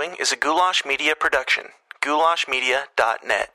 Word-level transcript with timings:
following 0.00 0.16
is 0.18 0.32
a 0.32 0.36
Goulash 0.36 0.84
Media 0.86 1.14
production. 1.14 1.64
GoulashMedia.net. 2.00 3.50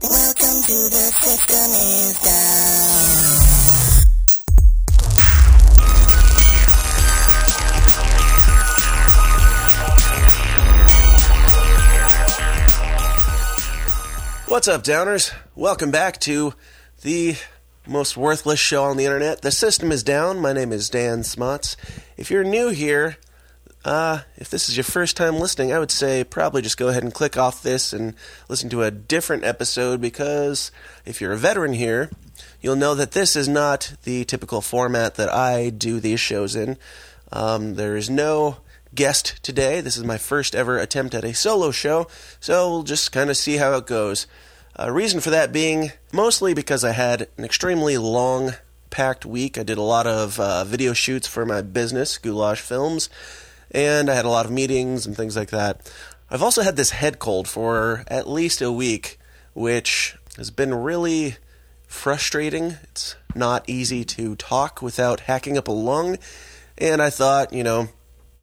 Welcome 0.00 0.62
to 0.62 0.88
the 0.90 1.10
system 1.12 1.70
is 1.74 2.18
down. 2.22 2.68
What's 14.46 14.68
up, 14.68 14.84
Downers? 14.84 15.34
Welcome 15.56 15.90
back 15.90 16.20
to 16.20 16.54
the 17.02 17.36
most 17.86 18.16
worthless 18.16 18.60
show 18.60 18.84
on 18.84 18.96
the 18.98 19.04
internet. 19.04 19.42
The 19.42 19.50
system 19.50 19.90
is 19.90 20.04
down. 20.04 20.38
My 20.38 20.52
name 20.52 20.72
is 20.72 20.88
Dan 20.88 21.24
Smots. 21.24 21.76
If 22.16 22.30
you're 22.30 22.44
new 22.44 22.68
here, 22.68 23.16
uh, 23.84 24.20
if 24.36 24.50
this 24.50 24.68
is 24.68 24.76
your 24.76 24.84
first 24.84 25.16
time 25.16 25.36
listening, 25.36 25.72
I 25.72 25.78
would 25.78 25.90
say 25.90 26.24
probably 26.24 26.62
just 26.62 26.76
go 26.76 26.88
ahead 26.88 27.02
and 27.02 27.14
click 27.14 27.36
off 27.36 27.62
this 27.62 27.92
and 27.92 28.14
listen 28.48 28.68
to 28.70 28.82
a 28.82 28.90
different 28.90 29.44
episode 29.44 30.00
because 30.00 30.70
if 31.04 31.20
you're 31.20 31.32
a 31.32 31.38
veteran 31.38 31.72
here, 31.72 32.10
you'll 32.60 32.76
know 32.76 32.94
that 32.94 33.12
this 33.12 33.36
is 33.36 33.48
not 33.48 33.94
the 34.04 34.24
typical 34.24 34.60
format 34.60 35.14
that 35.14 35.32
I 35.32 35.70
do 35.70 36.00
these 36.00 36.20
shows 36.20 36.56
in. 36.56 36.76
Um, 37.32 37.74
there 37.74 37.96
is 37.96 38.10
no 38.10 38.58
guest 38.94 39.42
today. 39.42 39.80
This 39.80 39.96
is 39.96 40.04
my 40.04 40.18
first 40.18 40.54
ever 40.54 40.78
attempt 40.78 41.14
at 41.14 41.24
a 41.24 41.34
solo 41.34 41.70
show, 41.70 42.08
so 42.40 42.70
we'll 42.70 42.82
just 42.82 43.12
kind 43.12 43.30
of 43.30 43.36
see 43.36 43.56
how 43.56 43.74
it 43.74 43.86
goes. 43.86 44.26
Uh, 44.78 44.90
reason 44.90 45.20
for 45.20 45.30
that 45.30 45.52
being 45.52 45.92
mostly 46.12 46.54
because 46.54 46.84
I 46.84 46.92
had 46.92 47.28
an 47.36 47.44
extremely 47.44 47.98
long, 47.98 48.52
packed 48.90 49.26
week. 49.26 49.58
I 49.58 49.62
did 49.62 49.78
a 49.78 49.82
lot 49.82 50.06
of 50.06 50.40
uh, 50.40 50.64
video 50.64 50.92
shoots 50.92 51.26
for 51.26 51.44
my 51.44 51.62
business, 51.62 52.16
Goulash 52.18 52.60
Films, 52.60 53.08
and 53.70 54.10
I 54.10 54.14
had 54.14 54.24
a 54.24 54.30
lot 54.30 54.46
of 54.46 54.52
meetings 54.52 55.06
and 55.06 55.16
things 55.16 55.36
like 55.36 55.50
that. 55.50 55.90
I've 56.30 56.42
also 56.42 56.62
had 56.62 56.76
this 56.76 56.90
head 56.90 57.18
cold 57.18 57.48
for 57.48 58.04
at 58.08 58.28
least 58.28 58.60
a 58.60 58.70
week, 58.70 59.18
which 59.54 60.16
has 60.36 60.50
been 60.50 60.74
really 60.74 61.36
frustrating. 61.86 62.76
It's 62.84 63.16
not 63.34 63.68
easy 63.68 64.04
to 64.04 64.36
talk 64.36 64.82
without 64.82 65.20
hacking 65.20 65.56
up 65.56 65.68
a 65.68 65.72
lung, 65.72 66.18
and 66.76 67.00
I 67.00 67.10
thought, 67.10 67.52
you 67.52 67.64
know, 67.64 67.88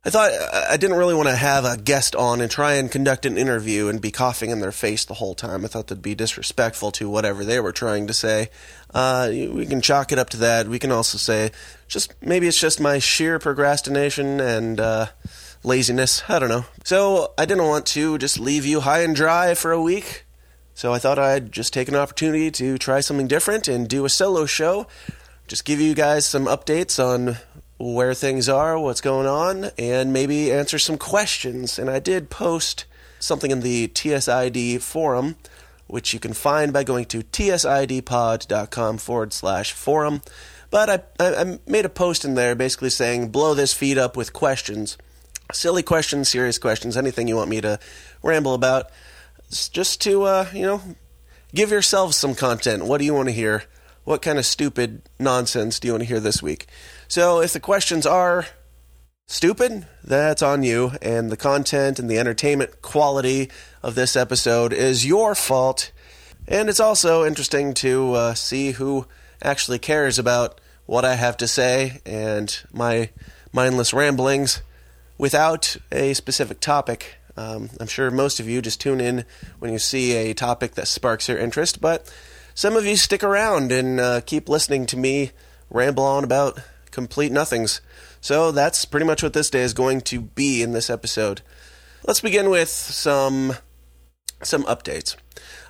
I 0.06 0.11
thought 0.11 0.31
I 0.70 0.78
didn't 0.78 0.98
really 0.98 1.16
want 1.16 1.30
to 1.30 1.36
have 1.36 1.66
a 1.66 1.78
guest 1.78 2.16
on 2.16 2.39
and 2.39 2.52
try 2.52 2.73
and 2.73 2.92
conduct 2.92 3.25
an 3.25 3.39
interview 3.39 3.88
and 3.88 4.00
be 4.00 4.12
coughing 4.12 4.52
in 4.52 4.59
their 4.59 4.72
face 4.72 5.03
the 5.03 5.16
whole 5.16 5.34
time. 5.34 5.66
I 5.66 5.67
thought 5.67 5.88
that'd 5.88 6.03
be 6.03 6.14
disrespectful 6.14 6.92
to 6.92 7.09
whatever 7.09 7.44
they 7.44 7.59
were 7.59 7.72
trying 7.72 8.06
to 8.06 8.14
say. 8.14 8.50
Uh, 8.94 9.30
we 9.31 9.66
can 9.66 9.81
chalk 9.81 10.12
it 10.12 10.20
up 10.20 10.30
to 10.30 10.38
that. 10.38 10.67
We 10.67 10.78
can 10.78 10.92
also 10.92 11.17
say 11.17 11.50
just 11.88 12.14
maybe 12.22 12.47
it's 12.47 12.59
just 12.59 12.80
my 12.80 13.00
sheer 13.00 13.39
procrastination 13.39 14.39
and 14.39 14.80
uh, 14.80 15.08
laziness. 15.64 16.22
I 16.30 16.38
don't 16.38 16.50
know. 16.50 16.66
So 16.84 17.34
I 17.36 17.45
didn't 17.45 17.66
want 17.66 17.88
to 17.88 18.19
just 18.19 18.40
leave 18.40 18.64
you 18.64 18.81
high 18.81 19.02
and 19.02 19.16
dry 19.16 19.56
for 19.56 19.72
a 19.72 19.81
week. 19.81 20.25
So 20.75 20.94
I 20.94 21.00
thought 21.00 21.17
I'd 21.17 21.52
just 21.52 21.73
take 21.73 21.88
an 21.88 21.95
opportunity 21.95 22.52
to 22.52 22.78
try 22.78 23.00
something 23.00 23.28
different 23.28 23.67
and 23.67 23.88
do 23.88 24.06
a 24.06 24.09
solo 24.09 24.45
show. 24.45 24.86
Just 25.47 25.66
give 25.66 25.81
you 25.81 25.95
guys 25.95 26.28
some 26.28 26.45
updates 26.45 27.03
on 27.03 27.38
where 27.78 28.14
things 28.14 28.48
are, 28.48 28.80
what's 28.80 29.02
going 29.02 29.28
on, 29.28 29.72
and 29.78 30.14
maybe 30.14 30.52
answer 30.52 30.80
some 30.80 30.98
questions. 30.98 31.78
And 31.78 31.90
I 31.90 32.00
did 32.00 32.30
post 32.30 32.86
something 33.20 33.52
in 33.52 33.62
the 33.62 33.88
TSID 33.90 34.81
forum, 34.81 35.36
which 35.88 36.14
you 36.14 36.20
can 36.20 36.34
find 36.34 36.72
by 36.72 36.84
going 36.84 37.06
to 37.06 37.22
tsidpod.com 37.22 38.98
forward 38.98 39.34
slash 39.34 39.72
forum. 39.72 40.22
But 40.70 40.90
I, 41.20 41.42
I, 41.42 41.59
made 41.68 41.86
a 41.86 41.90
post 41.90 42.26
in 42.26 42.36
there 42.36 42.56
basically 42.56 42.90
saying, 42.90 43.30
blow 43.30 43.53
this 43.53 43.73
feed 43.73 43.98
up 43.98 44.18
with 44.18 44.34
questions. 44.34 44.98
Silly 45.53 45.84
questions, 45.84 46.30
serious 46.30 46.58
questions, 46.58 46.98
anything 46.98 47.28
you 47.28 47.36
want 47.36 47.50
me 47.50 47.62
to 47.62 47.80
ramble 48.23 48.53
about. 48.53 48.90
Just 49.52 50.02
to, 50.02 50.23
uh, 50.23 50.48
you 50.53 50.64
know, 50.64 50.81
give 51.53 51.69
yourselves 51.69 52.18
some 52.18 52.34
content. 52.34 52.85
What 52.85 52.97
do 52.97 53.06
you 53.06 53.14
want 53.14 53.28
to 53.30 53.34
hear? 53.34 53.64
What 54.06 54.22
kind 54.22 54.40
of 54.40 54.46
stupid 54.46 55.03
nonsense 55.19 55.80
do 55.80 55.88
you 55.88 55.94
want 55.94 56.03
to 56.03 56.08
hear 56.08 56.19
this 56.19 56.41
week? 56.41 56.68
So 57.07 57.41
if 57.41 57.53
the 57.53 57.59
questions 57.59 58.05
are 58.05 58.45
stupid, 59.27 59.88
that's 60.03 60.41
on 60.41 60.63
you, 60.63 60.91
and 61.01 61.29
the 61.29 61.38
content 61.38 61.99
and 61.99 62.09
the 62.09 62.17
entertainment 62.17 62.81
quality 62.81 63.49
of 63.83 63.95
this 63.95 64.16
episode 64.16 64.73
is 64.73 65.05
your 65.05 65.35
fault. 65.35 65.91
And 66.47 66.69
it's 66.69 66.79
also 66.79 67.25
interesting 67.25 67.73
to 67.75 68.13
uh, 68.13 68.33
see 68.33 68.71
who 68.71 69.07
actually 69.41 69.79
cares 69.79 70.19
about 70.19 70.61
what 70.85 71.05
I 71.05 71.16
have 71.16 71.38
to 71.38 71.47
say 71.47 72.01
and 72.05 72.57
my 72.71 73.09
mindless 73.51 73.93
ramblings 73.93 74.61
without 75.17 75.77
a 75.91 76.13
specific 76.13 76.59
topic. 76.59 77.16
Um, 77.37 77.69
I'm 77.79 77.87
sure 77.87 78.11
most 78.11 78.39
of 78.39 78.47
you 78.47 78.61
just 78.61 78.79
tune 78.81 79.01
in 79.01 79.25
when 79.59 79.72
you 79.72 79.79
see 79.79 80.13
a 80.13 80.33
topic 80.33 80.75
that 80.75 80.87
sparks 80.87 81.27
your 81.27 81.37
interest, 81.37 81.81
but 81.81 82.11
some 82.53 82.75
of 82.75 82.85
you 82.85 82.95
stick 82.95 83.23
around 83.23 83.72
and 83.72 83.99
uh, 83.99 84.22
keep 84.22 84.47
listening 84.47 84.85
to 84.87 84.97
me 84.97 85.31
ramble 85.69 86.05
on 86.05 86.23
about 86.23 86.59
complete 86.95 87.31
nothings. 87.31 87.81
So 88.22 88.51
that's 88.51 88.85
pretty 88.85 89.06
much 89.06 89.22
what 89.22 89.33
this 89.33 89.50
day 89.50 89.61
is 89.61 89.73
going 89.73 90.01
to 90.01 90.22
be 90.22 90.63
in 90.63 90.72
this 90.72 90.89
episode. 90.89 91.41
Let's 92.07 92.22
begin 92.22 92.50
with 92.50 92.69
some 92.69 93.53
some 94.41 94.63
updates. 94.63 95.16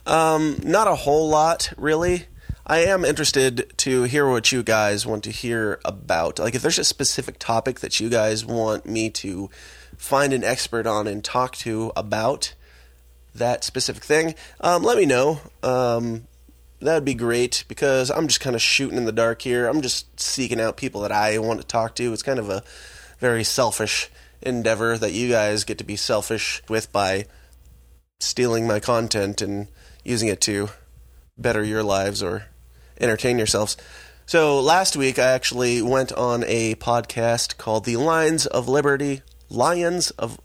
Um, 0.05 0.59
not 0.63 0.87
a 0.87 0.95
whole 0.95 1.27
lot, 1.27 1.73
really. 1.77 2.27
I 2.67 2.79
am 2.79 3.03
interested 3.03 3.73
to 3.77 4.03
hear 4.03 4.29
what 4.29 4.51
you 4.51 4.63
guys 4.63 5.05
want 5.05 5.23
to 5.25 5.31
hear 5.31 5.79
about. 5.83 6.39
Like, 6.39 6.55
if 6.55 6.61
there's 6.61 6.79
a 6.79 6.83
specific 6.83 7.39
topic 7.39 7.79
that 7.79 7.99
you 7.99 8.09
guys 8.09 8.45
want 8.45 8.85
me 8.85 9.09
to 9.11 9.49
find 9.97 10.31
an 10.33 10.43
expert 10.43 10.85
on 10.87 11.07
and 11.07 11.23
talk 11.23 11.55
to 11.57 11.91
about 11.95 12.53
that 13.33 13.63
specific 13.63 14.03
thing, 14.03 14.35
um, 14.61 14.83
let 14.83 14.97
me 14.97 15.05
know. 15.05 15.39
Um, 15.63 16.27
that'd 16.79 17.05
be 17.05 17.13
great 17.13 17.63
because 17.67 18.09
I'm 18.09 18.27
just 18.27 18.41
kind 18.41 18.55
of 18.55 18.61
shooting 18.61 18.97
in 18.97 19.05
the 19.05 19.11
dark 19.11 19.41
here. 19.41 19.67
I'm 19.67 19.81
just 19.81 20.19
seeking 20.19 20.59
out 20.59 20.77
people 20.77 21.01
that 21.01 21.11
I 21.11 21.37
want 21.39 21.61
to 21.61 21.67
talk 21.67 21.95
to. 21.95 22.13
It's 22.13 22.23
kind 22.23 22.39
of 22.39 22.49
a 22.49 22.63
very 23.19 23.43
selfish 23.43 24.09
endeavor 24.41 24.97
that 24.97 25.13
you 25.13 25.29
guys 25.29 25.63
get 25.63 25.77
to 25.79 25.83
be 25.83 25.95
selfish 25.95 26.61
with 26.69 26.91
by 26.91 27.25
stealing 28.19 28.67
my 28.67 28.79
content 28.79 29.41
and 29.41 29.67
using 30.03 30.27
it 30.27 30.41
to 30.41 30.69
better 31.37 31.63
your 31.63 31.83
lives 31.83 32.21
or 32.21 32.45
entertain 32.99 33.37
yourselves. 33.37 33.75
So 34.25 34.59
last 34.59 34.95
week 34.95 35.19
I 35.19 35.27
actually 35.27 35.81
went 35.81 36.11
on 36.13 36.43
a 36.47 36.75
podcast 36.75 37.57
called 37.57 37.85
The 37.85 37.97
Lions 37.97 38.45
of 38.45 38.67
Liberty. 38.67 39.21
Lions 39.49 40.11
of 40.11 40.39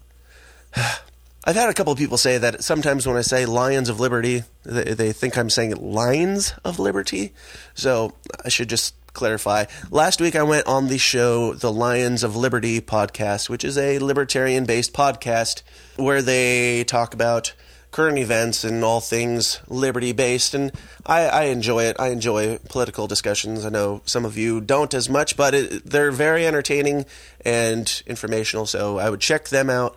I've 1.43 1.55
had 1.55 1.69
a 1.69 1.73
couple 1.73 1.91
of 1.91 1.97
people 1.97 2.17
say 2.17 2.37
that 2.37 2.63
sometimes 2.63 3.07
when 3.07 3.17
I 3.17 3.21
say 3.21 3.47
Lions 3.47 3.89
of 3.89 3.99
Liberty, 3.99 4.43
they, 4.63 4.93
they 4.93 5.11
think 5.11 5.37
I'm 5.37 5.49
saying 5.49 5.71
Lines 5.75 6.53
of 6.63 6.77
Liberty. 6.77 7.33
So 7.73 8.13
I 8.45 8.49
should 8.49 8.69
just 8.69 8.93
clarify. 9.13 9.65
Last 9.89 10.21
week 10.21 10.35
I 10.35 10.43
went 10.43 10.67
on 10.67 10.87
the 10.87 10.99
show, 10.99 11.53
the 11.53 11.71
Lions 11.71 12.23
of 12.23 12.35
Liberty 12.35 12.79
podcast, 12.79 13.49
which 13.49 13.63
is 13.63 13.75
a 13.75 13.97
libertarian 13.97 14.65
based 14.65 14.93
podcast 14.93 15.63
where 15.95 16.21
they 16.21 16.83
talk 16.83 17.15
about 17.15 17.53
current 17.91 18.17
events 18.17 18.63
and 18.63 18.83
all 18.83 19.01
things 19.01 19.59
liberty 19.67 20.13
based. 20.13 20.53
And 20.53 20.71
I, 21.05 21.27
I, 21.27 21.43
enjoy 21.45 21.83
it. 21.83 21.97
I 21.99 22.07
enjoy 22.07 22.57
political 22.69 23.05
discussions. 23.05 23.65
I 23.65 23.69
know 23.69 24.01
some 24.05 24.23
of 24.25 24.37
you 24.37 24.61
don't 24.61 24.93
as 24.93 25.09
much, 25.09 25.35
but 25.35 25.53
it, 25.53 25.85
they're 25.85 26.11
very 26.11 26.47
entertaining 26.47 27.05
and 27.45 28.01
informational. 28.07 28.65
So 28.65 28.97
I 28.97 29.09
would 29.09 29.19
check 29.19 29.49
them 29.49 29.69
out. 29.69 29.95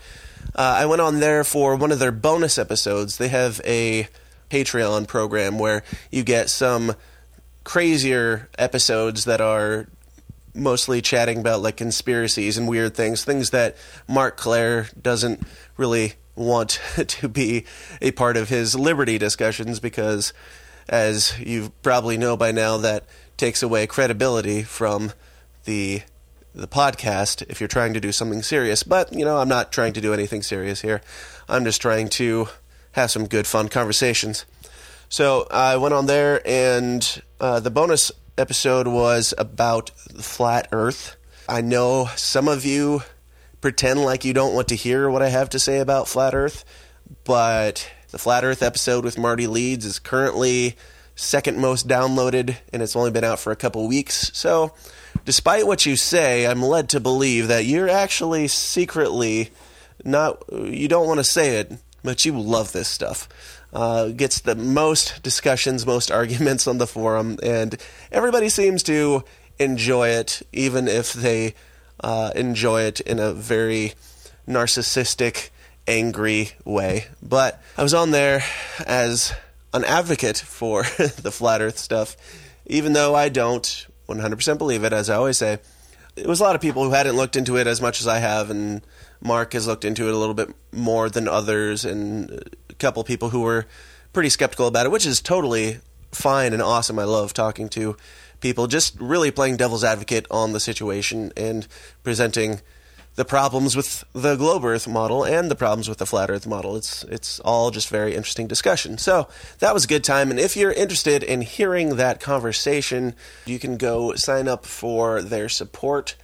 Uh, 0.55 0.77
I 0.78 0.87
went 0.87 1.00
on 1.00 1.21
there 1.21 1.44
for 1.44 1.77
one 1.77 1.93
of 1.93 2.00
their 2.00 2.12
bonus 2.12 2.59
episodes. 2.59 3.16
They 3.16 3.28
have 3.28 3.60
a 3.65 4.09
Patreon 4.50 5.06
program 5.06 5.59
where 5.59 5.84
you 6.11 6.25
get 6.25 6.50
some 6.50 6.94
crazier 7.62 8.50
episodes 8.59 9.25
that 9.25 9.41
are 9.41 9.87
mostly 10.55 11.00
chatting 11.00 11.38
about 11.38 11.62
like 11.62 11.76
conspiracies 11.76 12.59
and 12.59 12.69
weird 12.69 12.94
things, 12.94 13.25
things 13.25 13.50
that 13.50 13.76
Marc 14.06 14.37
Clair 14.37 14.88
doesn't 15.00 15.40
really 15.76 16.14
want 16.37 16.81
to 17.07 17.29
be 17.29 17.65
a 18.01 18.11
part 18.13 18.37
of 18.37 18.49
his 18.49 18.75
liberty 18.75 19.19
discussions 19.19 19.81
because, 19.81 20.33
as 20.89 21.39
you 21.39 21.73
probably 21.83 22.17
know 22.17 22.37
by 22.37 22.53
now, 22.53 22.77
that 22.79 23.05
takes 23.37 23.63
away 23.63 23.87
credibility 23.87 24.63
from 24.63 25.13
the 25.65 26.03
the 26.55 26.69
podcast 26.69 27.43
if 27.49 27.61
you're 27.61 27.67
trying 27.67 27.95
to 27.95 28.01
do 28.01 28.13
something 28.13 28.43
serious. 28.43 28.85
But, 28.85 29.13
you 29.13 29.25
know, 29.25 29.39
I'm 29.39 29.49
not 29.49 29.73
trying 29.73 29.93
to 29.95 30.01
do 30.01 30.15
anything 30.15 30.43
serious 30.43 30.83
here. 30.83 31.01
I'm 31.49 31.65
just 31.65 31.83
trying 31.83 32.09
to 32.11 32.49
have 32.93 33.11
some 33.11 33.27
good, 33.27 33.47
fun 33.47 33.69
conversations. 33.69 34.45
So 35.09 35.47
I 35.51 35.77
went 35.77 35.95
on 35.95 36.07
there, 36.07 36.41
and 36.47 37.23
uh, 37.41 37.61
the 37.61 37.71
bonus 37.71 38.13
episode 38.39 38.87
was 38.87 39.35
about 39.37 39.91
the 40.09 40.23
flat 40.23 40.69
Earth. 40.73 41.17
I 41.49 41.61
know 41.61 42.09
some 42.17 42.49
of 42.49 42.65
you 42.65 43.03
pretend 43.64 44.05
like 44.05 44.26
you 44.26 44.34
don't 44.34 44.52
want 44.55 44.69
to 44.69 44.76
hear 44.76 45.08
what 45.08 45.22
I 45.22 45.31
have 45.31 45.49
to 45.49 45.58
say 45.58 45.78
about 45.78 46.06
flat 46.06 46.34
Earth, 46.34 46.66
but 47.25 47.90
the 48.11 48.19
flat 48.19 48.44
Earth 48.44 48.62
episode 48.62 49.05
with 49.05 49.16
Marty 49.16 49.46
Leeds 49.46 49.87
is 49.87 49.99
currently 49.99 50.76
second 51.16 51.56
most 51.56 51.88
downloaded, 51.88 52.56
and 52.75 52.82
it's 52.82 52.94
only 52.94 53.11
been 53.11 53.25
out 53.25 53.38
for 53.38 53.52
a 53.52 53.56
couple 53.56 53.88
weeks. 53.88 54.31
So, 54.34 54.75
despite 55.25 55.66
what 55.66 55.87
you 55.87 55.96
say, 55.96 56.46
I'm 56.46 56.61
led 56.61 56.90
to 56.90 57.00
believe 57.00 57.49
that 57.49 57.64
you're 57.64 57.88
actually 57.88 58.49
secretly 58.49 59.49
not 60.05 60.43
you 60.52 60.87
don't 60.87 61.06
want 61.06 61.20
to 61.20 61.25
say 61.25 61.56
it, 61.56 61.72
but 62.02 62.26
you 62.26 62.38
love 62.38 62.72
this 62.72 62.88
stuff. 62.88 63.31
Uh, 63.72 64.08
gets 64.08 64.40
the 64.40 64.56
most 64.56 65.22
discussions, 65.22 65.87
most 65.87 66.11
arguments 66.20 66.66
on 66.66 66.76
the 66.76 66.87
forum, 66.87 67.38
and 67.43 67.81
everybody 68.12 68.50
seems 68.50 68.82
to 68.82 69.25
enjoy 69.58 70.08
it, 70.08 70.43
even 70.52 70.87
if 70.87 71.14
they 71.14 71.55
uh, 72.05 72.31
enjoy 72.37 72.83
it 72.83 73.01
in 73.01 73.19
a 73.19 73.33
very 73.33 73.95
narcissistic, 74.47 75.49
angry 75.89 76.51
way. 76.62 77.06
But 77.23 77.62
I 77.79 77.83
was 77.83 77.95
on 77.95 78.11
there 78.11 78.45
as 78.87 79.33
an 79.73 79.85
advocate 79.85 80.37
for 80.37 80.83
the 80.99 81.33
flat 81.33 81.62
Earth 81.62 81.79
stuff, 81.79 82.15
even 82.67 82.93
though 82.93 83.15
I 83.15 83.31
don't 83.31 83.87
100% 84.06 84.59
believe 84.59 84.85
it, 84.85 84.93
as 84.93 85.09
I 85.09 85.17
always 85.17 85.39
say. 85.39 85.61
It 86.15 86.27
was 86.27 86.41
a 86.41 86.45
lot 86.45 86.55
of 86.55 86.61
people 86.61 86.85
who 86.85 86.91
hadn't 86.91 87.17
looked 87.17 87.37
into 87.37 87.56
it 87.56 87.67
as 87.67 87.81
much 87.81 88.03
as 88.03 88.07
I 88.07 88.19
have, 88.19 88.50
and 88.50 88.83
Marc 89.23 89.55
has 89.55 89.67
looked 89.67 89.87
into 89.87 90.07
it 90.07 90.12
a 90.15 90.19
little 90.19 90.35
bit 90.35 90.55
more 90.73 91.09
than 91.09 91.27
others, 91.27 91.87
and 91.87 92.31
a 92.69 92.75
couple 92.75 93.03
people 93.03 93.31
who 93.31 93.41
were 93.41 93.65
pretty 94.12 94.29
skeptical 94.29 94.67
about 94.67 94.85
it, 94.85 94.93
which 94.93 95.07
is 95.07 95.23
totally 95.23 95.79
fine 96.12 96.53
and 96.53 96.61
awesome. 96.61 96.99
I 96.99 97.05
love 97.05 97.33
talking 97.33 97.71
to 97.71 97.97
people, 98.44 98.67
just 98.67 98.94
really 99.00 99.31
playing 99.31 99.56
devil's 99.56 99.82
advocate 99.82 100.26
on 100.31 100.52
the 100.52 100.61
situation 100.61 101.32
and 101.35 101.67
presenting 102.02 102.61
the 103.14 103.25
problems 103.25 103.75
with 103.75 104.05
the 104.12 104.37
globe 104.37 104.67
Earth 104.67 104.87
model 104.87 105.25
and 105.25 105.50
the 105.50 105.55
problems 105.55 105.88
with 105.88 105.96
the 105.96 106.05
flat 106.05 106.29
Earth 106.29 106.46
model. 106.46 106.76
It's 106.76 107.05
it's 107.05 107.41
all 107.41 107.70
just 107.70 107.88
very 107.88 108.14
interesting 108.14 108.46
discussion. 108.46 108.99
So 108.99 109.29
that 109.61 109.73
was 109.73 109.85
a 109.87 109.88
good 109.88 110.05
time. 110.05 110.31
And 110.31 110.38
if 110.38 110.58
you're 110.58 110.73
interested 110.73 111.23
in 111.23 111.41
hearing 111.41 111.96
that 111.96 112.20
conversation, 112.20 113.14
you 113.46 113.58
can 113.58 113.79
go 113.79 114.14
sign 114.14 114.47
up 114.47 114.67
for 114.67 115.23
their 115.23 115.49
support 115.49 116.14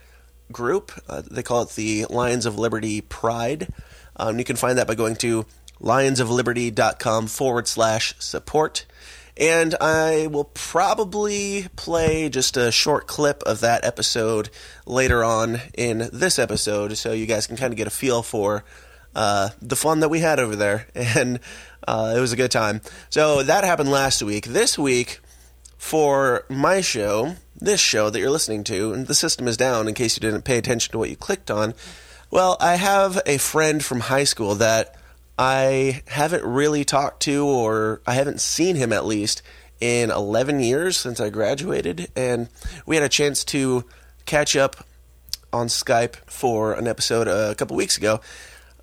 group. 0.53 0.93
Uh, 1.09 1.23
they 1.31 1.43
call 1.43 1.63
it 1.63 1.71
the 1.71 2.05
Lions 2.11 2.45
of 2.45 2.59
Liberty 2.59 3.01
Pride. 3.01 3.73
Um, 4.17 4.39
you 4.39 4.45
can 4.45 4.57
find 4.57 4.77
that 4.77 4.87
by 4.87 4.95
going 4.95 5.17
to 5.17 5.47
lionsofliberty.com 5.81 7.29
forward 7.29 7.67
slash 7.67 8.15
support. 8.19 8.85
And 9.41 9.75
I 9.81 10.27
will 10.27 10.45
probably 10.45 11.67
play 11.75 12.29
just 12.29 12.59
a 12.59 12.71
short 12.71 13.07
clip 13.07 13.43
of 13.45 13.61
that 13.61 13.87
episode 13.87 14.51
later 14.85 15.25
on 15.25 15.63
in 15.73 16.11
this 16.13 16.39
episode 16.39 16.99
so 16.99 17.13
you 17.13 17.25
guys 17.25 17.47
can 17.47 17.57
kind 17.57 17.73
of 17.73 17.79
get 17.79 17.87
a 17.87 17.91
feel 17.91 18.23
for 18.23 18.65
uh, 19.15 19.49
the 19.63 19.77
fun 19.77 20.01
that 20.01 20.11
we 20.11 20.21
had 20.21 20.39
over 20.39 20.55
there. 20.55 20.87
And 20.95 21.41
uh, 21.89 22.13
it 22.15 22.21
was 22.21 22.33
a 22.33 22.37
good 22.37 22.51
time. 22.51 22.83
So 23.09 23.43
that 23.43 23.65
happened 23.65 23.91
last 23.91 24.23
week. 24.23 24.45
This 24.45 24.79
week, 24.79 25.21
for 25.79 26.45
my 26.51 26.83
show, 26.83 27.37
this 27.59 27.81
show 27.81 28.11
that 28.11 28.21
you're 28.21 28.31
listening 28.31 28.65
to, 28.65 28.93
and 28.93 29.07
the 29.07 29.15
system 29.15 29.49
is 29.49 29.57
down 29.57 29.89
in 29.89 29.95
case 29.95 30.15
you 30.15 30.21
didn't 30.21 30.43
pay 30.45 30.59
attention 30.59 30.93
to 30.93 30.99
what 30.99 31.09
you 31.09 31.17
clicked 31.17 31.51
on. 31.51 31.73
Well, 32.31 32.59
I 32.61 32.75
have 32.75 33.23
a 33.25 33.39
friend 33.39 33.83
from 33.83 34.01
high 34.01 34.25
school 34.25 34.55
that 34.57 34.95
I 35.41 36.03
haven't 36.07 36.45
really 36.45 36.85
talked 36.85 37.23
to, 37.23 37.47
or 37.47 38.03
I 38.07 38.13
haven't 38.13 38.43
seen 38.43 38.77
him 38.77 38.93
at 38.93 39.07
least 39.07 39.41
in 39.81 40.11
11 40.11 40.61
years 40.61 40.99
since 40.99 41.19
I 41.19 41.31
graduated. 41.31 42.09
And 42.15 42.51
we 42.85 42.95
had 42.95 43.03
a 43.03 43.09
chance 43.09 43.43
to 43.45 43.87
catch 44.27 44.55
up 44.55 44.85
on 45.51 45.69
Skype 45.69 46.17
for 46.27 46.75
an 46.75 46.87
episode 46.87 47.27
a 47.27 47.55
couple 47.55 47.75
weeks 47.75 47.97
ago. 47.97 48.21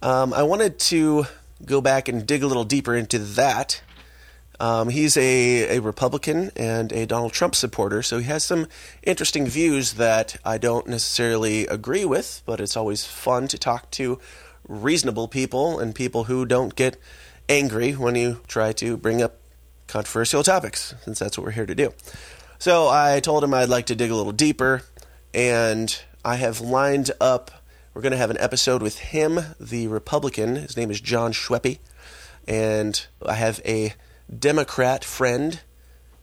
Um, 0.01 0.33
I 0.33 0.41
wanted 0.41 0.79
to 0.79 1.27
go 1.63 1.79
back 1.79 2.07
and 2.07 2.25
dig 2.25 2.41
a 2.41 2.47
little 2.47 2.63
deeper 2.63 2.95
into 2.95 3.19
that. 3.19 3.83
Um, 4.59 4.89
he's 4.89 5.15
a, 5.15 5.77
a 5.77 5.79
Republican 5.79 6.49
and 6.55 6.91
a 6.91 7.05
Donald 7.05 7.33
Trump 7.33 7.53
supporter, 7.53 8.01
so 8.01 8.17
he 8.17 8.23
has 8.23 8.43
some 8.43 8.67
interesting 9.03 9.45
views 9.45 9.93
that 9.93 10.37
I 10.43 10.57
don't 10.57 10.87
necessarily 10.87 11.67
agree 11.67 12.05
with, 12.05 12.41
but 12.47 12.59
it's 12.59 12.75
always 12.75 13.05
fun 13.05 13.47
to 13.49 13.59
talk 13.59 13.91
to 13.91 14.19
reasonable 14.67 15.27
people 15.27 15.79
and 15.79 15.95
people 15.95 16.25
who 16.25 16.45
don't 16.45 16.75
get 16.75 16.97
angry 17.49 17.93
when 17.93 18.15
you 18.15 18.41
try 18.47 18.73
to 18.73 18.97
bring 18.97 19.21
up 19.21 19.39
controversial 19.87 20.43
topics, 20.43 20.93
since 21.03 21.19
that's 21.19 21.37
what 21.37 21.45
we're 21.45 21.51
here 21.51 21.65
to 21.65 21.75
do. 21.75 21.93
So 22.59 22.89
I 22.89 23.19
told 23.19 23.43
him 23.43 23.53
I'd 23.53 23.69
like 23.69 23.85
to 23.87 23.95
dig 23.95 24.11
a 24.11 24.15
little 24.15 24.31
deeper, 24.31 24.83
and 25.33 25.97
I 26.25 26.35
have 26.35 26.59
lined 26.59 27.11
up. 27.21 27.51
We're 27.93 28.01
going 28.01 28.11
to 28.11 28.17
have 28.17 28.31
an 28.31 28.37
episode 28.39 28.81
with 28.81 28.99
him, 28.99 29.39
the 29.59 29.87
Republican. 29.87 30.55
His 30.55 30.75
name 30.77 30.91
is 30.91 31.01
John 31.01 31.31
Schweppe. 31.31 31.79
And 32.47 33.05
I 33.25 33.33
have 33.33 33.61
a 33.65 33.93
Democrat 34.37 35.03
friend 35.03 35.59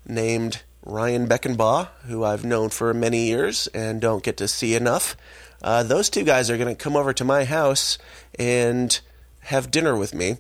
named 0.07 0.63
Ryan 0.85 1.27
Beckenbaugh, 1.27 1.89
who 2.07 2.25
I've 2.25 2.45
known 2.45 2.69
for 2.69 2.93
many 2.93 3.27
years 3.27 3.67
and 3.69 4.01
don't 4.01 4.23
get 4.23 4.37
to 4.37 4.49
see 4.49 4.75
enough. 4.75 5.17
Uh, 5.65 5.83
those 5.83 6.11
two 6.11 6.25
guys 6.25 6.51
are 6.51 6.59
going 6.59 6.69
to 6.69 6.75
come 6.75 6.95
over 6.95 7.15
to 7.15 7.25
my 7.25 7.45
house 7.45 7.97
and 8.39 9.01
have 9.41 9.71
dinner 9.71 9.97
with 9.97 10.15
me. 10.15 10.37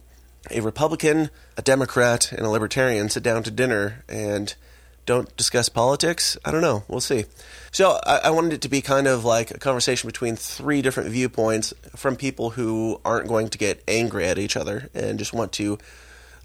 A 0.50 0.60
Republican, 0.60 1.30
a 1.56 1.62
Democrat, 1.62 2.30
and 2.30 2.42
a 2.42 2.50
Libertarian 2.50 3.08
sit 3.08 3.22
down 3.22 3.42
to 3.44 3.50
dinner 3.50 4.04
and 4.06 4.54
don't 5.06 5.34
discuss 5.38 5.70
politics. 5.70 6.36
I 6.44 6.50
don't 6.50 6.60
know. 6.60 6.84
We'll 6.88 7.00
see. 7.00 7.24
So 7.72 7.98
I, 8.04 8.18
I 8.24 8.30
wanted 8.30 8.52
it 8.52 8.60
to 8.62 8.68
be 8.68 8.82
kind 8.82 9.06
of 9.06 9.24
like 9.24 9.50
a 9.50 9.58
conversation 9.58 10.08
between 10.08 10.36
three 10.36 10.82
different 10.82 11.08
viewpoints 11.08 11.72
from 11.96 12.16
people 12.16 12.50
who 12.50 13.00
aren't 13.02 13.26
going 13.26 13.48
to 13.48 13.56
get 13.56 13.82
angry 13.88 14.26
at 14.26 14.38
each 14.38 14.58
other 14.58 14.90
and 14.92 15.18
just 15.18 15.32
want 15.32 15.52
to 15.52 15.78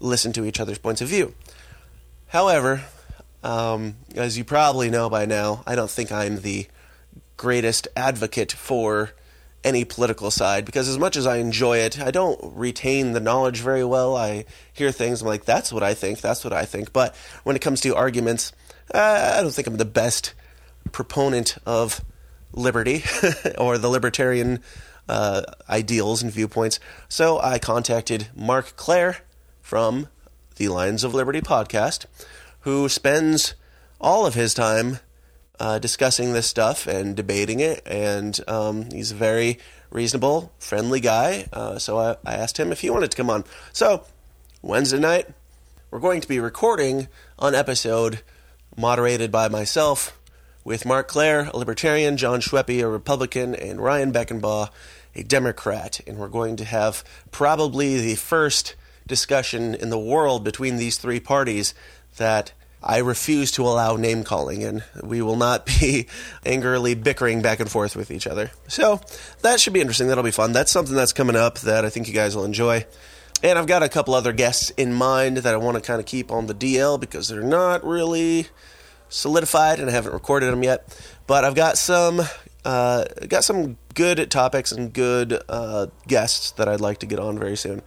listen 0.00 0.32
to 0.32 0.46
each 0.46 0.58
other's 0.58 0.78
points 0.78 1.02
of 1.02 1.08
view. 1.08 1.34
However, 2.28 2.84
um, 3.44 3.96
as 4.14 4.38
you 4.38 4.44
probably 4.44 4.88
know 4.88 5.10
by 5.10 5.26
now, 5.26 5.64
I 5.66 5.74
don't 5.74 5.90
think 5.90 6.10
I'm 6.10 6.40
the 6.40 6.66
greatest 7.40 7.88
advocate 7.96 8.52
for 8.52 9.12
any 9.64 9.82
political 9.82 10.30
side 10.30 10.66
because 10.66 10.86
as 10.90 10.98
much 10.98 11.16
as 11.16 11.26
I 11.26 11.38
enjoy 11.38 11.78
it, 11.78 11.98
I 11.98 12.10
don't 12.10 12.38
retain 12.54 13.12
the 13.12 13.20
knowledge 13.20 13.62
very 13.62 13.82
well. 13.82 14.14
I 14.14 14.44
hear 14.74 14.92
things, 14.92 15.22
I'm 15.22 15.28
like, 15.28 15.46
that's 15.46 15.72
what 15.72 15.82
I 15.82 15.94
think, 15.94 16.20
that's 16.20 16.44
what 16.44 16.52
I 16.52 16.66
think. 16.66 16.92
But 16.92 17.16
when 17.42 17.56
it 17.56 17.62
comes 17.62 17.80
to 17.80 17.96
arguments, 17.96 18.52
uh, 18.92 19.36
I 19.38 19.40
don't 19.40 19.54
think 19.54 19.66
I'm 19.66 19.78
the 19.78 19.86
best 19.86 20.34
proponent 20.92 21.56
of 21.64 22.04
liberty 22.52 23.04
or 23.58 23.78
the 23.78 23.88
libertarian 23.88 24.60
uh, 25.08 25.40
ideals 25.66 26.22
and 26.22 26.30
viewpoints. 26.30 26.78
So 27.08 27.40
I 27.40 27.58
contacted 27.58 28.28
Marc 28.36 28.76
Clair 28.76 29.16
from 29.62 30.08
the 30.56 30.68
Lions 30.68 31.04
of 31.04 31.14
Liberty 31.14 31.40
podcast, 31.40 32.04
who 32.60 32.86
spends 32.90 33.54
all 33.98 34.26
of 34.26 34.34
his 34.34 34.52
time 34.52 34.98
uh, 35.60 35.78
discussing 35.78 36.32
this 36.32 36.46
stuff 36.46 36.86
and 36.86 37.14
debating 37.14 37.60
it. 37.60 37.82
And 37.86 38.38
um, 38.48 38.90
he's 38.90 39.12
a 39.12 39.14
very 39.14 39.58
reasonable, 39.90 40.52
friendly 40.58 41.00
guy. 41.00 41.46
Uh, 41.52 41.78
so 41.78 41.98
I, 41.98 42.16
I 42.24 42.34
asked 42.34 42.58
him 42.58 42.72
if 42.72 42.80
he 42.80 42.90
wanted 42.90 43.10
to 43.10 43.16
come 43.16 43.30
on. 43.30 43.44
So 43.72 44.04
Wednesday 44.62 44.98
night, 44.98 45.28
we're 45.90 46.00
going 46.00 46.22
to 46.22 46.28
be 46.28 46.40
recording 46.40 47.08
an 47.38 47.54
episode 47.54 48.22
moderated 48.76 49.30
by 49.30 49.48
myself 49.48 50.18
with 50.64 50.86
Marc 50.86 51.08
Clair, 51.08 51.50
a 51.52 51.56
libertarian, 51.56 52.16
John 52.16 52.40
Schweppe, 52.40 52.82
a 52.82 52.88
Republican, 52.88 53.54
and 53.54 53.80
Ryan 53.80 54.12
Beckenbaugh, 54.12 54.70
a 55.14 55.22
Democrat. 55.22 56.00
And 56.06 56.18
we're 56.18 56.28
going 56.28 56.56
to 56.56 56.64
have 56.64 57.04
probably 57.32 58.00
the 58.00 58.14
first 58.14 58.76
discussion 59.06 59.74
in 59.74 59.90
the 59.90 59.98
world 59.98 60.44
between 60.44 60.76
these 60.76 60.96
three 60.96 61.20
parties 61.20 61.74
that 62.16 62.52
I 62.82 62.98
refuse 62.98 63.52
to 63.52 63.62
allow 63.62 63.96
name 63.96 64.24
calling, 64.24 64.64
and 64.64 64.82
we 65.02 65.22
will 65.22 65.36
not 65.36 65.66
be 65.80 66.06
angrily 66.44 66.94
bickering 66.94 67.42
back 67.42 67.60
and 67.60 67.70
forth 67.70 67.96
with 67.96 68.10
each 68.10 68.26
other. 68.26 68.50
So 68.68 69.00
that 69.42 69.60
should 69.60 69.72
be 69.72 69.80
interesting. 69.80 70.08
That'll 70.08 70.24
be 70.24 70.30
fun. 70.30 70.52
That's 70.52 70.72
something 70.72 70.94
that's 70.94 71.12
coming 71.12 71.36
up 71.36 71.58
that 71.60 71.84
I 71.84 71.90
think 71.90 72.08
you 72.08 72.14
guys 72.14 72.34
will 72.34 72.44
enjoy. 72.44 72.86
And 73.42 73.58
I've 73.58 73.66
got 73.66 73.82
a 73.82 73.88
couple 73.88 74.14
other 74.14 74.32
guests 74.32 74.70
in 74.70 74.92
mind 74.92 75.38
that 75.38 75.54
I 75.54 75.56
want 75.56 75.76
to 75.76 75.80
kind 75.80 75.98
of 75.98 76.06
keep 76.06 76.30
on 76.30 76.46
the 76.46 76.54
DL 76.54 77.00
because 77.00 77.28
they're 77.28 77.42
not 77.42 77.84
really 77.84 78.48
solidified 79.08 79.80
and 79.80 79.88
I 79.88 79.92
haven't 79.92 80.12
recorded 80.12 80.52
them 80.52 80.62
yet. 80.62 80.94
But 81.26 81.44
I've 81.44 81.54
got 81.54 81.78
some 81.78 82.20
uh, 82.64 83.04
got 83.28 83.44
some 83.44 83.78
good 83.94 84.30
topics 84.30 84.72
and 84.72 84.92
good 84.92 85.42
uh, 85.48 85.86
guests 86.06 86.52
that 86.52 86.68
I'd 86.68 86.80
like 86.80 86.98
to 86.98 87.06
get 87.06 87.18
on 87.18 87.38
very 87.38 87.56
soon. 87.56 87.82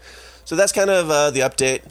So 0.46 0.56
that's 0.56 0.72
kind 0.72 0.90
of 0.90 1.10
uh, 1.12 1.30
the 1.30 1.42
update 1.42 1.84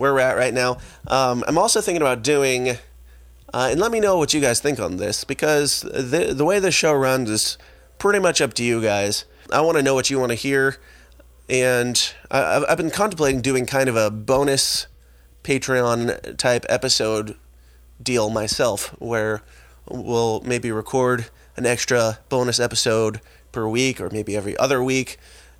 where 0.00 0.14
we're 0.14 0.20
at 0.20 0.38
right 0.38 0.54
now. 0.54 0.78
Um, 1.06 1.44
I'm 1.46 1.58
also 1.58 1.82
thinking 1.82 2.00
about 2.00 2.22
doing, 2.22 2.70
uh, 2.70 3.68
and 3.70 3.78
let 3.78 3.92
me 3.92 4.00
know 4.00 4.16
what 4.16 4.32
you 4.32 4.40
guys 4.40 4.58
think 4.58 4.80
on 4.80 4.96
this 4.96 5.24
because 5.24 5.82
the 5.82 6.32
the 6.34 6.44
way 6.44 6.58
the 6.58 6.70
show 6.70 6.94
runs 6.94 7.28
is 7.28 7.58
pretty 7.98 8.18
much 8.18 8.40
up 8.40 8.54
to 8.54 8.64
you 8.64 8.80
guys. 8.80 9.26
I 9.52 9.60
want 9.60 9.76
to 9.76 9.82
know 9.82 9.94
what 9.94 10.08
you 10.08 10.18
want 10.18 10.30
to 10.30 10.36
hear, 10.36 10.78
and 11.50 12.14
I, 12.30 12.64
I've 12.66 12.78
been 12.78 12.90
contemplating 12.90 13.42
doing 13.42 13.66
kind 13.66 13.90
of 13.90 13.96
a 13.96 14.10
bonus 14.10 14.86
Patreon 15.44 16.38
type 16.38 16.64
episode 16.70 17.36
deal 18.02 18.30
myself, 18.30 18.96
where 18.98 19.42
we'll 19.86 20.40
maybe 20.40 20.72
record 20.72 21.26
an 21.56 21.66
extra 21.66 22.20
bonus 22.30 22.58
episode 22.58 23.20
per 23.52 23.68
week 23.68 24.00
or 24.00 24.08
maybe 24.08 24.34
every 24.34 24.56
other 24.56 24.82
week, 24.82 25.18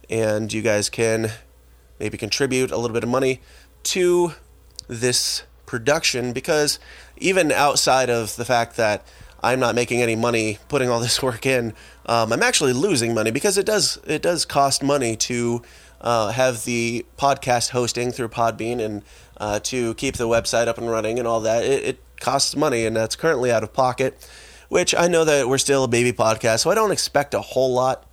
and 0.09 0.50
you 0.50 0.62
guys 0.62 0.88
can 0.88 1.30
maybe 1.99 2.16
contribute 2.16 2.70
a 2.70 2.78
little 2.78 2.94
bit 2.94 3.04
of 3.04 3.11
money 3.11 3.42
to 3.84 4.34
this 4.88 5.44
production 5.66 6.32
because 6.32 6.78
even 7.16 7.52
outside 7.52 8.10
of 8.10 8.34
the 8.37 8.44
fact 8.44 8.76
that 8.76 9.06
I'm 9.42 9.60
not 9.60 9.75
making 9.75 10.02
any 10.02 10.16
money 10.16 10.58
putting 10.68 10.88
all 10.88 11.00
this 11.00 11.22
work 11.22 11.46
in, 11.46 11.75
um, 12.06 12.32
I'm 12.32 12.42
actually 12.42 12.72
losing 12.72 13.14
money 13.14 13.30
because 13.30 13.56
it 13.56 13.66
does 13.66 13.99
it 14.06 14.22
does 14.22 14.44
cost 14.44 14.82
money 14.82 15.16
to 15.16 15.62
uh, 16.00 16.32
have 16.32 16.64
the 16.64 17.04
podcast 17.18 17.70
hosting 17.70 18.10
through 18.10 18.28
Podbean 18.28 18.80
and 18.80 19.02
uh, 19.37 19.60
to 19.60 19.94
keep 19.94 20.16
the 20.16 20.28
website 20.28 20.68
up 20.68 20.78
and 20.78 20.90
running 20.90 21.18
and 21.18 21.26
all 21.26 21.40
that. 21.40 21.64
It, 21.64 21.84
it 21.84 22.04
costs 22.20 22.56
money, 22.56 22.87
and 22.87 22.96
that's 22.96 23.16
currently 23.16 23.50
out 23.50 23.62
of 23.62 23.72
pocket. 23.72 24.28
Which 24.68 24.94
I 24.94 25.08
know 25.08 25.25
that 25.25 25.49
we're 25.49 25.58
still 25.58 25.82
a 25.84 25.88
baby 25.88 26.12
podcast, 26.12 26.60
so 26.60 26.70
I 26.70 26.75
don't 26.75 26.92
expect 26.92 27.34
a 27.34 27.40
whole 27.40 27.72
lot. 27.72 28.06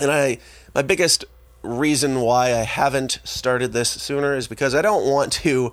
And 0.00 0.10
I, 0.10 0.38
my 0.72 0.82
biggest 0.82 1.24
reason 1.62 2.20
why 2.20 2.46
I 2.54 2.62
haven't 2.62 3.20
started 3.24 3.72
this 3.72 3.90
sooner 3.90 4.36
is 4.36 4.48
because 4.48 4.74
I 4.74 4.82
don't 4.82 5.06
want 5.06 5.32
to 5.34 5.72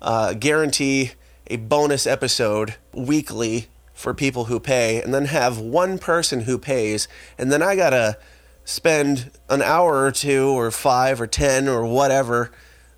uh, 0.00 0.34
guarantee 0.34 1.12
a 1.48 1.56
bonus 1.56 2.06
episode 2.06 2.74
weekly 2.92 3.68
for 3.94 4.14
people 4.14 4.44
who 4.44 4.60
pay, 4.60 5.02
and 5.02 5.12
then 5.12 5.24
have 5.24 5.58
one 5.58 5.98
person 5.98 6.42
who 6.42 6.56
pays, 6.56 7.08
and 7.36 7.50
then 7.50 7.62
I 7.62 7.74
gotta 7.74 8.16
spend 8.64 9.32
an 9.48 9.60
hour 9.60 10.04
or 10.04 10.12
two, 10.12 10.50
or 10.50 10.70
five, 10.70 11.20
or 11.20 11.26
ten, 11.26 11.66
or 11.66 11.84
whatever, 11.84 12.52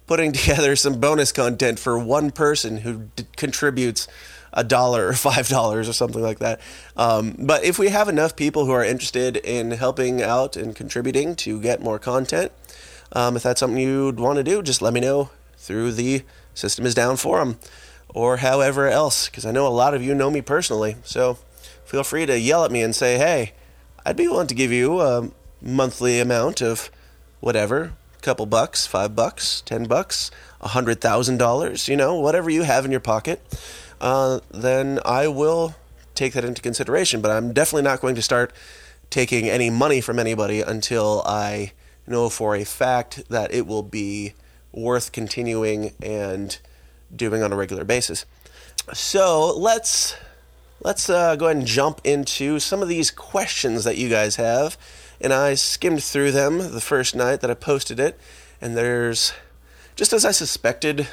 putting 0.07 0.33
together 0.33 0.77
some 0.77 1.01
bonus 1.01 1.33
content 1.33 1.79
for 1.79 1.99
one 1.99 2.31
person 2.31 2.79
who 2.79 3.09
d- 3.17 3.25
contributes 3.37 4.09
a 4.52 4.64
dollar 4.64 5.09
or 5.09 5.12
five 5.30 5.49
dollars 5.49 5.88
or 5.88 5.92
something 5.92 6.23
like 6.23 6.38
that. 6.40 6.61
Um, 6.97 7.37
but 7.38 7.64
if 7.64 7.78
we 7.78 7.88
have 7.88 8.09
enough 8.09 8.37
people 8.37 8.66
who 8.66 8.73
are 8.73 8.85
interested 8.85 9.37
in 9.37 9.73
helping 9.73 10.23
out 10.23 10.57
and 10.57 10.75
contributing 10.75 11.37
to 11.37 11.61
get 11.61 11.83
more 11.83 11.99
content, 11.99 12.52
um, 13.12 13.37
if 13.37 13.42
that's 13.42 13.61
something 13.61 13.80
you'd 13.80 14.21
want 14.21 14.37
to 14.37 14.45
do, 14.45 14.62
just 14.62 14.83
let 14.83 14.92
me 14.92 15.00
know 15.00 15.30
through 15.57 15.92
the 15.92 16.23
System 16.54 16.87
is 16.87 16.95
Down 16.95 17.16
forum 17.16 17.59
or 18.09 18.38
however 18.38 18.88
else, 18.88 19.28
because 19.28 19.47
I 19.47 19.52
know 19.52 19.66
a 19.66 19.69
lot 19.69 19.95
of 19.95 20.02
you 20.02 20.14
know 20.14 20.30
me 20.30 20.40
personally. 20.40 20.97
So 21.04 21.38
feel 21.85 22.02
free 22.02 22.26
to 22.26 22.38
yell 22.38 22.64
at 22.64 22.73
me 22.73 22.83
and 22.83 22.95
say, 22.95 23.19
hey, 23.19 23.52
I'd 24.04 24.16
be 24.16 24.28
willing 24.28 24.49
to 24.49 24.54
give 24.54 24.73
you 24.73 25.00
a 25.00 25.30
monthly 25.61 26.21
amount 26.21 26.61
of 26.61 26.90
whatever, 27.40 27.92
couple 28.23 28.47
bucks, 28.47 28.87
five 28.87 29.14
bucks, 29.14 29.62
ten 29.62 29.85
bucks, 29.85 30.30
a 30.61 30.69
hundred 30.69 31.00
thousand 31.00 31.38
dollars, 31.38 31.88
you 31.88 31.97
know, 31.97 32.14
whatever 32.19 32.50
you 32.50 32.62
have 32.62 32.85
in 32.85 32.90
your 32.90 33.00
pocket, 33.00 33.40
uh, 34.00 34.40
then 34.50 35.00
I 35.04 35.28
will 35.28 35.75
take 36.14 36.33
that 36.35 36.45
into 36.45 36.62
consideration. 36.62 37.21
But 37.21 37.30
I'm 37.30 37.52
definitely 37.52 37.83
not 37.83 38.00
going 38.00 38.14
to 38.14 38.23
start 38.23 38.52
taking 39.11 39.49
any 39.49 39.71
money 39.71 40.00
from 40.00 40.19
anybody 40.19 40.61
until 40.61 41.23
I 41.26 41.73
know 42.07 42.28
for 42.28 42.54
a 42.54 42.64
fact 42.64 43.28
that 43.28 43.52
it 43.52 43.66
will 43.66 43.83
be 43.83 44.35
worth 44.73 45.12
continuing 45.12 45.95
and 46.02 46.59
doing 47.14 47.42
on 47.42 47.52
a 47.52 47.57
regular 47.57 47.85
basis. 47.85 48.25
So 48.92 49.57
let's 49.57 50.16
let's 50.83 51.11
uh, 51.11 51.37
go 51.37 51.47
ahead 51.47 51.59
and 51.59 51.66
jump 51.66 52.00
into 52.04 52.59
some 52.59 52.83
of 52.83 52.88
these 52.88 53.11
questions 53.11 53.85
that 53.85 53.97
you 53.97 54.09
guys 54.09 54.37
have. 54.37 54.78
And 55.21 55.33
I 55.33 55.54
skimmed 55.54 56.02
through 56.02 56.33
them 56.33 56.59
the 56.59 56.80
first 56.80 57.14
night 57.14 57.40
that 57.42 57.50
I 57.50 57.54
posted 57.54 58.00
it, 58.00 58.19
and 58.61 58.76
there's 58.76 59.35
just 59.95 60.14
as 60.14 60.25
I 60.25 60.30
suspected, 60.30 61.09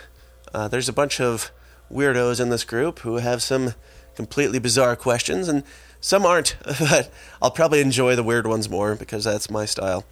uh, 0.53 0.70
there's 0.70 0.88
a 0.88 0.94
bunch 0.94 1.20
of 1.20 1.51
weirdos 1.91 2.39
in 2.39 2.50
this 2.50 2.63
group 2.63 3.00
who 3.00 3.17
have 3.17 3.41
some 3.41 3.74
completely 4.15 4.60
bizarre 4.60 4.96
questions, 4.96 5.48
and 5.48 5.63
some 6.01 6.25
aren't. 6.25 6.56
But 6.79 7.12
I'll 7.41 7.51
probably 7.51 7.82
enjoy 7.82 8.15
the 8.15 8.24
weird 8.24 8.48
ones 8.48 8.70
more 8.70 8.96
because 8.96 9.24
that's 9.24 9.50
my 9.50 9.65
style. 9.65 10.06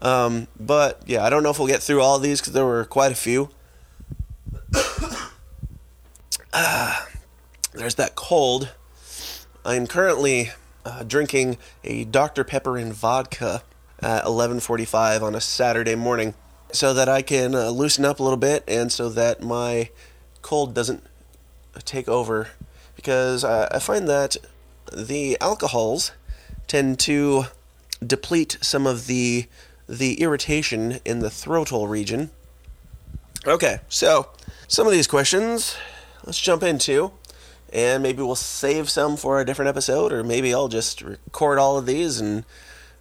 Um, 0.00 0.48
but 0.58 1.02
yeah, 1.06 1.24
I 1.24 1.30
don't 1.30 1.42
know 1.42 1.50
if 1.50 1.58
we'll 1.58 1.68
get 1.68 1.82
through 1.82 2.00
all 2.00 2.18
these 2.18 2.40
because 2.40 2.54
there 2.54 2.64
were 2.64 2.84
quite 2.84 3.12
a 3.12 3.16
few. 3.16 3.50
Ah, 6.52 7.06
there's 7.74 7.94
that 7.94 8.16
cold. 8.16 8.72
I'm 9.64 9.86
currently 9.86 10.50
uh, 10.84 11.04
drinking 11.04 11.58
a 11.84 12.04
Dr. 12.04 12.42
Pepper 12.42 12.76
and 12.76 12.92
vodka 12.92 13.62
at 14.02 14.24
11:45 14.24 15.22
on 15.22 15.36
a 15.36 15.40
Saturday 15.40 15.94
morning, 15.94 16.34
so 16.72 16.92
that 16.92 17.08
I 17.08 17.22
can 17.22 17.54
uh, 17.54 17.70
loosen 17.70 18.04
up 18.04 18.18
a 18.18 18.24
little 18.24 18.36
bit 18.36 18.64
and 18.66 18.90
so 18.90 19.08
that 19.10 19.42
my 19.44 19.90
cold 20.42 20.74
doesn't 20.74 21.04
take 21.84 22.08
over. 22.08 22.48
Because 22.96 23.44
uh, 23.44 23.68
I 23.70 23.78
find 23.78 24.08
that 24.08 24.36
the 24.92 25.38
alcohols 25.40 26.12
tend 26.66 26.98
to 27.00 27.44
deplete 28.04 28.58
some 28.60 28.86
of 28.86 29.06
the 29.06 29.46
the 29.88 30.20
irritation 30.20 31.00
in 31.04 31.18
the 31.18 31.28
throatal 31.28 31.88
region. 31.88 32.30
Okay, 33.46 33.80
so 33.88 34.28
some 34.68 34.86
of 34.86 34.92
these 34.92 35.08
questions 35.08 35.76
let's 36.24 36.40
jump 36.40 36.62
into. 36.62 37.12
And 37.72 38.02
maybe 38.02 38.22
we'll 38.22 38.34
save 38.34 38.90
some 38.90 39.16
for 39.16 39.40
a 39.40 39.44
different 39.44 39.68
episode, 39.68 40.12
or 40.12 40.24
maybe 40.24 40.52
I'll 40.52 40.68
just 40.68 41.02
record 41.02 41.58
all 41.58 41.78
of 41.78 41.86
these 41.86 42.20
and 42.20 42.44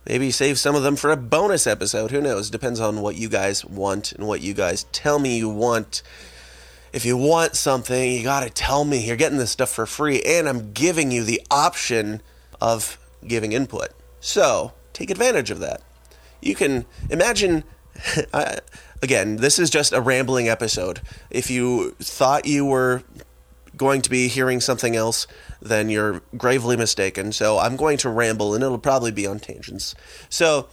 maybe 0.06 0.30
save 0.30 0.60
some 0.60 0.76
of 0.76 0.84
them 0.84 0.96
for 0.96 1.10
a 1.12 1.18
bonus 1.18 1.66
episode. 1.66 2.12
Who 2.12 2.22
knows? 2.22 2.52
Depends 2.52 2.80
on 2.80 3.02
what 3.02 3.16
you 3.16 3.30
guys 3.30 3.66
want 3.66 4.12
and 4.12 4.28
what 4.28 4.42
you 4.42 4.54
guys 4.54 4.84
tell 4.92 5.18
me 5.18 5.38
you 5.38 5.50
want. 5.50 6.04
If 6.92 7.06
you 7.06 7.18
want 7.18 7.56
something, 7.56 8.12
you 8.12 8.24
gotta 8.24 8.50
tell 8.50 8.86
me. 8.86 9.06
You're 9.06 9.16
getting 9.16 9.38
this 9.38 9.52
stuff 9.52 9.70
for 9.70 9.86
free, 9.86 10.22
and 10.24 10.48
I'm 10.48 10.72
giving 10.74 11.12
you 11.12 11.24
the 11.24 11.42
option 11.52 12.22
of 12.62 12.98
giving 13.26 13.52
input. 13.52 13.90
So 14.20 14.74
take 14.94 15.10
advantage 15.10 15.52
of 15.52 15.60
that. 15.60 15.82
You 16.42 16.56
can 16.56 16.86
imagine. 17.10 17.64
again, 19.02 19.38
this 19.38 19.60
is 19.60 19.70
just 19.70 19.94
a 19.94 20.02
rambling 20.02 20.48
episode. 20.48 21.02
If 21.30 21.50
you 21.50 21.92
thought 22.00 22.46
you 22.46 22.66
were 22.66 23.04
going 23.76 24.02
to 24.02 24.10
be 24.10 24.28
hearing 24.28 24.60
something 24.60 24.96
else, 24.96 25.26
then 25.62 25.90
you're 25.90 26.22
gravely 26.38 26.76
mistaken. 26.76 27.32
So 27.32 27.58
I'm 27.58 27.76
going 27.76 27.98
to 28.00 28.10
ramble, 28.10 28.54
and 28.54 28.64
it'll 28.64 28.78
probably 28.78 29.12
be 29.12 29.26
on 29.26 29.40
tangents. 29.40 29.96
So 30.30 30.68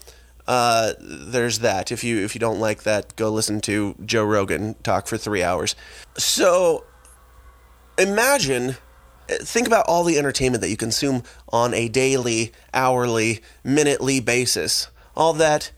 uh, 0.46 0.92
there's 1.00 1.60
that. 1.60 1.90
If 1.90 2.04
you 2.04 2.24
if 2.24 2.34
you 2.34 2.38
don't 2.38 2.60
like 2.60 2.84
that, 2.84 3.16
go 3.16 3.30
listen 3.30 3.60
to 3.62 3.96
Joe 4.04 4.24
Rogan 4.24 4.74
talk 4.82 5.06
for 5.06 5.16
three 5.16 5.42
hours. 5.42 5.74
So 6.16 6.84
imagine. 7.98 8.76
Think 9.28 9.66
about 9.66 9.86
all 9.88 10.04
the 10.04 10.18
entertainment 10.18 10.62
that 10.62 10.70
you 10.70 10.76
consume 10.76 11.24
on 11.48 11.74
a 11.74 11.88
daily, 11.88 12.52
hourly, 12.72 13.40
minutely 13.64 14.20
basis. 14.20 14.86
All 15.16 15.32
that 15.32 15.72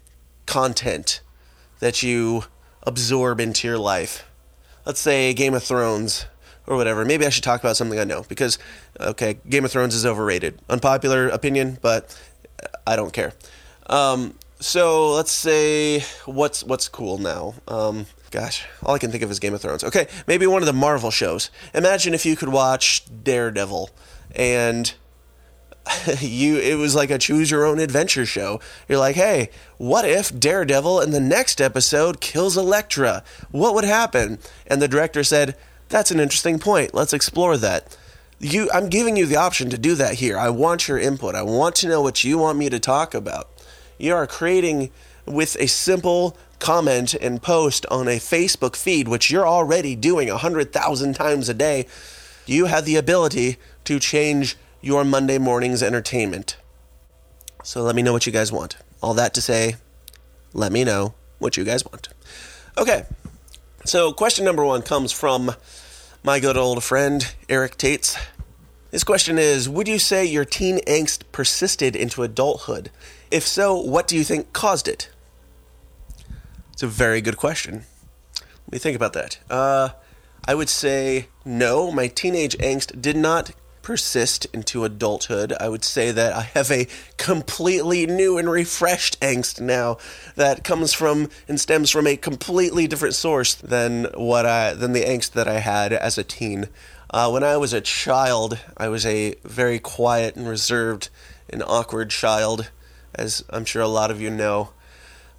content 0.44 1.22
that 1.78 2.02
you 2.02 2.44
absorb 2.82 3.40
into 3.40 3.66
your 3.66 3.78
life. 3.78 4.24
Let's 4.84 5.00
say 5.00 5.32
Game 5.32 5.54
of 5.54 5.62
Thrones 5.62 6.26
or 6.66 6.76
whatever. 6.76 7.04
Maybe 7.04 7.24
I 7.24 7.30
should 7.30 7.44
talk 7.44 7.60
about 7.60 7.76
something 7.76 7.98
I 7.98 8.04
know 8.04 8.24
because, 8.28 8.58
okay, 9.00 9.38
Game 9.48 9.64
of 9.64 9.70
Thrones 9.70 9.94
is 9.94 10.04
overrated. 10.04 10.60
Unpopular 10.68 11.28
opinion, 11.28 11.78
but 11.80 12.18
I 12.86 12.96
don't 12.96 13.12
care. 13.12 13.32
Um, 13.86 14.34
so 14.60 15.12
let's 15.14 15.32
say 15.32 16.00
what's 16.24 16.64
what's 16.64 16.88
cool 16.88 17.18
now. 17.18 17.54
Um, 17.66 18.06
gosh, 18.30 18.66
all 18.82 18.94
I 18.94 18.98
can 18.98 19.10
think 19.10 19.22
of 19.22 19.30
is 19.30 19.38
Game 19.38 19.54
of 19.54 19.60
Thrones. 19.60 19.84
Okay, 19.84 20.08
maybe 20.26 20.46
one 20.46 20.62
of 20.62 20.66
the 20.66 20.72
Marvel 20.72 21.10
shows. 21.10 21.50
Imagine 21.74 22.14
if 22.14 22.26
you 22.26 22.36
could 22.36 22.50
watch 22.50 23.04
Daredevil 23.24 23.90
and 24.34 24.94
you 26.20 26.58
it 26.58 26.76
was 26.76 26.94
like 26.94 27.10
a 27.10 27.18
choose 27.18 27.50
your 27.50 27.64
own 27.64 27.78
adventure 27.78 28.26
show. 28.26 28.60
You're 28.88 28.98
like, 28.98 29.16
"Hey, 29.16 29.50
what 29.76 30.04
if 30.04 30.38
Daredevil 30.38 31.00
in 31.00 31.10
the 31.10 31.20
next 31.20 31.60
episode 31.60 32.20
kills 32.20 32.56
Elektra? 32.56 33.22
What 33.50 33.74
would 33.74 33.84
happen?" 33.84 34.38
And 34.66 34.82
the 34.82 34.88
director 34.88 35.24
said, 35.24 35.56
"That's 35.88 36.10
an 36.10 36.20
interesting 36.20 36.58
point. 36.58 36.94
Let's 36.94 37.12
explore 37.12 37.56
that." 37.58 37.96
You 38.40 38.70
I'm 38.72 38.88
giving 38.88 39.16
you 39.16 39.26
the 39.26 39.36
option 39.36 39.70
to 39.70 39.78
do 39.78 39.94
that 39.96 40.14
here. 40.14 40.38
I 40.38 40.50
want 40.50 40.88
your 40.88 40.98
input. 40.98 41.34
I 41.34 41.42
want 41.42 41.74
to 41.76 41.88
know 41.88 42.02
what 42.02 42.22
you 42.22 42.38
want 42.38 42.58
me 42.58 42.68
to 42.70 42.78
talk 42.78 43.14
about. 43.14 43.48
You 43.98 44.14
are 44.14 44.26
creating 44.26 44.90
with 45.26 45.56
a 45.60 45.66
simple 45.66 46.36
comment 46.58 47.14
and 47.14 47.42
post 47.42 47.84
on 47.90 48.08
a 48.08 48.16
Facebook 48.16 48.76
feed, 48.76 49.08
which 49.08 49.30
you're 49.30 49.46
already 49.46 49.94
doing 49.94 50.28
100,000 50.28 51.14
times 51.14 51.48
a 51.48 51.54
day. 51.54 51.86
You 52.46 52.66
have 52.66 52.84
the 52.84 52.96
ability 52.96 53.58
to 53.84 53.98
change 53.98 54.56
your 54.80 55.04
Monday 55.04 55.38
morning's 55.38 55.82
entertainment. 55.82 56.56
So 57.62 57.82
let 57.82 57.94
me 57.94 58.02
know 58.02 58.12
what 58.12 58.26
you 58.26 58.32
guys 58.32 58.52
want. 58.52 58.76
All 59.02 59.14
that 59.14 59.34
to 59.34 59.42
say, 59.42 59.76
let 60.52 60.72
me 60.72 60.84
know 60.84 61.14
what 61.38 61.56
you 61.56 61.64
guys 61.64 61.84
want. 61.84 62.08
Okay, 62.76 63.04
so 63.84 64.12
question 64.12 64.44
number 64.44 64.64
one 64.64 64.82
comes 64.82 65.12
from 65.12 65.52
my 66.22 66.40
good 66.40 66.56
old 66.56 66.82
friend, 66.82 67.34
Eric 67.48 67.76
Tates. 67.76 68.16
His 68.90 69.04
question 69.04 69.38
is 69.38 69.68
Would 69.68 69.88
you 69.88 69.98
say 69.98 70.24
your 70.24 70.44
teen 70.44 70.78
angst 70.86 71.24
persisted 71.32 71.94
into 71.94 72.22
adulthood? 72.22 72.90
If 73.30 73.46
so, 73.46 73.76
what 73.76 74.08
do 74.08 74.16
you 74.16 74.24
think 74.24 74.52
caused 74.52 74.88
it? 74.88 75.10
It's 76.72 76.82
a 76.82 76.86
very 76.86 77.20
good 77.20 77.36
question. 77.36 77.84
Let 78.40 78.72
me 78.72 78.78
think 78.78 78.96
about 78.96 79.12
that. 79.14 79.38
Uh, 79.50 79.90
I 80.46 80.54
would 80.54 80.68
say 80.68 81.28
no, 81.44 81.90
my 81.90 82.06
teenage 82.06 82.56
angst 82.58 83.00
did 83.00 83.16
not 83.16 83.50
persist 83.82 84.46
into 84.52 84.84
adulthood. 84.84 85.54
I 85.58 85.68
would 85.70 85.82
say 85.82 86.10
that 86.10 86.34
I 86.34 86.42
have 86.42 86.70
a 86.70 86.86
completely 87.16 88.06
new 88.06 88.36
and 88.36 88.50
refreshed 88.50 89.18
angst 89.20 89.60
now 89.62 89.96
that 90.36 90.62
comes 90.62 90.92
from 90.92 91.30
and 91.48 91.58
stems 91.58 91.90
from 91.90 92.06
a 92.06 92.16
completely 92.16 92.86
different 92.86 93.14
source 93.14 93.54
than 93.54 94.04
what 94.14 94.44
I 94.44 94.74
than 94.74 94.92
the 94.92 95.04
angst 95.04 95.32
that 95.32 95.48
I 95.48 95.60
had 95.60 95.94
as 95.94 96.18
a 96.18 96.22
teen. 96.22 96.68
Uh, 97.10 97.30
when 97.30 97.42
I 97.42 97.56
was 97.56 97.72
a 97.72 97.80
child, 97.80 98.58
I 98.76 98.88
was 98.88 99.06
a 99.06 99.36
very 99.42 99.78
quiet 99.78 100.36
and 100.36 100.46
reserved 100.46 101.08
and 101.48 101.62
awkward 101.62 102.10
child, 102.10 102.70
as 103.18 103.44
I'm 103.50 103.64
sure 103.64 103.82
a 103.82 103.88
lot 103.88 104.10
of 104.10 104.20
you 104.20 104.30
know. 104.30 104.70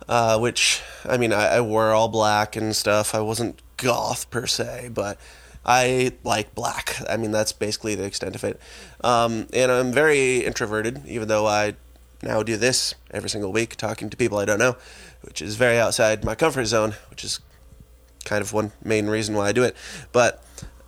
uh, 0.08 0.40
which 0.40 0.82
I 1.06 1.18
mean, 1.18 1.34
I, 1.34 1.58
I 1.58 1.62
wore 1.62 1.92
all 1.92 2.08
black 2.08 2.56
and 2.56 2.76
stuff. 2.76 3.14
I 3.14 3.20
wasn't 3.22 3.62
goth 3.78 4.30
per 4.30 4.48
se, 4.48 4.90
but 4.94 5.20
I 5.66 6.14
like 6.24 6.56
black. 6.56 6.96
I 7.10 7.18
mean, 7.18 7.32
that's 7.32 7.52
basically 7.52 7.96
the 7.96 8.06
extent 8.06 8.36
of 8.36 8.44
it. 8.44 8.60
Um, 9.04 9.48
and 9.54 9.72
I'm 9.72 9.92
very 9.92 10.40
introverted, 10.40 11.04
even 11.08 11.28
though 11.28 11.46
I 11.46 11.76
now 12.24 12.44
do 12.44 12.58
this 12.58 12.96
every 13.12 13.30
single 13.30 13.52
week, 13.52 13.76
talking 13.76 14.10
to 14.10 14.18
people 14.18 14.38
I 14.40 14.46
don't 14.46 14.60
know, 14.60 14.76
which 15.22 15.42
is 15.42 15.56
very 15.56 15.78
outside 15.78 16.24
my 16.26 16.36
comfort 16.36 16.66
zone, 16.66 16.96
which 17.10 17.24
is 17.24 17.40
kind 18.26 18.42
of 18.42 18.52
one 18.52 18.72
main 18.84 19.08
reason 19.08 19.36
why 19.36 19.48
I 19.48 19.52
do 19.52 19.64
it. 19.64 19.76
But 20.12 20.44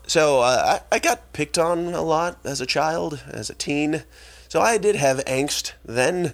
so 0.07 0.41
uh, 0.41 0.79
I, 0.91 0.95
I 0.95 0.99
got 0.99 1.31
picked 1.31 1.57
on 1.57 1.93
a 1.93 2.01
lot 2.01 2.39
as 2.43 2.59
a 2.59 2.65
child, 2.65 3.21
as 3.29 3.49
a 3.49 3.55
teen. 3.55 4.03
So 4.49 4.59
I 4.59 4.77
did 4.77 4.95
have 4.95 5.23
angst 5.25 5.73
then. 5.85 6.33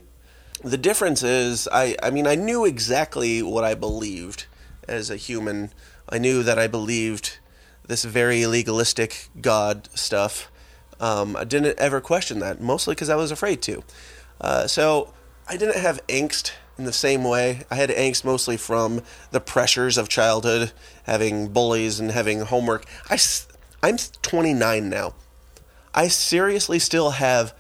The 0.64 0.78
difference 0.78 1.22
is, 1.22 1.68
I, 1.72 1.96
I 2.02 2.10
mean, 2.10 2.26
I 2.26 2.36
knew 2.36 2.66
exactly 2.66 3.44
what 3.44 3.64
I 3.64 3.76
believed 3.76 4.48
as 4.88 5.10
a 5.10 5.16
human. 5.16 5.72
I 6.10 6.18
knew 6.18 6.42
that 6.42 6.58
I 6.58 6.68
believed 6.68 7.38
this 7.86 8.04
very 8.04 8.46
legalistic 8.48 9.30
God 9.40 9.88
stuff. 9.94 10.52
Um, 11.00 11.36
I 11.36 11.44
didn't 11.44 11.78
ever 11.78 12.02
question 12.02 12.40
that, 12.40 12.60
mostly 12.60 12.96
because 12.96 13.10
I 13.10 13.16
was 13.16 13.30
afraid 13.30 13.62
to. 13.64 13.84
Uh, 14.42 14.68
so 14.68 15.14
I 15.48 15.58
didn't 15.58 15.78
have 15.78 16.06
angst 16.08 16.54
in 16.78 16.86
the 16.86 16.94
same 16.94 17.24
way. 17.24 17.64
I 17.70 17.76
had 17.76 17.90
angst 17.92 18.26
mostly 18.26 18.58
from 18.58 19.02
the 19.32 19.40
pressures 19.40 19.98
of 19.98 20.10
childhood, 20.10 20.72
having 21.04 21.50
bullies 21.50 22.00
and 22.00 22.12
having 22.12 22.42
homework. 22.42 22.86
I, 23.10 23.20
I'm 23.84 23.98
29 23.98 24.90
now. 24.90 25.14
I 25.94 26.08
seriously 26.08 26.80
still 26.80 27.12
have 27.12 27.54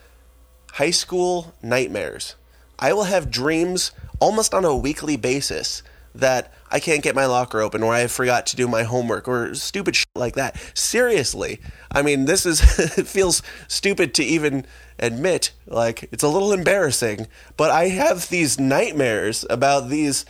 high 0.74 0.92
school 0.92 1.54
nightmares. 1.62 2.36
I 2.79 2.93
will 2.93 3.05
have 3.05 3.31
dreams 3.31 3.91
almost 4.19 4.53
on 4.53 4.65
a 4.65 4.75
weekly 4.75 5.17
basis 5.17 5.84
that 6.13 6.51
I 6.72 6.79
can't 6.79 7.03
get 7.03 7.15
my 7.15 7.25
locker 7.25 7.62
open 7.62 7.84
or 7.84 7.93
I 7.93 8.07
forgot 8.07 8.46
to 8.48 8.55
do 8.55 8.67
my 8.67 8.84
homework 8.84 9.27
or 9.27 9.53
stupid 9.55 9.96
shit 9.96 10.07
like 10.15 10.36
that. 10.36 10.60
Seriously. 10.74 11.62
I 11.91 12.01
mean, 12.01 12.25
this 12.25 12.46
is 12.46 12.79
it 12.98 13.07
feels 13.07 13.41
stupid 13.67 14.13
to 14.15 14.24
even 14.24 14.65
admit. 15.00 15.51
Like 15.67 16.10
it's 16.12 16.24
a 16.24 16.27
little 16.27 16.53
embarrassing, 16.53 17.27
but 17.55 17.72
I 17.72 17.89
have 17.89 18.29
these 18.29 18.60
nightmares 18.60 19.46
about 19.50 19.89
these 19.89 20.25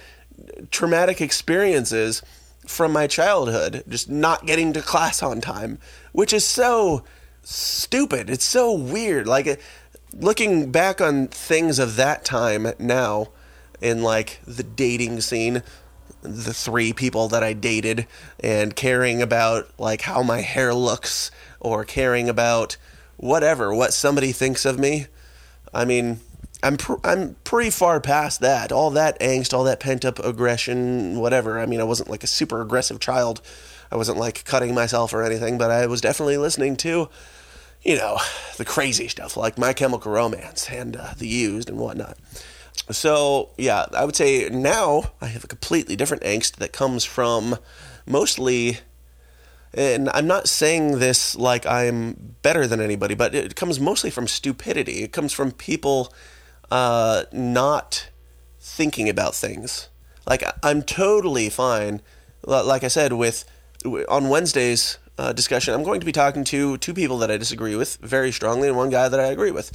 traumatic 0.72 1.22
experiences 1.22 2.22
from 2.66 2.92
my 2.92 3.08
childhood, 3.08 3.84
just 3.88 4.10
not 4.10 4.46
getting 4.46 4.74
to 4.74 4.82
class 4.82 5.24
on 5.24 5.40
time, 5.40 5.80
which 6.12 6.34
is 6.34 6.46
so 6.46 7.04
stupid. 7.44 8.30
It's 8.30 8.44
so 8.44 8.74
weird. 8.74 9.26
Like 9.26 9.62
looking 10.14 10.72
back 10.72 11.02
on 11.02 11.28
things 11.28 11.80
of 11.80 11.96
that 11.96 12.26
time 12.26 12.68
now 12.80 13.30
in 13.82 14.02
like 14.02 14.40
the 14.46 14.64
dating 14.64 15.22
scene, 15.22 15.64
the 16.22 16.54
three 16.54 16.94
people 16.94 17.28
that 17.30 17.44
I 17.44 17.54
dated 17.54 18.08
and 18.40 18.76
caring 18.76 19.22
about 19.22 19.70
like 19.78 20.02
how 20.02 20.24
my 20.24 20.42
hair 20.42 20.74
looks 20.74 21.32
or 21.60 21.86
caring 21.86 22.30
about 22.30 22.78
whatever 23.18 23.74
what 23.74 23.94
somebody 23.94 24.32
thinks 24.32 24.66
of 24.66 24.80
me. 24.80 25.08
I 25.74 25.86
mean, 25.86 26.20
I'm 26.64 26.78
pr- 26.78 26.96
I'm 27.04 27.36
pretty 27.44 27.70
far 27.70 28.00
past 28.00 28.42
that. 28.42 28.72
All 28.72 28.90
that 28.92 29.20
angst, 29.20 29.54
all 29.54 29.64
that 29.66 29.80
pent 29.80 30.06
up 30.06 30.20
aggression, 30.20 31.20
whatever. 31.20 31.60
I 31.60 31.66
mean, 31.66 31.80
I 31.80 31.84
wasn't 31.84 32.10
like 32.10 32.24
a 32.24 32.28
super 32.28 32.62
aggressive 32.62 33.00
child. 33.00 33.42
I 33.92 33.96
wasn't 33.96 34.18
like 34.18 34.44
cutting 34.44 34.74
myself 34.74 35.14
or 35.14 35.24
anything, 35.24 35.58
but 35.58 35.72
I 35.72 35.86
was 35.88 36.02
definitely 36.02 36.38
listening 36.38 36.76
to, 36.78 37.10
you 37.88 37.96
know, 37.96 38.18
the 38.58 38.66
crazy 38.66 39.08
stuff 39.08 39.38
like 39.38 39.58
My 39.58 39.72
Chemical 39.72 40.12
Romance 40.12 40.70
and 40.70 40.98
uh, 40.98 41.14
The 41.18 41.28
Used 41.28 41.70
and 41.70 41.80
whatnot. 41.80 42.18
So 42.92 43.52
yeah, 43.58 43.86
I 43.94 44.04
would 44.04 44.16
say 44.16 44.50
now 44.50 45.14
I 45.22 45.28
have 45.28 45.46
a 45.46 45.48
completely 45.48 45.96
different 45.96 46.24
angst 46.24 46.58
that 46.58 46.74
comes 46.74 47.06
from 47.06 47.58
mostly 48.06 48.80
and 49.74 50.10
I'm 50.10 50.28
not 50.28 50.50
saying 50.50 51.00
this 51.00 51.36
like 51.36 51.66
I'm 51.66 52.36
better 52.42 52.68
than 52.68 52.82
anybody, 52.82 53.16
but 53.16 53.34
it 53.34 53.56
comes 53.56 53.80
mostly 53.80 54.10
from 54.10 54.28
stupidity. 54.28 55.04
It 55.04 55.14
comes 55.14 55.32
from 55.32 55.52
people 55.52 56.14
uh, 56.70 57.24
not 57.32 58.10
thinking 58.60 59.08
about 59.08 59.34
things. 59.34 59.88
Like 60.28 60.44
I'm 60.62 60.82
totally 60.84 61.50
fine. 61.50 62.02
Like 62.46 62.84
I 62.84 62.90
said, 62.90 63.14
with 63.14 63.46
on 64.10 64.28
Wednesday's 64.28 64.98
uh, 65.18 65.34
discussion, 65.34 65.74
I'm 65.74 65.84
going 65.84 66.00
to 66.00 66.06
be 66.06 66.12
talking 66.12 66.44
to 66.46 66.78
two 66.78 66.94
people 66.94 67.18
that 67.20 67.32
I 67.32 67.38
disagree 67.38 67.76
with 67.76 67.98
very 67.98 68.32
strongly, 68.32 68.68
and 68.68 68.78
one 68.78 68.90
guy 68.90 69.10
that 69.10 69.20
I 69.20 69.28
agree 69.28 69.52
with. 69.52 69.72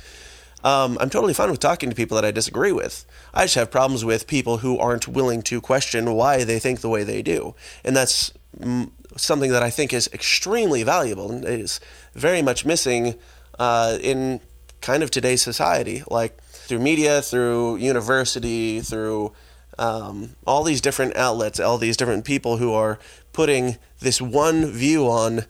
Um, 0.64 0.96
I'm 1.00 1.10
totally 1.10 1.34
fine 1.34 1.50
with 1.50 1.58
talking 1.58 1.90
to 1.90 1.96
people 1.96 2.14
that 2.14 2.24
I 2.24 2.30
disagree 2.30 2.70
with. 2.70 3.04
I 3.34 3.44
just 3.44 3.56
have 3.56 3.70
problems 3.70 4.04
with 4.04 4.28
people 4.28 4.58
who 4.58 4.78
aren't 4.78 5.08
willing 5.08 5.42
to 5.42 5.60
question 5.60 6.14
why 6.14 6.44
they 6.44 6.60
think 6.60 6.80
the 6.80 6.88
way 6.88 7.02
they 7.02 7.22
do, 7.22 7.54
and 7.84 7.96
that's 7.96 8.32
mm, 8.58 8.90
something 9.16 9.50
that 9.50 9.62
I 9.62 9.70
think 9.70 9.92
is 9.92 10.08
extremely 10.12 10.82
valuable 10.84 11.32
and 11.32 11.44
is 11.44 11.80
very 12.14 12.42
much 12.42 12.64
missing 12.64 13.16
uh, 13.58 13.98
in 14.00 14.40
kind 14.80 15.02
of 15.02 15.10
today's 15.10 15.42
society, 15.42 16.02
like 16.08 16.40
through 16.42 16.80
media, 16.80 17.22
through 17.22 17.76
university, 17.76 18.80
through 18.80 19.32
um, 19.78 20.36
all 20.46 20.64
these 20.64 20.80
different 20.80 21.16
outlets, 21.16 21.58
all 21.58 21.78
these 21.78 21.96
different 21.96 22.24
people 22.24 22.58
who 22.58 22.72
are 22.72 22.98
putting 23.32 23.78
this 24.02 24.20
one 24.20 24.66
view 24.66 25.06
on 25.06 25.46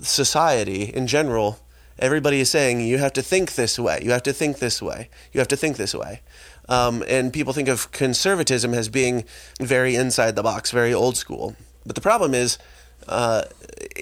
society 0.00 0.84
in 0.84 1.06
general. 1.06 1.58
Everybody 1.98 2.40
is 2.40 2.50
saying 2.50 2.80
you 2.80 2.98
have 2.98 3.12
to 3.14 3.22
think 3.22 3.54
this 3.54 3.78
way, 3.78 4.00
you 4.02 4.12
have 4.12 4.22
to 4.24 4.32
think 4.32 4.58
this 4.58 4.80
way, 4.80 5.10
you 5.32 5.40
have 5.40 5.48
to 5.48 5.56
think 5.56 5.76
this 5.76 5.94
way. 5.94 6.20
Um, 6.68 7.02
and 7.08 7.32
people 7.32 7.52
think 7.52 7.68
of 7.68 7.90
conservatism 7.92 8.74
as 8.74 8.88
being 8.88 9.24
very 9.60 9.96
inside 9.96 10.36
the 10.36 10.42
box, 10.42 10.70
very 10.70 10.94
old 10.94 11.16
school. 11.16 11.56
But 11.84 11.94
the 11.94 12.00
problem 12.00 12.34
is, 12.34 12.58
uh, 13.08 13.44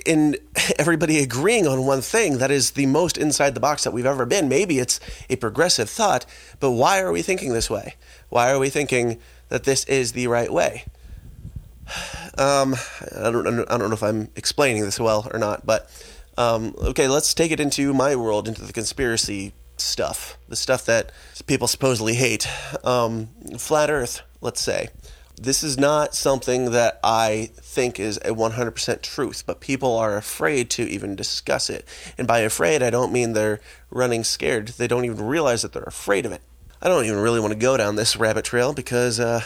in 0.04 0.36
everybody 0.78 1.18
agreeing 1.18 1.66
on 1.66 1.86
one 1.86 2.00
thing 2.00 2.38
that 2.38 2.50
is 2.50 2.72
the 2.72 2.86
most 2.86 3.16
inside 3.16 3.54
the 3.54 3.60
box 3.60 3.84
that 3.84 3.92
we've 3.92 4.06
ever 4.06 4.26
been. 4.26 4.48
Maybe 4.48 4.78
it's 4.78 5.00
a 5.30 5.36
progressive 5.36 5.88
thought, 5.88 6.26
but 6.60 6.72
why 6.72 7.00
are 7.00 7.12
we 7.12 7.22
thinking 7.22 7.52
this 7.52 7.70
way? 7.70 7.94
Why 8.28 8.50
are 8.50 8.58
we 8.58 8.70
thinking 8.70 9.18
that 9.48 9.64
this 9.64 9.84
is 9.84 10.12
the 10.12 10.26
right 10.26 10.52
way? 10.52 10.84
Um, 12.38 12.74
I 13.16 13.30
don't, 13.30 13.46
I 13.46 13.78
don't 13.78 13.88
know 13.88 13.94
if 13.94 14.02
I'm 14.02 14.28
explaining 14.36 14.82
this 14.82 15.00
well 15.00 15.28
or 15.32 15.38
not, 15.38 15.64
but 15.64 15.90
um, 16.36 16.74
okay, 16.78 17.08
let's 17.08 17.32
take 17.34 17.50
it 17.50 17.60
into 17.60 17.94
my 17.94 18.16
world, 18.16 18.48
into 18.48 18.62
the 18.62 18.72
conspiracy 18.72 19.54
stuff, 19.76 20.38
the 20.48 20.56
stuff 20.56 20.84
that 20.86 21.12
people 21.46 21.68
supposedly 21.68 22.14
hate. 22.14 22.48
Um, 22.84 23.28
flat 23.58 23.90
Earth, 23.90 24.22
let's 24.40 24.60
say 24.60 24.88
this 25.40 25.62
is 25.62 25.78
not 25.78 26.14
something 26.14 26.70
that 26.70 26.98
I 27.04 27.50
think 27.56 28.00
is 28.00 28.16
a 28.18 28.30
100% 28.30 29.02
truth, 29.02 29.44
but 29.46 29.60
people 29.60 29.96
are 29.96 30.16
afraid 30.16 30.70
to 30.70 30.82
even 30.82 31.14
discuss 31.14 31.68
it. 31.68 31.84
And 32.16 32.26
by 32.26 32.40
afraid, 32.40 32.82
I 32.82 32.90
don't 32.90 33.12
mean 33.12 33.32
they're 33.32 33.60
running 33.90 34.24
scared. 34.24 34.68
They 34.68 34.88
don't 34.88 35.04
even 35.04 35.26
realize 35.26 35.62
that 35.62 35.72
they're 35.72 35.82
afraid 35.82 36.24
of 36.24 36.32
it. 36.32 36.42
I 36.80 36.88
don't 36.88 37.04
even 37.04 37.18
really 37.18 37.40
want 37.40 37.52
to 37.52 37.58
go 37.58 37.76
down 37.76 37.96
this 37.96 38.16
rabbit 38.16 38.44
trail 38.44 38.72
because 38.72 39.20
uh, 39.20 39.42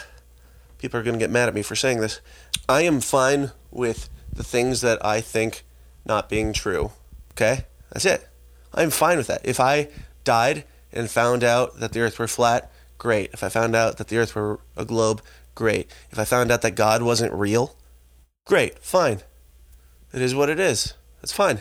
people 0.80 0.98
are 0.98 1.02
going 1.02 1.14
to 1.14 1.22
get 1.22 1.30
mad 1.30 1.48
at 1.48 1.54
me 1.54 1.62
for 1.62 1.76
saying 1.76 2.00
this. 2.00 2.20
I 2.68 2.82
am 2.82 3.00
fine 3.00 3.52
with 3.70 4.08
the 4.32 4.42
things 4.42 4.80
that 4.80 5.04
I 5.04 5.20
think 5.20 5.64
not 6.04 6.28
being 6.28 6.52
true. 6.52 6.92
Okay? 7.32 7.66
That's 7.92 8.06
it. 8.06 8.26
I'm 8.72 8.90
fine 8.90 9.18
with 9.18 9.26
that. 9.26 9.42
If 9.44 9.60
I 9.60 9.88
died 10.24 10.64
and 10.92 11.10
found 11.10 11.44
out 11.44 11.80
that 11.80 11.92
the 11.92 12.00
earth 12.00 12.18
were 12.18 12.28
flat, 12.28 12.70
great. 12.98 13.30
If 13.32 13.42
I 13.44 13.48
found 13.48 13.76
out 13.76 13.98
that 13.98 14.08
the 14.08 14.18
earth 14.18 14.34
were 14.34 14.60
a 14.76 14.84
globe, 14.84 15.22
great. 15.54 15.90
If 16.10 16.18
I 16.18 16.24
found 16.24 16.50
out 16.50 16.62
that 16.62 16.74
God 16.74 17.02
wasn't 17.02 17.32
real, 17.32 17.76
great, 18.46 18.78
fine. 18.78 19.20
It 20.12 20.22
is 20.22 20.34
what 20.34 20.50
it 20.50 20.58
is. 20.58 20.94
That's 21.20 21.32
fine. 21.32 21.60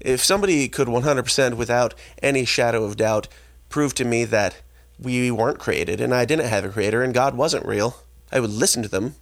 If 0.00 0.22
somebody 0.22 0.68
could 0.68 0.88
100% 0.88 1.54
without 1.54 1.94
any 2.22 2.44
shadow 2.44 2.84
of 2.84 2.96
doubt 2.96 3.28
prove 3.68 3.94
to 3.94 4.04
me 4.04 4.24
that 4.24 4.60
we 4.98 5.30
weren't 5.30 5.58
created 5.58 6.00
and 6.00 6.14
I 6.14 6.24
didn't 6.24 6.48
have 6.48 6.64
a 6.64 6.68
creator 6.68 7.02
and 7.02 7.14
God 7.14 7.36
wasn't 7.36 7.66
real, 7.66 7.96
I 8.32 8.40
would 8.40 8.50
listen 8.50 8.82
to 8.82 8.88
them. 8.88 9.16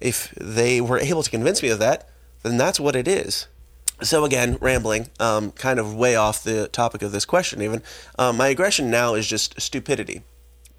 If 0.00 0.34
they 0.40 0.80
were 0.80 0.98
able 0.98 1.22
to 1.22 1.30
convince 1.30 1.62
me 1.62 1.68
of 1.68 1.78
that, 1.78 2.08
then 2.42 2.56
that's 2.56 2.80
what 2.80 2.96
it 2.96 3.08
is. 3.08 3.46
So 4.02 4.24
again, 4.24 4.58
rambling, 4.60 5.08
um, 5.20 5.52
kind 5.52 5.78
of 5.78 5.94
way 5.94 6.16
off 6.16 6.42
the 6.42 6.68
topic 6.68 7.02
of 7.02 7.12
this 7.12 7.24
question. 7.24 7.62
Even 7.62 7.82
um, 8.18 8.36
my 8.36 8.48
aggression 8.48 8.90
now 8.90 9.14
is 9.14 9.26
just 9.26 9.60
stupidity. 9.60 10.22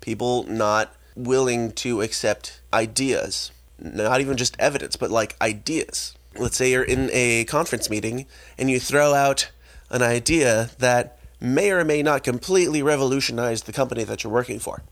People 0.02 0.44
not 0.44 0.94
willing 1.16 1.72
to 1.72 2.02
accept 2.02 2.62
ideas, 2.74 3.52
not 3.80 4.20
even 4.20 4.36
just 4.36 4.56
evidence, 4.60 4.96
but 4.96 5.10
like 5.10 5.36
ideas. 5.42 6.14
Let's 6.38 6.58
say 6.58 6.72
you're 6.72 6.84
in 6.84 7.10
a 7.14 7.46
conference 7.46 7.90
meeting 7.90 8.26
and 8.58 8.70
you 8.70 8.80
throw 8.80 9.14
out 9.14 9.50
an 9.90 10.02
idea 10.02 10.72
that 10.80 11.18
may 11.40 11.72
or 11.72 11.86
may 11.86 12.04
not 12.04 12.24
completely 12.24 12.84
revolutionize 12.84 13.64
the 13.64 13.74
company 13.74 14.04
that 14.04 14.24
you're 14.24 14.34
working 14.34 14.60
for. 14.60 14.84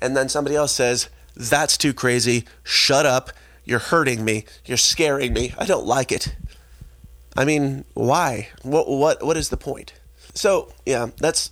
And 0.00 0.16
then 0.16 0.28
somebody 0.28 0.56
else 0.56 0.72
says, 0.72 1.08
That's 1.34 1.76
too 1.76 1.94
crazy. 1.94 2.44
Shut 2.62 3.06
up. 3.06 3.30
You're 3.64 3.78
hurting 3.78 4.24
me. 4.24 4.44
You're 4.64 4.76
scaring 4.76 5.32
me. 5.32 5.54
I 5.58 5.66
don't 5.66 5.86
like 5.86 6.12
it. 6.12 6.34
I 7.36 7.44
mean, 7.44 7.84
why? 7.94 8.48
What 8.62 8.88
what 8.88 9.24
what 9.24 9.36
is 9.36 9.48
the 9.48 9.56
point? 9.56 9.94
So, 10.34 10.72
yeah, 10.84 11.08
that's 11.18 11.50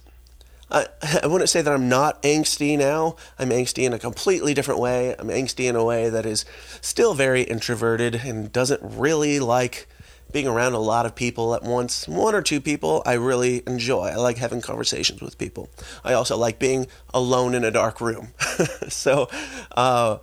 I, 0.70 0.86
I 1.22 1.26
wouldn't 1.26 1.50
say 1.50 1.62
that 1.62 1.72
I'm 1.72 1.88
not 1.88 2.22
angsty 2.22 2.78
now. 2.78 3.16
I'm 3.38 3.50
angsty 3.50 3.84
in 3.84 3.92
a 3.92 3.98
completely 3.98 4.54
different 4.54 4.80
way. 4.80 5.14
I'm 5.18 5.28
angsty 5.28 5.68
in 5.68 5.76
a 5.76 5.84
way 5.84 6.08
that 6.08 6.26
is 6.26 6.44
still 6.80 7.14
very 7.14 7.42
introverted 7.42 8.16
and 8.16 8.52
doesn't 8.52 8.80
really 8.82 9.40
like 9.40 9.88
being 10.32 10.46
around 10.46 10.74
a 10.74 10.78
lot 10.78 11.06
of 11.06 11.14
people 11.14 11.54
at 11.54 11.62
once. 11.62 12.06
One 12.08 12.34
or 12.34 12.42
two 12.42 12.60
people 12.60 13.02
I 13.06 13.14
really 13.14 13.62
enjoy. 13.66 14.08
I 14.08 14.16
like 14.16 14.38
having 14.38 14.60
conversations 14.60 15.20
with 15.20 15.38
people. 15.38 15.70
I 16.04 16.12
also 16.12 16.36
like 16.36 16.58
being 16.58 16.86
alone 17.12 17.54
in 17.54 17.64
a 17.64 17.70
dark 17.70 18.00
room. 18.00 18.28
so 18.88 19.28
uh, 19.76 20.18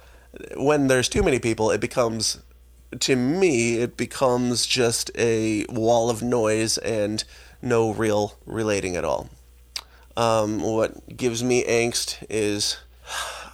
when 0.56 0.88
there's 0.88 1.10
too 1.10 1.24
many 1.24 1.40
people, 1.40 1.72
it 1.72 1.82
becomes, 1.82 2.40
to 3.00 3.16
me, 3.16 3.78
it 3.78 3.98
becomes 3.98 4.66
just 4.66 5.12
a 5.16 5.66
wall 5.70 6.10
of 6.10 6.22
noise 6.22 6.78
and 6.78 7.24
no 7.62 7.92
real 7.92 8.38
relating 8.46 8.96
at 8.96 9.04
all. 9.04 9.30
Um, 10.16 10.62
what 10.62 11.16
gives 11.16 11.44
me 11.44 11.64
angst 11.66 12.24
is 12.30 12.78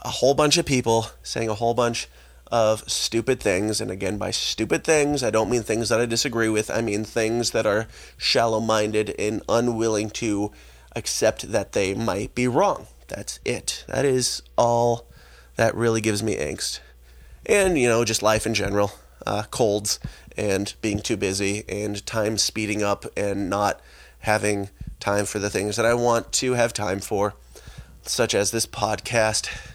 a 0.04 0.10
whole 0.10 0.34
bunch 0.34 0.58
of 0.58 0.66
people 0.66 1.08
saying 1.22 1.50
a 1.50 1.56
whole 1.56 1.74
bunch 1.74 2.08
of 2.52 2.90
stupid 2.90 3.40
things. 3.40 3.82
And 3.82 3.90
again, 3.90 4.18
by 4.18 4.32
stupid 4.32 4.84
things, 4.84 5.24
I 5.24 5.30
don't 5.30 5.50
mean 5.50 5.64
things 5.64 5.90
that 5.90 6.00
I 6.00 6.06
disagree 6.06 6.50
with. 6.50 6.70
I 6.70 6.82
mean 6.82 7.04
things 7.04 7.52
that 7.52 7.66
are 7.66 7.88
shallow 8.18 8.60
minded 8.60 9.16
and 9.18 9.42
unwilling 9.50 10.10
to 10.12 10.52
accept 10.96 11.52
that 11.52 11.72
they 11.72 11.94
might 11.94 12.36
be 12.36 12.48
wrong. 12.48 12.88
That's 13.08 13.40
it. 13.44 13.86
That 13.88 14.06
is 14.06 14.42
all 14.58 15.08
that 15.56 15.76
really 15.76 16.02
gives 16.02 16.24
me 16.24 16.36
angst. 16.36 16.80
And, 17.46 17.78
you 17.78 17.88
know, 17.88 18.06
just 18.06 18.24
life 18.24 18.46
in 18.46 18.54
general 18.54 18.92
uh, 19.26 19.44
colds 19.52 20.00
and 20.38 20.74
being 20.82 21.00
too 21.00 21.18
busy 21.18 21.64
and 21.68 22.06
time 22.06 22.38
speeding 22.38 22.84
up 22.84 23.06
and 23.18 23.50
not 23.50 23.82
having 24.20 24.70
time 25.00 25.26
for 25.26 25.40
the 25.40 25.50
things 25.50 25.76
that 25.76 25.86
I 25.86 25.94
want 25.94 26.32
to 26.34 26.54
have 26.54 26.74
time 26.74 27.00
for, 27.00 27.34
such 28.04 28.34
as 28.34 28.52
this 28.52 28.66
podcast. 28.66 29.73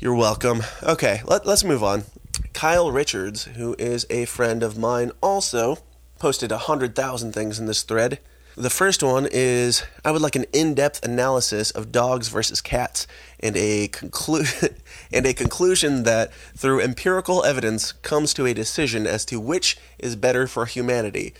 You're 0.00 0.14
welcome. 0.14 0.62
Okay, 0.80 1.22
let, 1.24 1.44
let's 1.44 1.64
move 1.64 1.82
on. 1.82 2.04
Kyle 2.52 2.92
Richards, 2.92 3.46
who 3.46 3.74
is 3.80 4.06
a 4.08 4.26
friend 4.26 4.62
of 4.62 4.78
mine, 4.78 5.10
also 5.20 5.78
posted 6.20 6.52
100,000 6.52 7.32
things 7.32 7.58
in 7.58 7.66
this 7.66 7.82
thread. 7.82 8.20
The 8.56 8.70
first 8.70 9.02
one 9.02 9.26
is 9.28 9.82
I 10.04 10.12
would 10.12 10.22
like 10.22 10.36
an 10.36 10.44
in-depth 10.52 11.04
analysis 11.04 11.72
of 11.72 11.90
dogs 11.90 12.28
versus 12.28 12.60
cats 12.60 13.08
and 13.40 13.56
a 13.56 13.88
conclu- 13.88 14.72
and 15.12 15.26
a 15.26 15.34
conclusion 15.34 16.04
that 16.04 16.32
through 16.56 16.80
empirical 16.80 17.44
evidence 17.44 17.90
comes 17.90 18.32
to 18.34 18.46
a 18.46 18.54
decision 18.54 19.04
as 19.04 19.24
to 19.24 19.40
which 19.40 19.76
is 19.98 20.14
better 20.14 20.46
for 20.46 20.66
humanity. 20.66 21.34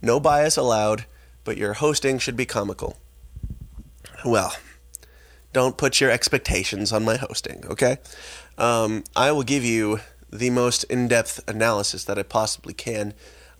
No 0.00 0.20
bias 0.20 0.56
allowed, 0.56 1.06
but 1.42 1.56
your 1.56 1.72
hosting 1.72 2.20
should 2.20 2.36
be 2.36 2.46
comical. 2.46 2.98
Well, 4.24 4.54
don't 5.56 5.78
put 5.78 6.02
your 6.02 6.10
expectations 6.10 6.92
on 6.92 7.02
my 7.02 7.16
hosting, 7.16 7.64
okay? 7.64 7.96
Um, 8.58 9.04
I 9.16 9.32
will 9.32 9.42
give 9.42 9.64
you 9.64 10.00
the 10.30 10.50
most 10.50 10.84
in 10.84 11.08
depth 11.08 11.40
analysis 11.48 12.04
that 12.04 12.18
I 12.18 12.24
possibly 12.24 12.74
can. 12.74 13.14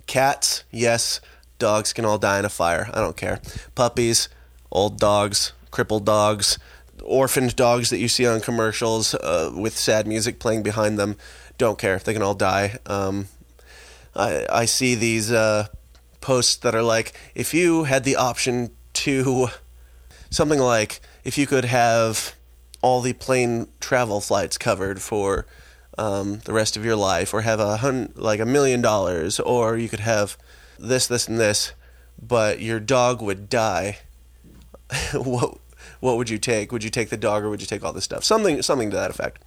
Cats, 0.06 0.64
yes. 0.70 1.22
Dogs 1.58 1.94
can 1.94 2.04
all 2.04 2.18
die 2.18 2.38
in 2.38 2.44
a 2.44 2.50
fire. 2.50 2.90
I 2.92 3.00
don't 3.00 3.16
care. 3.16 3.40
Puppies, 3.74 4.28
old 4.70 4.98
dogs, 4.98 5.54
crippled 5.70 6.04
dogs, 6.04 6.58
orphaned 7.02 7.56
dogs 7.56 7.88
that 7.88 7.98
you 7.98 8.08
see 8.08 8.26
on 8.26 8.42
commercials 8.42 9.14
uh, 9.14 9.50
with 9.56 9.74
sad 9.74 10.06
music 10.06 10.38
playing 10.38 10.62
behind 10.62 10.98
them. 10.98 11.16
Don't 11.56 11.78
care. 11.78 11.98
They 11.98 12.12
can 12.12 12.20
all 12.20 12.34
die. 12.34 12.76
Um, 12.84 13.28
I, 14.14 14.44
I 14.50 14.64
see 14.66 14.94
these 14.94 15.32
uh, 15.32 15.68
posts 16.20 16.56
that 16.56 16.74
are 16.74 16.82
like, 16.82 17.14
if 17.34 17.54
you 17.54 17.84
had 17.84 18.04
the 18.04 18.16
option 18.16 18.72
to 18.92 19.48
something 20.28 20.58
like 20.58 21.00
if 21.26 21.36
you 21.36 21.44
could 21.44 21.64
have 21.64 22.36
all 22.82 23.00
the 23.00 23.12
plane 23.12 23.66
travel 23.80 24.20
flights 24.20 24.56
covered 24.56 25.02
for 25.02 25.44
um, 25.98 26.38
the 26.44 26.52
rest 26.52 26.76
of 26.76 26.84
your 26.84 26.94
life, 26.94 27.34
or 27.34 27.40
have 27.40 27.58
a 27.58 28.10
like 28.14 28.38
a 28.38 28.46
million 28.46 28.80
dollars, 28.80 29.40
or 29.40 29.76
you 29.76 29.88
could 29.88 30.00
have 30.00 30.38
this, 30.78 31.08
this, 31.08 31.26
and 31.26 31.40
this, 31.40 31.72
but 32.22 32.60
your 32.60 32.78
dog 32.78 33.20
would 33.20 33.48
die. 33.48 33.98
what 35.14 35.58
what 35.98 36.16
would 36.16 36.30
you 36.30 36.38
take? 36.38 36.70
Would 36.70 36.84
you 36.84 36.90
take 36.90 37.08
the 37.08 37.16
dog, 37.16 37.42
or 37.42 37.50
would 37.50 37.60
you 37.60 37.66
take 37.66 37.82
all 37.82 37.92
this 37.92 38.04
stuff? 38.04 38.22
Something 38.22 38.62
something 38.62 38.90
to 38.90 38.96
that 38.96 39.10
effect. 39.10 39.42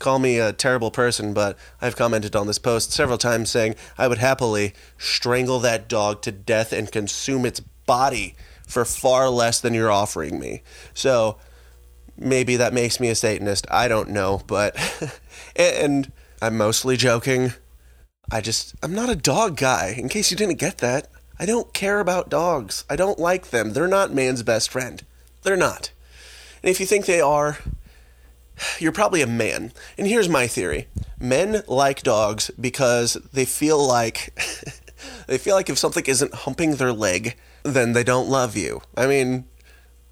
Call 0.00 0.18
me 0.18 0.38
a 0.38 0.52
terrible 0.52 0.90
person, 0.90 1.32
but 1.32 1.56
I've 1.80 1.96
commented 1.96 2.36
on 2.36 2.48
this 2.48 2.58
post 2.58 2.92
several 2.92 3.16
times 3.16 3.50
saying 3.50 3.76
I 3.96 4.08
would 4.08 4.18
happily 4.18 4.74
strangle 4.98 5.58
that 5.60 5.88
dog 5.88 6.20
to 6.22 6.32
death 6.32 6.70
and 6.70 6.92
consume 6.92 7.46
its 7.46 7.60
body 7.60 8.34
for 8.66 8.84
far 8.84 9.28
less 9.28 9.60
than 9.60 9.74
you're 9.74 9.90
offering 9.90 10.38
me. 10.38 10.62
So 10.94 11.38
maybe 12.16 12.56
that 12.56 12.72
makes 12.72 13.00
me 13.00 13.08
a 13.08 13.14
Satanist. 13.14 13.66
I 13.70 13.88
don't 13.88 14.10
know, 14.10 14.42
but 14.46 14.76
and 15.56 16.10
I'm 16.40 16.56
mostly 16.56 16.96
joking. 16.96 17.52
I 18.30 18.40
just 18.40 18.74
I'm 18.82 18.94
not 18.94 19.10
a 19.10 19.16
dog 19.16 19.56
guy. 19.56 19.94
In 19.96 20.08
case 20.08 20.30
you 20.30 20.36
didn't 20.36 20.58
get 20.58 20.78
that, 20.78 21.08
I 21.38 21.46
don't 21.46 21.72
care 21.74 22.00
about 22.00 22.30
dogs. 22.30 22.84
I 22.88 22.96
don't 22.96 23.18
like 23.18 23.50
them. 23.50 23.72
They're 23.72 23.88
not 23.88 24.12
man's 24.12 24.42
best 24.42 24.70
friend. 24.70 25.04
They're 25.42 25.56
not. 25.56 25.90
And 26.62 26.70
if 26.70 26.80
you 26.80 26.86
think 26.86 27.06
they 27.06 27.20
are, 27.20 27.58
you're 28.78 28.92
probably 28.92 29.20
a 29.20 29.26
man. 29.26 29.72
And 29.98 30.06
here's 30.06 30.28
my 30.28 30.46
theory. 30.46 30.88
Men 31.20 31.62
like 31.66 32.02
dogs 32.02 32.50
because 32.58 33.14
they 33.32 33.44
feel 33.44 33.84
like 33.84 34.38
they 35.26 35.38
feel 35.38 35.54
like 35.54 35.68
if 35.68 35.78
something 35.78 36.04
isn't 36.06 36.34
humping 36.34 36.76
their 36.76 36.92
leg, 36.92 37.36
then 37.64 37.92
they 37.92 38.04
don't 38.04 38.28
love 38.28 38.56
you. 38.56 38.82
I 38.96 39.06
mean, 39.06 39.46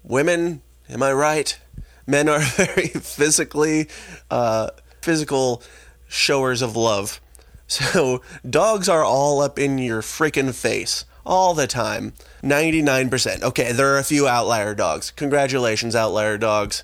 women, 0.03 0.61
am 0.89 1.01
I 1.01 1.13
right? 1.13 1.57
Men 2.05 2.27
are 2.27 2.39
very 2.41 2.87
physically 2.87 3.87
uh, 4.29 4.71
physical 5.01 5.63
showers 6.07 6.61
of 6.61 6.75
love. 6.75 7.21
So 7.65 8.21
dogs 8.47 8.89
are 8.89 9.03
all 9.03 9.41
up 9.41 9.57
in 9.57 9.77
your 9.77 10.01
freaking 10.01 10.53
face 10.53 11.05
all 11.25 11.53
the 11.53 11.65
time. 11.65 12.13
99%. 12.43 13.41
Okay, 13.41 13.71
there 13.71 13.93
are 13.95 13.97
a 13.97 14.03
few 14.03 14.27
outlier 14.27 14.75
dogs. 14.75 15.11
Congratulations, 15.11 15.95
outlier 15.95 16.37
dogs. 16.37 16.83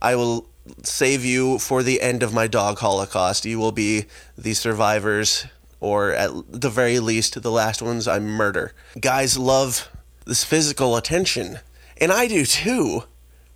I 0.00 0.14
will 0.14 0.48
save 0.82 1.24
you 1.24 1.58
for 1.58 1.82
the 1.82 2.00
end 2.00 2.22
of 2.22 2.34
my 2.34 2.46
dog 2.46 2.78
holocaust. 2.78 3.46
You 3.46 3.58
will 3.58 3.72
be 3.72 4.04
the 4.36 4.54
survivors, 4.54 5.46
or 5.80 6.12
at 6.12 6.30
the 6.48 6.70
very 6.70 7.00
least, 7.00 7.40
the 7.42 7.50
last 7.50 7.80
ones 7.80 8.06
I 8.06 8.18
murder. 8.18 8.74
Guys 9.00 9.38
love 9.38 9.88
this 10.28 10.44
physical 10.44 10.94
attention, 10.94 11.58
and 11.96 12.12
I 12.12 12.28
do 12.28 12.44
too, 12.44 13.04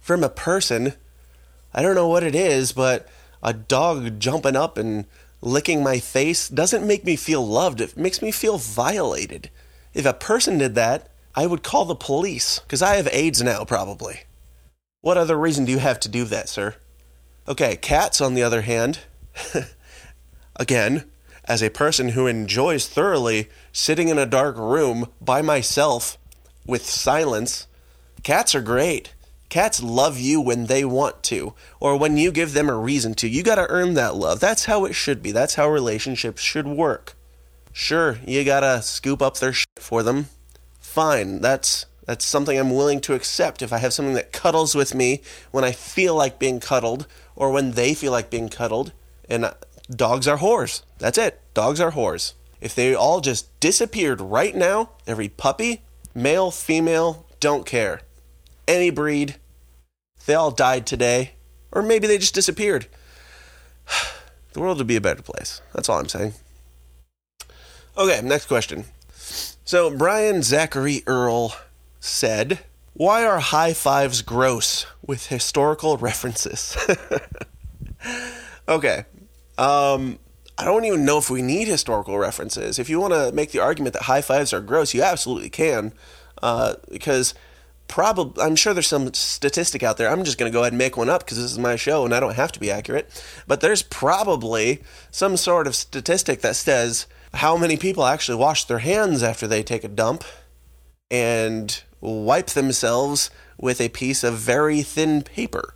from 0.01 0.25
a 0.25 0.31
person. 0.31 0.95
I 1.75 1.83
don't 1.83 1.95
know 1.95 2.09
what 2.09 2.23
it 2.23 2.35
is, 2.35 2.73
but 2.73 3.07
a 3.43 3.53
dog 3.53 4.19
jumping 4.19 4.57
up 4.57 4.79
and 4.79 5.05
licking 5.43 5.83
my 5.83 5.99
face 5.99 6.49
doesn't 6.49 6.87
make 6.87 7.05
me 7.05 7.15
feel 7.15 7.47
loved. 7.47 7.83
It 7.83 7.97
makes 7.99 8.23
me 8.23 8.31
feel 8.33 8.57
violated. 8.57 9.51
If 9.93 10.07
a 10.07 10.15
person 10.15 10.57
did 10.57 10.75
that, 10.77 11.11
I 11.35 11.47
would 11.47 11.63
call 11.63 11.85
the 11.85 11.95
police, 11.95 12.61
because 12.61 12.81
I 12.81 12.97
have 12.97 13.09
AIDS 13.13 13.43
now, 13.43 13.65
probably. 13.67 14.21
What 15.03 15.19
other 15.19 15.39
reason 15.39 15.67
do 15.67 15.73
you 15.73 15.79
have 15.79 16.01
to 16.01 16.09
do 16.09 16.25
that, 16.25 16.49
sir? 16.49 16.77
Okay, 17.47 17.77
cats, 17.77 18.21
on 18.21 18.33
the 18.33 18.43
other 18.43 18.63
hand, 18.63 19.01
again, 20.57 21.05
as 21.45 21.63
a 21.63 21.71
person 21.71 22.11
who 22.11 22.27
enjoys 22.27 22.89
thoroughly 22.89 23.51
sitting 23.73 24.09
in 24.09 24.17
a 24.17 24.25
dark 24.25 24.57
room 24.57 25.09
by 25.21 25.43
myself 25.43 26.17
with 26.67 26.87
silence, 26.87 27.67
cats 28.23 28.55
are 28.55 28.61
great. 28.61 29.15
Cats 29.49 29.83
love 29.83 30.19
you 30.19 30.41
when 30.41 30.67
they 30.67 30.85
want 30.85 31.23
to, 31.25 31.53
or 31.79 31.97
when 31.99 32.17
you 32.17 32.33
give 32.33 32.55
them 32.55 32.71
a 32.71 32.77
reason 32.77 33.13
to. 33.15 33.29
You 33.29 33.43
gotta 33.43 33.69
earn 33.69 33.95
that 33.95 34.15
love. 34.15 34.41
That's 34.41 34.65
how 34.65 34.87
it 34.87 34.95
should 34.95 35.23
be. 35.23 35.31
That's 35.31 35.57
how 35.57 35.69
relationships 35.69 36.41
should 36.41 36.67
work. 36.67 37.15
Sure, 37.73 38.19
you 38.27 38.45
gotta 38.45 38.81
scoop 38.81 39.21
up 39.21 39.39
their 39.39 39.53
shit 39.53 39.69
for 39.79 40.03
them. 40.03 40.27
Fine, 40.81 41.43
that's 41.43 41.85
that's 42.07 42.25
something 42.25 42.59
I'm 42.59 42.75
willing 42.75 43.01
to 43.03 43.15
accept 43.15 43.63
if 43.63 43.73
I 43.73 43.79
have 43.79 43.93
something 43.93 44.15
that 44.15 44.33
cuddles 44.33 44.75
with 44.75 44.95
me 44.95 45.23
when 45.51 45.65
I 45.65 45.73
feel 45.73 46.15
like 46.15 46.39
being 46.39 46.59
cuddled 46.59 47.07
or 47.37 47.51
when 47.51 47.73
they 47.73 47.95
feel 47.95 48.13
like 48.13 48.31
being 48.31 48.49
cuddled. 48.49 48.93
And 49.29 49.45
uh, 49.45 49.55
dogs 49.91 50.27
are 50.27 50.39
whores. 50.39 50.83
That's 50.99 51.19
it. 51.19 51.41
Dogs 51.55 51.81
are 51.81 51.93
whores. 51.93 52.33
If 52.61 52.75
they 52.75 52.95
all 52.95 53.21
just 53.21 53.59
disappeared 53.61 54.21
right 54.21 54.55
now, 54.55 54.91
every 55.07 55.29
puppy, 55.29 55.83
male, 56.15 56.51
female, 56.51 57.27
don't 57.41 57.67
care. 57.67 58.03
Any 58.69 58.91
breed, 58.91 59.37
they 60.27 60.35
all 60.35 60.51
died 60.51 60.87
today, 60.87 61.33
or 61.71 61.83
maybe 61.83 62.07
they 62.07 62.19
just 62.19 62.35
disappeared. 62.35 62.87
The 64.53 64.61
world 64.61 64.77
would 64.77 64.87
be 64.87 64.97
a 64.97 65.01
better 65.01 65.23
place. 65.23 65.63
That's 65.73 65.89
all 65.89 65.99
I'm 65.99 66.11
saying. 66.11 66.35
Okay, 67.97 68.21
next 68.23 68.49
question. 68.49 68.85
So, 69.65 69.97
Brian 69.97 70.43
Zachary 70.43 71.03
Earl 71.07 71.57
said, 72.01 72.59
Why 72.93 73.25
are 73.25 73.39
high 73.39 73.73
fives 73.73 74.21
gross 74.21 74.85
with 75.07 75.29
historical 75.29 75.97
references? 75.97 76.77
okay. 78.69 79.07
Um, 79.57 80.19
I 80.59 80.65
don't 80.65 80.85
even 80.85 81.05
know 81.05 81.19
if 81.19 81.31
we 81.31 81.43
need 81.43 81.69
historical 81.69 82.19
references. 82.19 82.79
If 82.79 82.89
you 82.91 83.01
want 83.01 83.15
to 83.15 83.33
make 83.33 83.53
the 83.53 83.61
argument 83.61 83.95
that 83.95 84.03
high 84.03 84.21
fives 84.21 84.53
are 84.53 84.61
gross, 84.61 84.95
you 84.95 85.03
absolutely 85.03 85.51
can. 85.51 85.93
Uh, 86.43 86.75
because 86.91 87.35
probably 87.89 88.43
I'm 88.43 88.57
sure 88.57 88.75
there's 88.75 88.87
some 88.87 89.13
statistic 89.15 89.83
out 89.83 89.97
there. 89.97 90.09
I'm 90.09 90.25
just 90.25 90.39
going 90.39 90.51
to 90.51 90.55
go 90.55 90.61
ahead 90.61 90.73
and 90.73 90.79
make 90.79 90.97
one 90.97 91.09
up 91.09 91.25
because 91.25 91.39
this 91.39 91.51
is 91.51 91.59
my 91.59 91.77
show 91.77 92.05
and 92.05 92.15
I 92.15 92.21
don't 92.21 92.35
have 92.35 92.53
to 92.53 92.61
be 92.61 92.71
accurate. 92.71 93.11
But 93.47 93.61
there's 93.61 93.83
probably 93.83 94.83
some 95.11 95.37
sort 95.37 95.67
of 95.67 95.75
statistic 95.75 96.41
that 96.41 96.57
says 96.57 97.07
how 97.35 97.57
many 97.57 97.77
people 97.77 98.05
actually 98.05 98.39
wash 98.39 98.65
their 98.65 98.79
hands 98.79 99.23
after 99.23 99.47
they 99.47 99.63
take 99.63 99.85
a 99.85 99.89
dump 99.89 100.25
and 101.11 101.83
wipe 102.01 102.49
themselves 102.49 103.31
with 103.59 103.81
a 103.81 103.89
piece 103.91 104.25
of 104.25 104.35
very 104.35 104.83
thin 104.83 105.23
paper. 105.23 105.75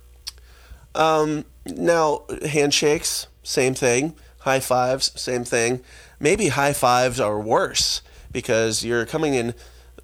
Um, 0.95 1.45
now, 1.65 2.23
handshakes, 2.45 3.27
same 3.43 3.73
thing. 3.73 4.15
High 4.47 4.61
fives, 4.61 5.11
same 5.19 5.43
thing. 5.43 5.81
Maybe 6.21 6.47
high 6.47 6.71
fives 6.71 7.19
are 7.19 7.37
worse 7.37 8.01
because 8.31 8.81
you're 8.81 9.05
coming 9.05 9.33
in 9.33 9.53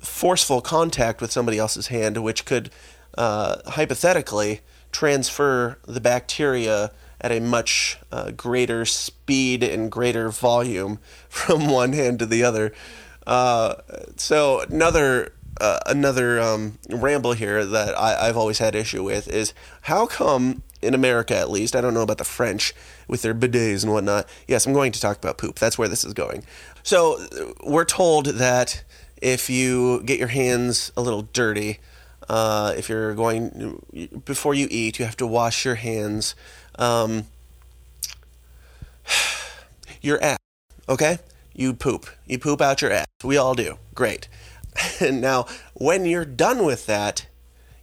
forceful 0.01 0.59
contact 0.59 1.21
with 1.21 1.31
somebody 1.31 1.57
else's 1.57 1.87
hand, 1.87 2.21
which 2.21 2.43
could 2.43 2.69
uh, 3.17 3.61
hypothetically 3.71 4.59
transfer 4.91 5.79
the 5.87 6.01
bacteria 6.01 6.91
at 7.21 7.31
a 7.31 7.39
much 7.39 7.97
uh, 8.11 8.31
greater 8.31 8.83
speed 8.83 9.63
and 9.63 9.89
greater 9.89 10.27
volume 10.27 10.99
from 11.29 11.69
one 11.69 11.93
hand 11.93 12.19
to 12.19 12.25
the 12.25 12.43
other. 12.43 12.73
Uh, 13.25 13.75
so 14.17 14.59
another 14.69 15.31
uh, 15.61 15.79
another 15.85 16.41
um, 16.41 16.79
ramble 16.89 17.31
here 17.31 17.65
that 17.65 17.97
I, 17.97 18.27
I've 18.27 18.35
always 18.35 18.57
had 18.57 18.75
issue 18.75 19.05
with 19.05 19.29
is 19.29 19.53
how 19.83 20.05
come 20.05 20.63
in 20.81 20.93
America 20.93 21.33
at 21.33 21.49
least 21.49 21.77
I 21.77 21.81
don't 21.81 21.93
know 21.93 22.01
about 22.01 22.17
the 22.17 22.25
French 22.25 22.73
with 23.07 23.21
their 23.21 23.33
bidets 23.33 23.83
and 23.83 23.91
whatnot. 23.91 24.27
Yes, 24.47 24.65
I'm 24.65 24.73
going 24.73 24.91
to 24.91 25.01
talk 25.01 25.17
about 25.17 25.37
poop. 25.37 25.59
That's 25.59 25.77
where 25.77 25.87
this 25.87 26.03
is 26.03 26.13
going. 26.13 26.43
So 26.83 27.19
we're 27.63 27.85
told 27.85 28.25
that 28.25 28.83
if 29.21 29.49
you 29.49 30.03
get 30.03 30.19
your 30.19 30.27
hands 30.27 30.91
a 30.97 31.01
little 31.01 31.23
dirty, 31.33 31.79
uh, 32.29 32.73
if 32.77 32.89
you're 32.89 33.13
going 33.13 34.21
before 34.25 34.53
you 34.53 34.67
eat, 34.69 34.99
you 34.99 35.05
have 35.05 35.17
to 35.17 35.27
wash 35.27 35.65
your 35.65 35.75
hands. 35.75 36.35
Um, 36.75 37.25
your 40.01 40.21
ass, 40.21 40.37
okay? 40.87 41.19
You 41.53 41.73
poop. 41.73 42.07
You 42.25 42.39
poop 42.39 42.61
out 42.61 42.81
your 42.81 42.91
ass. 42.91 43.05
We 43.23 43.37
all 43.37 43.53
do. 43.53 43.77
Great. 43.93 44.27
And 44.99 45.21
now, 45.21 45.45
when 45.73 46.05
you're 46.05 46.25
done 46.25 46.65
with 46.65 46.85
that, 46.87 47.27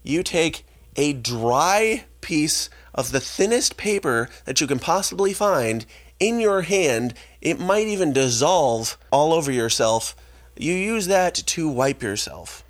you 0.03 0.23
take 0.23 0.65
a 0.97 1.13
dry 1.13 2.05
piece 2.21 2.69
of 2.95 3.13
the 3.13 3.21
thinnest 3.21 3.77
paper 3.77 4.29
that 4.45 4.61
you 4.61 4.67
can 4.67 4.79
possibly 4.79 5.33
find 5.33 5.87
in 6.19 6.41
your 6.41 6.63
hand. 6.63 7.15
It 7.41 7.59
might 7.59 7.87
even 7.87 8.13
dissolve 8.13 8.99
all 9.11 9.33
over 9.33 9.51
yourself. 9.51 10.15
You 10.57 10.75
use 10.75 11.07
that 11.07 11.35
to 11.35 11.69
wipe 11.69 12.03
yourself. 12.03 12.65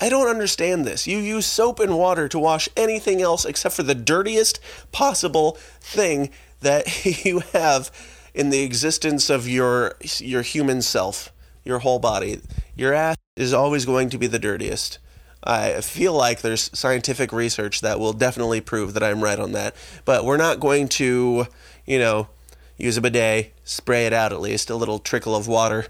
I 0.00 0.08
don't 0.08 0.28
understand 0.28 0.84
this. 0.84 1.08
You 1.08 1.18
use 1.18 1.44
soap 1.44 1.80
and 1.80 1.98
water 1.98 2.28
to 2.28 2.38
wash 2.38 2.68
anything 2.76 3.20
else 3.20 3.44
except 3.44 3.74
for 3.74 3.82
the 3.82 3.96
dirtiest 3.96 4.60
possible 4.92 5.58
thing 5.80 6.30
that 6.60 7.04
you 7.24 7.40
have 7.52 7.90
in 8.34 8.50
the 8.50 8.62
existence 8.62 9.28
of 9.28 9.48
your 9.48 9.96
your 10.18 10.42
human 10.42 10.82
self, 10.82 11.32
your 11.64 11.80
whole 11.80 11.98
body. 11.98 12.40
Your 12.76 12.94
ass 12.94 13.16
is 13.36 13.52
always 13.52 13.84
going 13.84 14.08
to 14.10 14.18
be 14.18 14.28
the 14.28 14.38
dirtiest. 14.38 14.98
I 15.44 15.80
feel 15.80 16.12
like 16.12 16.40
there's 16.40 16.70
scientific 16.76 17.32
research 17.32 17.80
that 17.80 18.00
will 18.00 18.12
definitely 18.12 18.60
prove 18.60 18.94
that 18.94 19.02
I'm 19.02 19.22
right 19.22 19.38
on 19.38 19.52
that. 19.52 19.74
But 20.04 20.24
we're 20.24 20.36
not 20.36 20.60
going 20.60 20.88
to, 20.88 21.46
you 21.86 21.98
know, 21.98 22.28
use 22.76 22.96
a 22.96 23.00
bidet, 23.00 23.52
spray 23.64 24.06
it 24.06 24.12
out 24.12 24.32
at 24.32 24.40
least, 24.40 24.70
a 24.70 24.76
little 24.76 24.98
trickle 24.98 25.36
of 25.36 25.48
water. 25.48 25.86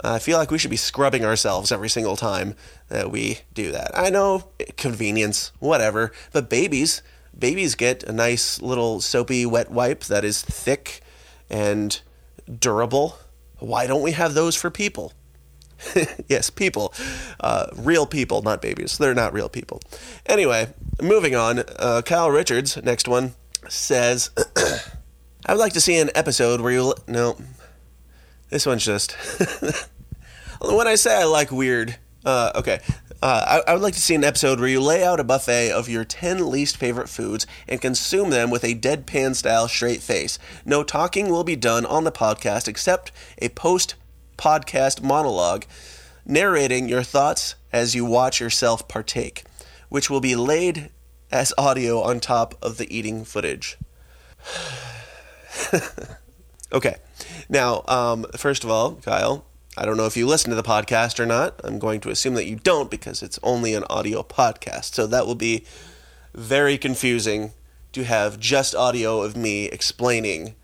I 0.00 0.18
feel 0.20 0.38
like 0.38 0.50
we 0.50 0.58
should 0.58 0.70
be 0.70 0.76
scrubbing 0.76 1.24
ourselves 1.24 1.72
every 1.72 1.88
single 1.88 2.16
time 2.16 2.54
that 2.88 3.10
we 3.10 3.40
do 3.52 3.72
that. 3.72 3.90
I 3.94 4.10
know, 4.10 4.44
convenience, 4.76 5.52
whatever, 5.58 6.12
but 6.32 6.48
babies, 6.48 7.02
babies 7.36 7.74
get 7.74 8.04
a 8.04 8.12
nice 8.12 8.62
little 8.62 9.00
soapy 9.00 9.44
wet 9.44 9.70
wipe 9.70 10.04
that 10.04 10.24
is 10.24 10.42
thick 10.42 11.00
and 11.50 12.00
durable. 12.60 13.18
Why 13.58 13.88
don't 13.88 14.02
we 14.02 14.12
have 14.12 14.34
those 14.34 14.54
for 14.54 14.70
people? 14.70 15.12
yes, 16.28 16.50
people. 16.50 16.92
Uh, 17.40 17.66
real 17.74 18.06
people, 18.06 18.42
not 18.42 18.60
babies. 18.62 18.98
They're 18.98 19.14
not 19.14 19.32
real 19.32 19.48
people. 19.48 19.80
Anyway, 20.26 20.72
moving 21.00 21.34
on. 21.34 21.60
Uh, 21.78 22.02
Kyle 22.04 22.30
Richards, 22.30 22.76
next 22.82 23.08
one, 23.08 23.34
says 23.68 24.30
I 25.46 25.52
would 25.52 25.60
like 25.60 25.72
to 25.74 25.80
see 25.80 25.98
an 25.98 26.10
episode 26.14 26.60
where 26.60 26.72
you. 26.72 26.94
No. 27.06 27.36
This 28.50 28.66
one's 28.66 28.84
just. 28.84 29.12
when 30.60 30.86
I 30.86 30.94
say 30.94 31.20
I 31.20 31.24
like 31.24 31.50
weird. 31.50 31.96
Uh, 32.24 32.52
okay. 32.56 32.80
Uh, 33.20 33.62
I, 33.66 33.70
I, 33.70 33.74
would 33.74 33.82
like 33.82 33.94
to 33.94 34.00
see 34.00 34.14
an 34.14 34.22
episode 34.22 34.60
where 34.60 34.68
you 34.68 34.80
lay 34.80 35.02
out 35.02 35.18
a 35.18 35.24
buffet 35.24 35.72
of 35.72 35.88
your 35.88 36.04
10 36.04 36.50
least 36.50 36.76
favorite 36.76 37.08
foods 37.08 37.46
and 37.66 37.80
consume 37.80 38.30
them 38.30 38.48
with 38.48 38.62
a 38.62 38.76
deadpan 38.76 39.34
style 39.34 39.66
straight 39.66 40.02
face. 40.02 40.38
No 40.64 40.84
talking 40.84 41.28
will 41.28 41.42
be 41.42 41.56
done 41.56 41.84
on 41.84 42.04
the 42.04 42.12
podcast 42.12 42.68
except 42.68 43.10
a 43.38 43.48
post 43.48 43.96
podcast 44.38 45.02
monologue 45.02 45.66
narrating 46.24 46.88
your 46.88 47.02
thoughts 47.02 47.56
as 47.72 47.94
you 47.94 48.04
watch 48.04 48.40
yourself 48.40 48.88
partake, 48.88 49.44
which 49.88 50.08
will 50.08 50.20
be 50.20 50.36
laid 50.36 50.90
as 51.30 51.52
audio 51.58 52.00
on 52.00 52.20
top 52.20 52.54
of 52.62 52.78
the 52.78 52.96
eating 52.96 53.24
footage. 53.24 53.76
okay. 56.72 56.96
Now, 57.48 57.82
um, 57.88 58.26
first 58.36 58.64
of 58.64 58.70
all, 58.70 58.96
Kyle, 58.96 59.44
I 59.76 59.84
don't 59.84 59.96
know 59.96 60.06
if 60.06 60.16
you 60.16 60.26
listen 60.26 60.50
to 60.50 60.56
the 60.56 60.62
podcast 60.62 61.20
or 61.20 61.26
not. 61.26 61.60
I'm 61.64 61.78
going 61.78 62.00
to 62.00 62.10
assume 62.10 62.34
that 62.34 62.46
you 62.46 62.56
don't 62.56 62.90
because 62.90 63.22
it's 63.22 63.38
only 63.42 63.74
an 63.74 63.84
audio 63.88 64.22
podcast. 64.22 64.94
So 64.94 65.06
that 65.06 65.26
will 65.26 65.34
be 65.34 65.64
very 66.34 66.78
confusing 66.78 67.52
to 67.92 68.04
have 68.04 68.38
just 68.38 68.74
audio 68.74 69.22
of 69.22 69.36
me 69.36 69.66
explaining 69.66 70.54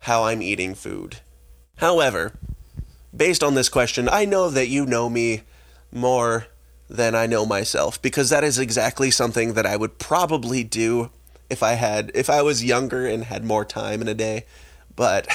how 0.00 0.24
I'm 0.24 0.42
eating 0.42 0.74
food. 0.74 1.18
However, 1.76 2.38
based 3.14 3.42
on 3.42 3.54
this 3.54 3.68
question, 3.68 4.08
I 4.10 4.24
know 4.24 4.50
that 4.50 4.68
you 4.68 4.86
know 4.86 5.08
me 5.08 5.42
more 5.92 6.46
than 6.88 7.14
I 7.14 7.26
know 7.26 7.46
myself 7.46 8.00
because 8.02 8.30
that 8.30 8.44
is 8.44 8.58
exactly 8.58 9.10
something 9.10 9.54
that 9.54 9.66
I 9.66 9.76
would 9.76 9.98
probably 9.98 10.64
do 10.64 11.10
if 11.48 11.62
I 11.62 11.72
had 11.72 12.10
if 12.14 12.28
I 12.28 12.42
was 12.42 12.64
younger 12.64 13.06
and 13.06 13.24
had 13.24 13.44
more 13.44 13.64
time 13.64 14.00
in 14.00 14.08
a 14.08 14.14
day. 14.14 14.44
But 14.96 15.28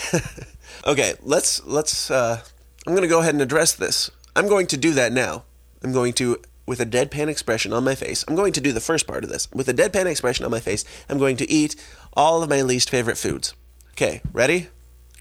okay, 0.85 1.13
let's 1.21 1.63
let's 1.65 2.11
uh 2.11 2.41
I'm 2.87 2.93
going 2.93 3.01
to 3.01 3.07
go 3.07 3.21
ahead 3.21 3.33
and 3.33 3.41
address 3.41 3.73
this. 3.73 4.11
I'm 4.35 4.47
going 4.47 4.67
to 4.67 4.77
do 4.77 4.91
that 4.93 5.11
now. 5.11 5.43
I'm 5.83 5.91
going 5.91 6.13
to, 6.13 6.37
with 6.67 6.79
a 6.79 6.85
deadpan 6.85 7.29
expression 7.29 7.73
on 7.73 7.83
my 7.83 7.95
face, 7.95 8.23
I'm 8.27 8.35
going 8.35 8.53
to 8.53 8.61
do 8.61 8.71
the 8.71 8.79
first 8.79 9.07
part 9.07 9.23
of 9.23 9.29
this. 9.29 9.51
With 9.51 9.67
a 9.69 9.73
deadpan 9.73 10.05
expression 10.05 10.45
on 10.45 10.51
my 10.51 10.59
face, 10.59 10.85
I'm 11.09 11.17
going 11.17 11.37
to 11.37 11.49
eat 11.49 11.75
all 12.13 12.43
of 12.43 12.49
my 12.49 12.61
least 12.61 12.91
favorite 12.91 13.17
foods. 13.17 13.55
Okay, 13.93 14.21
ready? 14.33 14.67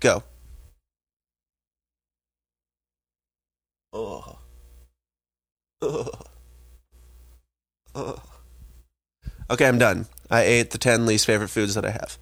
Go. 0.01 0.25
Oh. 5.85 6.09
Oh. 7.97 8.21
Okay, 9.49 9.69
I'm 9.69 9.79
done. 9.79 10.07
I 10.29 10.43
ate 10.43 10.71
the 10.71 10.79
10 10.79 11.07
least 11.07 11.27
favorite 11.27 11.47
foods 11.47 11.77
that 11.77 11.85
I 11.85 11.91
have. 11.91 12.19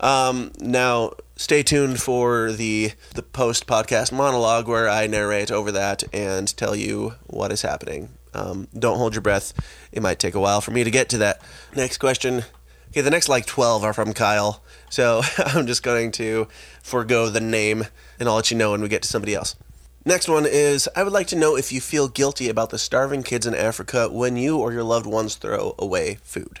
Um, 0.00 0.50
now, 0.58 1.12
stay 1.36 1.62
tuned 1.62 2.00
for 2.00 2.52
the 2.52 2.92
the 3.14 3.22
post 3.22 3.66
podcast 3.66 4.12
monologue 4.12 4.66
where 4.66 4.88
I 4.88 5.06
narrate 5.06 5.50
over 5.50 5.70
that 5.72 6.04
and 6.10 6.56
tell 6.56 6.74
you 6.74 7.16
what 7.26 7.52
is 7.52 7.60
happening. 7.60 8.08
Um, 8.32 8.68
don't 8.78 8.96
hold 8.96 9.14
your 9.14 9.20
breath; 9.20 9.52
it 9.92 10.02
might 10.02 10.18
take 10.18 10.34
a 10.34 10.40
while 10.40 10.62
for 10.62 10.70
me 10.70 10.84
to 10.84 10.90
get 10.90 11.10
to 11.10 11.18
that. 11.18 11.42
Next 11.76 11.98
question. 11.98 12.44
Okay, 12.88 13.02
the 13.02 13.10
next 13.10 13.28
like 13.28 13.44
twelve 13.44 13.84
are 13.84 13.92
from 13.92 14.14
Kyle, 14.14 14.62
so 14.88 15.20
I'm 15.38 15.66
just 15.66 15.82
going 15.82 16.12
to 16.12 16.48
forego 16.82 17.28
the 17.28 17.40
name, 17.42 17.84
and 18.18 18.26
I'll 18.26 18.36
let 18.36 18.50
you 18.50 18.56
know 18.56 18.70
when 18.70 18.80
we 18.80 18.88
get 18.88 19.02
to 19.02 19.08
somebody 19.08 19.34
else. 19.34 19.54
Next 20.06 20.28
one 20.28 20.44
is 20.44 20.88
I 20.94 21.02
would 21.02 21.12
like 21.14 21.28
to 21.28 21.36
know 21.36 21.56
if 21.56 21.72
you 21.72 21.80
feel 21.80 22.08
guilty 22.08 22.50
about 22.50 22.70
the 22.70 22.78
starving 22.78 23.22
kids 23.22 23.46
in 23.46 23.54
Africa 23.54 24.08
when 24.10 24.36
you 24.36 24.58
or 24.58 24.72
your 24.72 24.82
loved 24.82 25.06
ones 25.06 25.36
throw 25.36 25.74
away 25.78 26.18
food. 26.22 26.60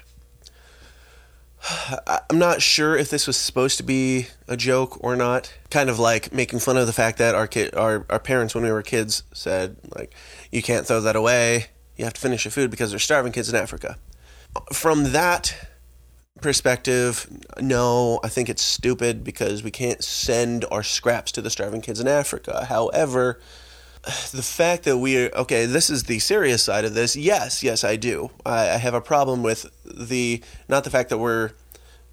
I'm 2.06 2.38
not 2.38 2.62
sure 2.62 2.96
if 2.96 3.10
this 3.10 3.26
was 3.26 3.36
supposed 3.36 3.76
to 3.76 3.82
be 3.82 4.28
a 4.48 4.56
joke 4.56 5.02
or 5.04 5.14
not. 5.14 5.52
Kind 5.68 5.90
of 5.90 5.98
like 5.98 6.32
making 6.32 6.60
fun 6.60 6.78
of 6.78 6.86
the 6.86 6.92
fact 6.92 7.18
that 7.18 7.34
our 7.34 7.48
our, 7.76 8.06
our 8.08 8.18
parents 8.18 8.54
when 8.54 8.64
we 8.64 8.72
were 8.72 8.82
kids 8.82 9.24
said 9.34 9.76
like, 9.94 10.14
you 10.50 10.62
can't 10.62 10.86
throw 10.86 11.02
that 11.02 11.16
away. 11.16 11.66
You 11.96 12.04
have 12.04 12.14
to 12.14 12.20
finish 12.20 12.44
your 12.44 12.52
food 12.52 12.70
because 12.70 12.90
there's 12.90 13.04
starving 13.04 13.32
kids 13.32 13.50
in 13.50 13.54
Africa. 13.54 13.98
From 14.72 15.12
that 15.12 15.73
perspective, 16.40 17.26
no, 17.60 18.20
I 18.22 18.28
think 18.28 18.48
it's 18.48 18.62
stupid 18.62 19.24
because 19.24 19.62
we 19.62 19.70
can't 19.70 20.02
send 20.02 20.64
our 20.70 20.82
scraps 20.82 21.32
to 21.32 21.42
the 21.42 21.50
starving 21.50 21.80
kids 21.80 22.00
in 22.00 22.08
Africa. 22.08 22.66
However, 22.66 23.40
the 24.32 24.42
fact 24.42 24.84
that 24.84 24.98
we 24.98 25.16
are 25.16 25.30
okay 25.34 25.64
this 25.64 25.88
is 25.88 26.02
the 26.02 26.18
serious 26.18 26.62
side 26.62 26.84
of 26.84 26.92
this 26.92 27.16
yes 27.16 27.62
yes 27.62 27.82
i 27.84 27.96
do 27.96 28.28
i, 28.44 28.68
I 28.68 28.76
have 28.76 28.92
a 28.92 29.00
problem 29.00 29.42
with 29.42 29.64
the 29.82 30.42
not 30.68 30.84
the 30.84 30.90
fact 30.90 31.08
that 31.08 31.16
we're 31.16 31.52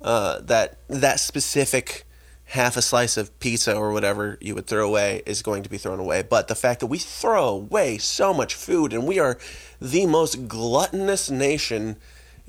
uh, 0.01 0.39
that 0.41 0.77
that 0.87 1.19
specific 1.19 2.05
half 2.45 2.75
a 2.75 2.81
slice 2.81 3.17
of 3.17 3.37
pizza 3.39 3.75
or 3.75 3.91
whatever 3.91 4.37
you 4.41 4.55
would 4.55 4.67
throw 4.67 4.87
away 4.87 5.21
is 5.25 5.41
going 5.41 5.63
to 5.63 5.69
be 5.69 5.77
thrown 5.77 5.99
away. 5.99 6.21
But 6.21 6.47
the 6.49 6.55
fact 6.55 6.81
that 6.81 6.87
we 6.87 6.97
throw 6.97 7.47
away 7.47 7.97
so 7.97 8.33
much 8.33 8.55
food 8.55 8.91
and 8.91 9.07
we 9.07 9.19
are 9.19 9.37
the 9.79 10.05
most 10.05 10.47
gluttonous 10.47 11.29
nation 11.29 11.97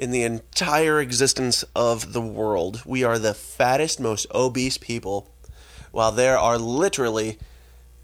in 0.03 0.11
the 0.11 0.25
entire 0.25 1.01
existence 1.01 1.65
of 1.77 2.12
the 2.12 2.21
world, 2.21 2.83
we 2.85 3.05
are 3.05 3.21
the 3.21 3.33
fattest, 3.33 4.01
most 4.01 4.27
obese 4.35 4.77
people, 4.77 5.33
while 5.93 6.11
there 6.11 6.37
are 6.37 6.59
literally 6.59 7.38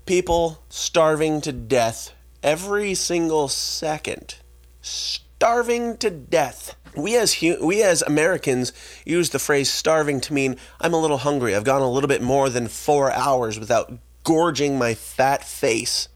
people 0.06 0.62
starving 0.68 1.40
to 1.40 1.50
death 1.50 2.14
every 2.40 2.94
single 2.94 3.48
second. 3.48 4.37
Starving 4.80 5.96
to 5.96 6.08
death. 6.08 6.76
We 6.94 7.16
as 7.16 7.34
hu- 7.34 7.66
we 7.66 7.82
as 7.82 8.02
Americans 8.02 8.72
use 9.04 9.30
the 9.30 9.40
phrase 9.40 9.68
starving 9.68 10.20
to 10.20 10.32
mean 10.32 10.54
I'm 10.80 10.94
a 10.94 11.00
little 11.00 11.18
hungry. 11.18 11.56
I've 11.56 11.64
gone 11.64 11.82
a 11.82 11.90
little 11.90 12.06
bit 12.06 12.22
more 12.22 12.48
than 12.48 12.68
4 12.68 13.11
hours 13.11 13.58
without 13.58 13.92
gorging 14.22 14.78
my 14.78 14.94
fat 14.94 15.42
face. 15.42 16.08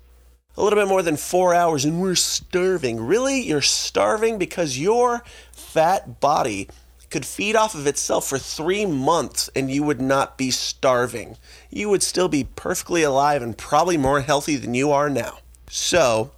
A 0.57 0.62
little 0.62 0.79
bit 0.79 0.88
more 0.88 1.03
than 1.03 1.17
4 1.17 1.55
hours 1.55 1.85
and 1.85 2.01
we're 2.01 2.15
starving. 2.15 3.01
Really? 3.01 3.41
You're 3.41 3.62
starving 3.62 4.38
because 4.38 4.79
your 4.79 5.25
fat 5.53 6.21
body 6.21 6.69
could 7.11 7.25
feed 7.25 7.57
off 7.57 7.75
of 7.75 7.87
itself 7.87 8.27
for 8.27 8.38
3 8.38 8.87
months 8.87 9.49
and 9.57 9.71
you 9.71 9.83
would 9.83 10.01
not 10.01 10.37
be 10.37 10.51
starving. 10.51 11.37
You 11.71 11.88
would 11.88 12.03
still 12.03 12.29
be 12.29 12.45
perfectly 12.45 13.03
alive 13.03 13.43
and 13.43 13.57
probably 13.57 13.97
more 13.97 14.21
healthy 14.21 14.57
than 14.57 14.75
you 14.75 14.93
are 14.93 15.09
now. 15.09 15.38
So, 15.71 16.33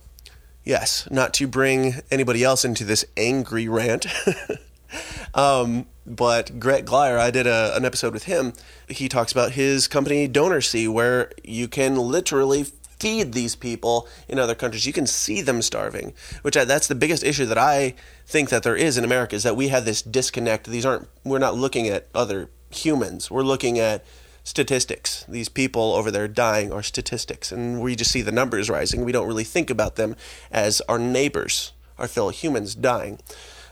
yes, 0.63 1.09
not 1.11 1.35
to 1.35 1.49
bring 1.49 2.03
anybody 2.11 2.45
else 2.45 2.65
into 2.65 2.85
this 2.85 3.05
angry 3.17 3.67
rant. 3.67 4.07
um, 5.35 5.87
but 6.07 6.61
Gret 6.61 6.85
Glyer, 6.85 7.19
I 7.19 7.31
did 7.31 7.47
a, 7.47 7.75
an 7.77 7.85
episode 7.85 8.13
with 8.13 8.25
him. 8.25 8.53
He 8.89 9.09
talks 9.09 9.33
about 9.33 9.53
his 9.53 9.89
company 9.89 10.29
Donor 10.29 10.59
DonorSee, 10.59 10.89
where 10.89 11.33
you 11.43 11.67
can 11.67 11.97
literally 11.97 12.67
feed 13.05 13.35
these 13.35 13.55
people 13.55 14.09
in 14.29 14.39
other 14.39 14.55
countries. 14.55 14.87
You 14.87 14.93
can 14.95 15.07
see 15.07 15.43
them 15.43 15.61
starving, 15.61 16.15
which 16.41 16.57
I, 16.57 16.65
that's 16.65 16.89
the 16.89 16.95
biggest 16.95 17.23
issue 17.23 17.45
that 17.45 17.59
I 17.59 17.95
think 18.25 18.49
that 18.49 18.63
there 18.63 18.77
is 18.77 18.97
in 18.97 19.05
America 19.05 19.37
is 19.37 19.43
that 19.43 19.57
we 19.57 19.69
have 19.69 19.85
this 19.85 20.01
disconnect. 20.01 20.67
These 20.67 20.87
aren't 20.87 21.07
we're 21.23 21.39
not 21.39 21.55
looking 21.55 21.87
at 21.87 22.09
other 22.15 22.49
humans. 22.71 23.31
We're 23.31 23.43
looking 23.43 23.79
at 23.79 24.07
statistics. 24.43 25.27
These 25.29 25.51
people 25.51 25.93
over 25.93 26.11
there 26.11 26.27
dying 26.27 26.73
are 26.73 26.83
statistics, 26.83 27.53
and 27.53 27.83
we 27.83 27.95
just 27.95 28.11
see 28.11 28.23
the 28.23 28.33
numbers 28.33 28.71
rising. 28.71 29.05
We 29.05 29.13
don't 29.13 29.29
really 29.29 29.45
think 29.45 29.69
about 29.69 29.97
them 29.97 30.17
as 30.51 30.81
our 30.89 30.99
neighbors, 30.99 31.73
our 31.99 32.09
fellow 32.09 32.31
humans 32.31 32.75
dying. 32.75 33.19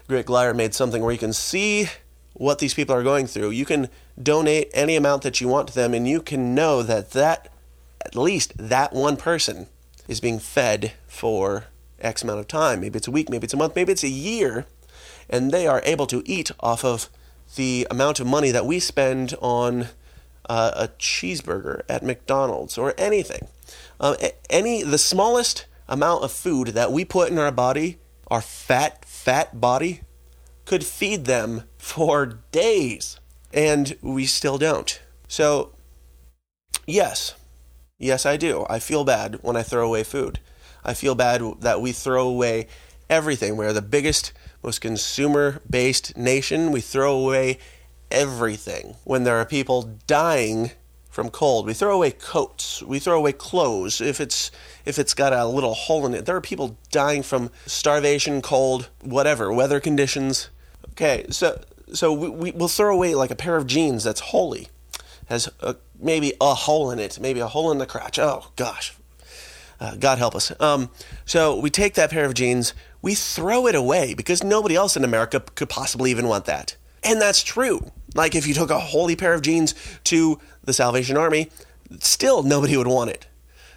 Gret 0.07 0.27
Glyer 0.27 0.55
made 0.55 0.75
something 0.75 1.01
where 1.01 1.11
you 1.11 1.17
can 1.17 1.33
see 1.33 1.87
what 2.33 2.59
these 2.59 2.75
people 2.75 2.95
are 2.95 3.03
going 3.03 3.25
through. 3.25 3.49
You 3.49 3.65
can 3.65 3.89
donate 4.21 4.69
any 4.75 4.95
amount 4.95 5.23
that 5.23 5.41
you 5.41 5.47
want 5.47 5.69
to 5.69 5.73
them, 5.73 5.95
and 5.95 6.07
you 6.07 6.21
can 6.21 6.53
know 6.53 6.83
that 6.83 7.11
that 7.11 7.49
at 8.05 8.15
least 8.15 8.53
that 8.57 8.93
one 8.93 9.17
person 9.17 9.67
is 10.07 10.19
being 10.19 10.39
fed 10.39 10.93
for 11.07 11.65
X 11.99 12.23
amount 12.23 12.39
of 12.39 12.47
time. 12.47 12.81
Maybe 12.81 12.97
it's 12.97 13.07
a 13.07 13.11
week, 13.11 13.29
maybe 13.29 13.45
it's 13.45 13.53
a 13.53 13.57
month, 13.57 13.75
maybe 13.75 13.91
it's 13.91 14.03
a 14.03 14.09
year, 14.09 14.65
and 15.29 15.51
they 15.51 15.67
are 15.67 15.81
able 15.85 16.07
to 16.07 16.21
eat 16.25 16.51
off 16.59 16.83
of 16.83 17.09
the 17.55 17.87
amount 17.89 18.19
of 18.19 18.27
money 18.27 18.51
that 18.51 18.65
we 18.65 18.79
spend 18.79 19.33
on 19.41 19.87
uh, 20.49 20.71
a 20.75 20.87
cheeseburger 20.99 21.81
at 21.87 22.03
McDonald's 22.03 22.77
or 22.77 22.93
anything. 22.97 23.47
Um, 23.99 24.15
any 24.49 24.83
the 24.83 24.97
smallest 24.97 25.65
amount 25.87 26.23
of 26.23 26.31
food 26.31 26.69
that 26.69 26.91
we 26.91 27.05
put 27.05 27.29
in 27.29 27.37
our 27.37 27.51
body, 27.51 27.99
our 28.27 28.41
fat 28.41 29.05
fat 29.05 29.59
body, 29.61 30.01
could 30.65 30.83
feed 30.83 31.25
them 31.25 31.63
for 31.77 32.39
days, 32.51 33.19
and 33.53 33.95
we 34.01 34.25
still 34.25 34.57
don't. 34.57 35.01
So, 35.27 35.73
yes, 36.85 37.35
yes, 37.99 38.25
I 38.25 38.37
do. 38.37 38.65
I 38.69 38.79
feel 38.79 39.03
bad 39.03 39.39
when 39.41 39.55
I 39.55 39.63
throw 39.63 39.85
away 39.85 40.03
food. 40.03 40.39
I 40.83 40.93
feel 40.93 41.15
bad 41.15 41.41
that 41.61 41.81
we 41.81 41.91
throw 41.91 42.27
away 42.27 42.67
everything. 43.09 43.55
We're 43.55 43.73
the 43.73 43.81
biggest, 43.81 44.33
most 44.61 44.81
consumer 44.81 45.61
based 45.69 46.17
nation. 46.17 46.71
We 46.71 46.81
throw 46.81 47.17
away 47.17 47.59
everything 48.11 48.95
when 49.03 49.23
there 49.23 49.37
are 49.37 49.45
people 49.45 49.97
dying 50.07 50.71
from 51.09 51.29
cold. 51.29 51.65
We 51.65 51.73
throw 51.73 51.95
away 51.95 52.11
coats. 52.11 52.81
We 52.81 52.99
throw 52.99 53.17
away 53.17 53.33
clothes 53.33 54.01
if 54.01 54.19
it's 54.19 54.51
if 54.83 54.97
it's 54.97 55.13
got 55.13 55.31
a 55.31 55.45
little 55.45 55.75
hole 55.75 56.05
in 56.05 56.13
it. 56.13 56.25
There 56.25 56.35
are 56.35 56.41
people 56.41 56.77
dying 56.91 57.23
from 57.23 57.51
starvation, 57.65 58.41
cold, 58.41 58.89
whatever, 59.01 59.53
weather 59.53 59.79
conditions. 59.79 60.49
Okay, 60.91 61.25
so 61.29 61.61
so 61.93 62.11
we, 62.11 62.29
we 62.29 62.51
will 62.51 62.67
throw 62.67 62.93
away 62.93 63.15
like 63.15 63.31
a 63.31 63.35
pair 63.35 63.55
of 63.55 63.67
jeans 63.67 64.03
that's 64.03 64.19
holy, 64.19 64.69
has 65.25 65.49
a, 65.61 65.75
maybe 65.99 66.33
a 66.39 66.53
hole 66.53 66.91
in 66.91 66.99
it, 66.99 67.19
maybe 67.19 67.39
a 67.39 67.47
hole 67.47 67.71
in 67.71 67.77
the 67.77 67.85
crotch. 67.85 68.19
Oh 68.19 68.51
gosh, 68.55 68.95
uh, 69.79 69.95
God 69.95 70.17
help 70.17 70.35
us. 70.35 70.51
Um, 70.59 70.89
so 71.25 71.59
we 71.59 71.69
take 71.69 71.95
that 71.95 72.11
pair 72.11 72.25
of 72.25 72.33
jeans, 72.33 72.73
we 73.01 73.15
throw 73.15 73.67
it 73.67 73.75
away 73.75 74.13
because 74.13 74.43
nobody 74.43 74.75
else 74.75 74.95
in 74.95 75.03
America 75.03 75.41
could 75.55 75.69
possibly 75.69 76.11
even 76.11 76.27
want 76.27 76.45
that. 76.45 76.77
And 77.03 77.21
that's 77.21 77.43
true. 77.43 77.91
Like 78.15 78.35
if 78.35 78.47
you 78.47 78.53
took 78.53 78.69
a 78.69 78.79
holy 78.79 79.15
pair 79.15 79.33
of 79.33 79.41
jeans 79.41 79.75
to 80.05 80.39
the 80.63 80.73
Salvation 80.73 81.17
Army, 81.17 81.49
still 81.99 82.43
nobody 82.43 82.77
would 82.77 82.87
want 82.87 83.09
it. 83.09 83.27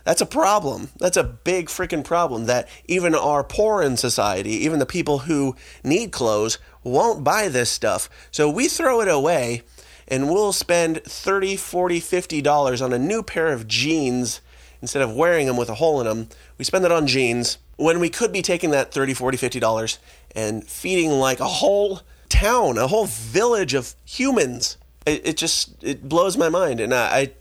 That's 0.04 0.20
a 0.20 0.26
problem. 0.26 0.90
That's 0.98 1.16
a 1.16 1.24
big 1.24 1.66
freaking 1.66 2.04
problem 2.04 2.46
that 2.46 2.68
even 2.86 3.12
our 3.12 3.42
poor 3.42 3.82
in 3.82 3.96
society, 3.96 4.52
even 4.52 4.78
the 4.78 4.86
people 4.86 5.18
who 5.20 5.56
need 5.82 6.12
clothes, 6.12 6.58
won't 6.84 7.24
buy 7.24 7.48
this 7.48 7.70
stuff. 7.70 8.08
So 8.30 8.48
we 8.48 8.68
throw 8.68 9.00
it 9.00 9.08
away 9.08 9.64
and 10.08 10.30
we'll 10.30 10.52
spend 10.52 11.02
30, 11.04 11.56
40, 11.56 12.00
50 12.00 12.42
dollars 12.42 12.82
on 12.82 12.92
a 12.92 12.98
new 12.98 13.22
pair 13.22 13.48
of 13.48 13.66
jeans 13.66 14.40
instead 14.80 15.02
of 15.02 15.14
wearing 15.14 15.46
them 15.46 15.56
with 15.56 15.68
a 15.68 15.74
hole 15.74 16.00
in 16.00 16.06
them. 16.06 16.28
We 16.58 16.64
spend 16.64 16.84
it 16.84 16.92
on 16.92 17.06
jeans 17.06 17.58
when 17.76 18.00
we 18.00 18.08
could 18.08 18.32
be 18.32 18.42
taking 18.42 18.70
that 18.70 18.92
30, 18.92 19.14
40, 19.14 19.36
50 19.36 19.60
dollars 19.60 19.98
and 20.34 20.66
feeding 20.66 21.10
like 21.10 21.40
a 21.40 21.46
whole 21.46 22.00
town, 22.28 22.78
a 22.78 22.86
whole 22.86 23.06
village 23.06 23.74
of 23.74 23.94
humans. 24.04 24.76
It, 25.06 25.26
it 25.26 25.36
just 25.36 25.82
it 25.82 26.08
blows 26.08 26.36
my 26.36 26.48
mind, 26.48 26.80
and 26.80 26.92
I, 26.92 27.32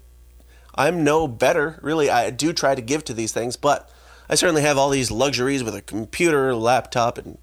I 0.75 0.87
I'm 0.87 1.03
no 1.03 1.27
better 1.27 1.79
really. 1.81 2.09
I 2.09 2.29
do 2.29 2.53
try 2.53 2.75
to 2.75 2.81
give 2.81 3.03
to 3.05 3.13
these 3.13 3.31
things, 3.31 3.55
but 3.55 3.89
I 4.29 4.35
certainly 4.35 4.61
have 4.61 4.77
all 4.77 4.89
these 4.89 5.11
luxuries 5.11 5.63
with 5.63 5.75
a 5.75 5.81
computer, 5.81 6.55
laptop, 6.55 7.17
and 7.17 7.37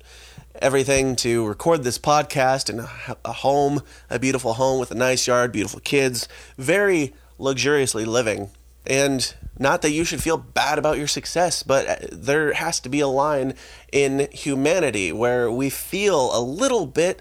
everything 0.63 1.17
to 1.17 1.47
record 1.47 1.83
this 1.83 1.99
podcast 1.99 2.71
in 2.71 2.79
a, 2.79 3.33
home, 3.33 3.83
a 4.09 4.19
beautiful 4.19 4.55
home 4.55 4.79
with 4.79 4.93
a 4.93 4.95
nice 4.95 5.27
yard, 5.27 5.51
beautiful 5.53 5.81
kids, 5.81 6.29
very 6.57 7.13
luxuriously 7.39 8.05
living. 8.05 8.49
And 8.87 9.35
not 9.59 9.83
that 9.83 9.91
you 9.91 10.05
should 10.05 10.23
feel 10.23 10.37
bad 10.37 10.79
about 10.79 10.99
your 10.99 11.09
success, 11.09 11.63
but 11.63 11.89
uh, 11.89 11.97
there 12.13 12.53
has 12.53 12.81
to 12.81 12.89
be 12.89 13.01
a 13.01 13.09
line 13.09 13.55
in 13.93 14.29
humanity 14.33 15.13
where 15.13 15.51
we 15.51 15.69
feel 15.69 16.37
a 16.37 16.41
little 16.41 16.87
bit 16.87 17.21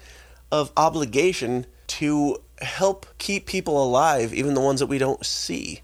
of 0.50 0.72
obligation 0.76 1.66
to 1.88 2.38
help 2.60 3.06
keep 3.18 3.46
people 3.46 3.82
alive, 3.82 4.32
even 4.32 4.54
the 4.54 4.60
ones 4.60 4.78
that 4.80 4.86
we 4.86 4.98
don't 4.98 5.26
see. 5.26 5.80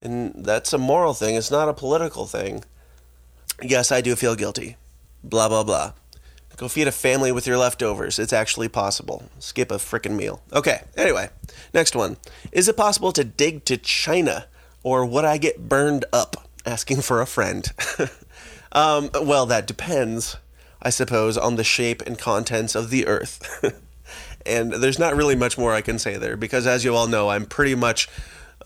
And 0.00 0.32
that's 0.44 0.72
a 0.72 0.78
moral 0.78 1.14
thing, 1.14 1.34
it's 1.34 1.50
not 1.50 1.68
a 1.68 1.74
political 1.74 2.26
thing. 2.26 2.64
Yes, 3.62 3.90
I 3.90 4.00
do 4.00 4.14
feel 4.16 4.36
guilty. 4.36 4.76
Blah, 5.22 5.48
blah, 5.48 5.64
blah. 5.64 5.92
Go 6.56 6.68
feed 6.68 6.86
a 6.86 6.92
family 6.92 7.32
with 7.32 7.46
your 7.46 7.58
leftovers. 7.58 8.18
It's 8.18 8.32
actually 8.32 8.68
possible. 8.68 9.24
Skip 9.40 9.70
a 9.72 9.76
frickin' 9.76 10.14
meal. 10.14 10.40
Okay, 10.52 10.82
anyway, 10.96 11.30
next 11.72 11.96
one. 11.96 12.16
Is 12.52 12.68
it 12.68 12.76
possible 12.76 13.12
to 13.12 13.24
dig 13.24 13.64
to 13.64 13.76
China? 13.76 14.46
Or 14.82 15.04
would 15.04 15.24
I 15.24 15.38
get 15.38 15.68
burned 15.68 16.04
up? 16.12 16.48
Asking 16.66 17.00
for 17.00 17.20
a 17.20 17.26
friend. 17.26 17.70
um, 18.72 19.10
well, 19.20 19.46
that 19.46 19.66
depends, 19.66 20.36
I 20.80 20.90
suppose, 20.90 21.36
on 21.36 21.56
the 21.56 21.64
shape 21.64 22.02
and 22.02 22.18
contents 22.18 22.74
of 22.74 22.90
the 22.90 23.06
earth. 23.06 23.64
and 24.46 24.72
there's 24.72 24.98
not 24.98 25.16
really 25.16 25.36
much 25.36 25.58
more 25.58 25.74
I 25.74 25.80
can 25.80 25.98
say 25.98 26.16
there 26.16 26.36
because, 26.36 26.66
as 26.66 26.84
you 26.84 26.94
all 26.94 27.06
know, 27.06 27.28
I'm 27.28 27.46
pretty 27.46 27.74
much 27.74 28.08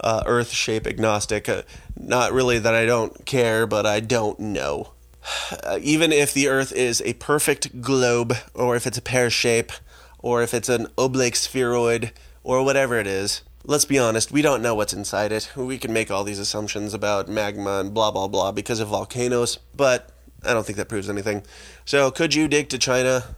uh, 0.00 0.22
earth 0.26 0.50
shape 0.50 0.86
agnostic. 0.86 1.48
Uh, 1.48 1.62
not 1.96 2.32
really 2.32 2.58
that 2.58 2.74
I 2.74 2.86
don't 2.86 3.24
care, 3.24 3.66
but 3.66 3.86
I 3.86 4.00
don't 4.00 4.38
know. 4.38 4.92
Even 5.80 6.12
if 6.12 6.32
the 6.32 6.48
earth 6.48 6.72
is 6.72 7.02
a 7.04 7.14
perfect 7.14 7.80
globe, 7.80 8.34
or 8.54 8.76
if 8.76 8.86
it's 8.86 8.98
a 8.98 9.02
pear 9.02 9.30
shape, 9.30 9.72
or 10.18 10.42
if 10.42 10.54
it's 10.54 10.68
an 10.68 10.86
oblate 10.96 11.36
spheroid, 11.36 12.12
or 12.42 12.64
whatever 12.64 12.98
it 12.98 13.06
is, 13.06 13.42
let's 13.64 13.84
be 13.84 13.98
honest, 13.98 14.32
we 14.32 14.42
don't 14.42 14.62
know 14.62 14.74
what's 14.74 14.94
inside 14.94 15.32
it. 15.32 15.50
We 15.54 15.78
can 15.78 15.92
make 15.92 16.10
all 16.10 16.24
these 16.24 16.38
assumptions 16.38 16.94
about 16.94 17.28
magma 17.28 17.80
and 17.80 17.92
blah, 17.92 18.10
blah, 18.10 18.28
blah 18.28 18.52
because 18.52 18.80
of 18.80 18.88
volcanoes, 18.88 19.58
but 19.76 20.10
I 20.44 20.54
don't 20.54 20.64
think 20.64 20.78
that 20.78 20.88
proves 20.88 21.10
anything. 21.10 21.44
So, 21.84 22.10
could 22.10 22.34
you 22.34 22.48
dig 22.48 22.68
to 22.70 22.78
China? 22.78 23.36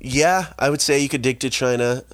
Yeah, 0.00 0.52
I 0.58 0.70
would 0.70 0.80
say 0.80 0.98
you 0.98 1.08
could 1.08 1.22
dig 1.22 1.40
to 1.40 1.50
China 1.50 2.04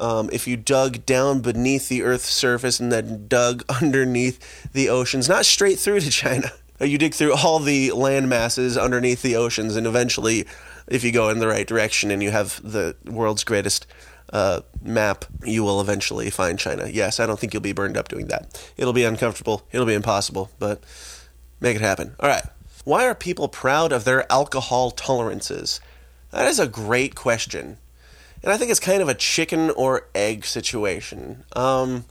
um, 0.00 0.28
if 0.32 0.46
you 0.46 0.56
dug 0.56 1.06
down 1.06 1.40
beneath 1.40 1.88
the 1.88 2.02
Earth's 2.02 2.30
surface 2.30 2.80
and 2.80 2.90
then 2.90 3.28
dug 3.28 3.64
underneath 3.82 4.72
the 4.72 4.88
oceans, 4.88 5.28
not 5.28 5.46
straight 5.46 5.78
through 5.78 6.00
to 6.00 6.10
China. 6.10 6.50
You 6.80 6.98
dig 6.98 7.14
through 7.14 7.34
all 7.44 7.58
the 7.58 7.92
land 7.92 8.28
masses 8.28 8.76
underneath 8.76 9.22
the 9.22 9.36
oceans, 9.36 9.76
and 9.76 9.86
eventually, 9.86 10.46
if 10.86 11.04
you 11.04 11.12
go 11.12 11.28
in 11.30 11.38
the 11.38 11.48
right 11.48 11.66
direction 11.66 12.10
and 12.10 12.22
you 12.22 12.30
have 12.30 12.60
the 12.62 12.96
world's 13.04 13.44
greatest 13.44 13.86
uh, 14.32 14.60
map, 14.82 15.24
you 15.44 15.62
will 15.62 15.80
eventually 15.80 16.30
find 16.30 16.58
China. 16.58 16.88
Yes, 16.88 17.20
I 17.20 17.26
don't 17.26 17.38
think 17.38 17.54
you'll 17.54 17.62
be 17.62 17.72
burned 17.72 17.96
up 17.96 18.08
doing 18.08 18.26
that. 18.26 18.72
It'll 18.76 18.92
be 18.92 19.04
uncomfortable. 19.04 19.62
It'll 19.72 19.86
be 19.86 19.94
impossible, 19.94 20.50
but 20.58 20.82
make 21.60 21.76
it 21.76 21.82
happen. 21.82 22.14
All 22.20 22.28
right. 22.28 22.44
Why 22.84 23.06
are 23.06 23.14
people 23.14 23.48
proud 23.48 23.92
of 23.92 24.04
their 24.04 24.30
alcohol 24.30 24.92
tolerances? 24.92 25.80
That 26.30 26.46
is 26.46 26.58
a 26.58 26.68
great 26.68 27.14
question. 27.14 27.78
And 28.42 28.52
I 28.52 28.56
think 28.56 28.70
it's 28.70 28.80
kind 28.80 29.02
of 29.02 29.08
a 29.08 29.14
chicken 29.14 29.70
or 29.70 30.08
egg 30.14 30.44
situation. 30.44 31.44
Um, 31.54 32.04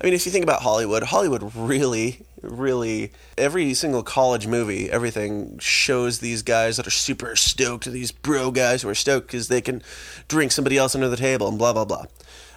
I 0.00 0.04
mean, 0.04 0.14
if 0.14 0.24
you 0.26 0.32
think 0.32 0.44
about 0.44 0.62
Hollywood, 0.62 1.02
Hollywood 1.02 1.52
really, 1.56 2.20
really, 2.40 3.10
every 3.36 3.74
single 3.74 4.04
college 4.04 4.46
movie, 4.46 4.88
everything 4.88 5.58
shows 5.58 6.20
these 6.20 6.42
guys 6.42 6.76
that 6.76 6.86
are 6.86 6.90
super 6.90 7.34
stoked, 7.34 7.86
these 7.86 8.12
bro 8.12 8.52
guys 8.52 8.82
who 8.82 8.88
are 8.88 8.94
stoked 8.94 9.26
because 9.26 9.48
they 9.48 9.60
can 9.60 9.82
drink 10.28 10.52
somebody 10.52 10.78
else 10.78 10.94
under 10.94 11.08
the 11.08 11.16
table 11.16 11.48
and 11.48 11.58
blah, 11.58 11.72
blah, 11.72 11.84
blah. 11.84 12.04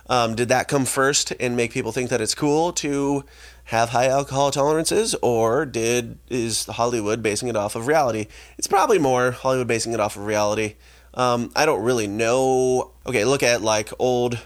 Um, 0.08 0.36
did 0.36 0.50
that 0.50 0.68
come 0.68 0.86
first 0.86 1.34
and 1.40 1.56
make 1.56 1.72
people 1.72 1.92
think 1.92 2.10
that 2.10 2.22
it's 2.22 2.36
cool 2.36 2.74
to 2.74 3.24
have 3.66 3.90
high 3.90 4.08
alcohol 4.08 4.52
tolerances, 4.52 5.16
or 5.22 5.66
did 5.66 6.20
is 6.30 6.66
Hollywood 6.66 7.24
basing 7.24 7.48
it 7.48 7.56
off 7.56 7.76
of 7.76 7.88
reality? 7.88 8.28
It's 8.58 8.68
probably 8.68 9.00
more 9.00 9.32
Hollywood 9.32 9.68
basing 9.68 9.94
it 9.94 10.00
off 10.00 10.16
of 10.16 10.26
reality. 10.26 10.76
Um, 11.14 11.52
I 11.56 11.66
don't 11.66 11.82
really 11.82 12.08
know. 12.08 12.92
Okay, 13.06 13.26
look 13.26 13.42
at 13.42 13.62
like 13.62 13.92
old 14.00 14.38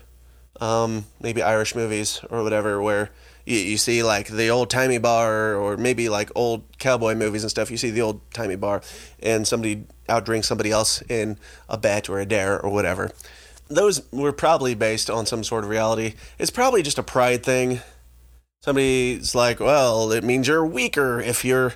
um, 0.61 1.05
maybe 1.21 1.41
Irish 1.41 1.75
movies 1.75 2.21
or 2.29 2.43
whatever, 2.43 2.81
where 2.81 3.11
you, 3.45 3.57
you 3.57 3.77
see 3.77 4.03
like 4.03 4.27
the 4.27 4.49
old 4.49 4.69
timey 4.69 4.97
bar, 4.97 5.55
or 5.55 5.77
maybe 5.77 6.09
like 6.09 6.31
old 6.35 6.63
cowboy 6.77 7.15
movies 7.15 7.43
and 7.43 7.49
stuff. 7.51 7.71
You 7.71 7.77
see 7.77 7.91
the 7.91 8.01
old 8.01 8.21
timey 8.33 8.55
bar, 8.55 8.81
and 9.21 9.47
somebody 9.47 9.85
outdrinks 10.09 10.45
somebody 10.45 10.71
else 10.71 11.01
in 11.03 11.37
a 11.69 11.77
bet 11.77 12.09
or 12.09 12.19
a 12.19 12.25
dare 12.25 12.59
or 12.59 12.71
whatever. 12.71 13.11
Those 13.67 14.01
were 14.11 14.31
probably 14.31 14.75
based 14.75 15.09
on 15.09 15.25
some 15.25 15.43
sort 15.43 15.63
of 15.63 15.69
reality. 15.69 16.13
It's 16.37 16.51
probably 16.51 16.83
just 16.83 16.99
a 16.99 17.03
pride 17.03 17.43
thing. 17.43 17.81
Somebody's 18.63 19.35
like, 19.35 19.59
well, 19.59 20.11
it 20.11 20.23
means 20.23 20.47
you're 20.47 20.65
weaker 20.65 21.19
if 21.19 21.43
you're 21.43 21.73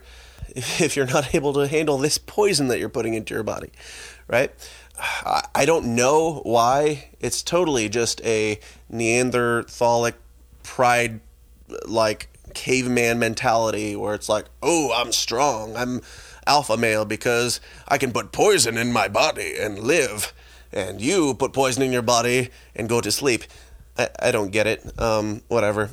if 0.56 0.96
you're 0.96 1.06
not 1.06 1.36
able 1.36 1.54
to 1.54 1.68
handle 1.68 1.98
this 1.98 2.18
poison 2.18 2.68
that 2.68 2.80
you're 2.80 2.90
putting 2.90 3.14
into 3.14 3.34
your 3.34 3.44
body, 3.44 3.70
right? 4.28 4.52
I 5.00 5.64
don't 5.66 5.96
know 5.96 6.42
why. 6.44 7.10
It's 7.20 7.42
totally 7.42 7.90
just 7.90 8.22
a 8.26 8.60
Neanderthalic 8.92 10.16
pride, 10.64 11.22
like 11.88 12.30
caveman 12.54 13.20
mentality 13.20 13.96
where 13.96 14.14
it's 14.14 14.30
like, 14.30 14.46
oh, 14.62 14.92
I'm 14.96 15.12
strong. 15.12 15.76
I'm 15.76 16.02
alpha 16.46 16.78
male 16.78 17.06
because 17.06 17.62
I 17.88 17.98
can 17.98 18.12
put 18.12 18.32
poison 18.32 18.78
in 18.78 18.92
my 18.92 19.08
body 19.08 19.56
and 19.58 19.80
live. 19.80 20.34
And 20.72 21.02
you 21.02 21.34
put 21.34 21.54
poison 21.54 21.84
in 21.84 21.92
your 21.92 22.02
body 22.02 22.50
and 22.76 22.90
go 22.90 23.02
to 23.02 23.12
sleep. 23.12 23.44
I, 23.98 24.10
I 24.20 24.32
don't 24.32 24.52
get 24.52 24.68
it. 24.68 25.00
Um, 25.00 25.42
whatever. 25.48 25.90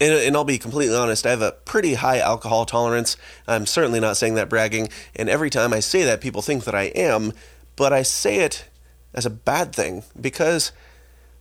And, 0.00 0.12
and 0.12 0.36
I'll 0.36 0.44
be 0.44 0.58
completely 0.58 0.96
honest, 0.96 1.26
I 1.26 1.30
have 1.30 1.42
a 1.42 1.52
pretty 1.52 1.94
high 1.94 2.18
alcohol 2.18 2.66
tolerance. 2.66 3.16
I'm 3.46 3.66
certainly 3.66 4.00
not 4.00 4.16
saying 4.16 4.34
that 4.34 4.48
bragging. 4.48 4.88
And 5.14 5.28
every 5.28 5.50
time 5.50 5.72
I 5.72 5.80
say 5.80 6.04
that, 6.04 6.20
people 6.20 6.42
think 6.42 6.64
that 6.64 6.74
I 6.74 6.84
am 6.84 7.32
but 7.76 7.92
I 7.92 8.02
say 8.02 8.36
it 8.36 8.66
as 9.12 9.26
a 9.26 9.30
bad 9.30 9.74
thing 9.74 10.02
because 10.20 10.72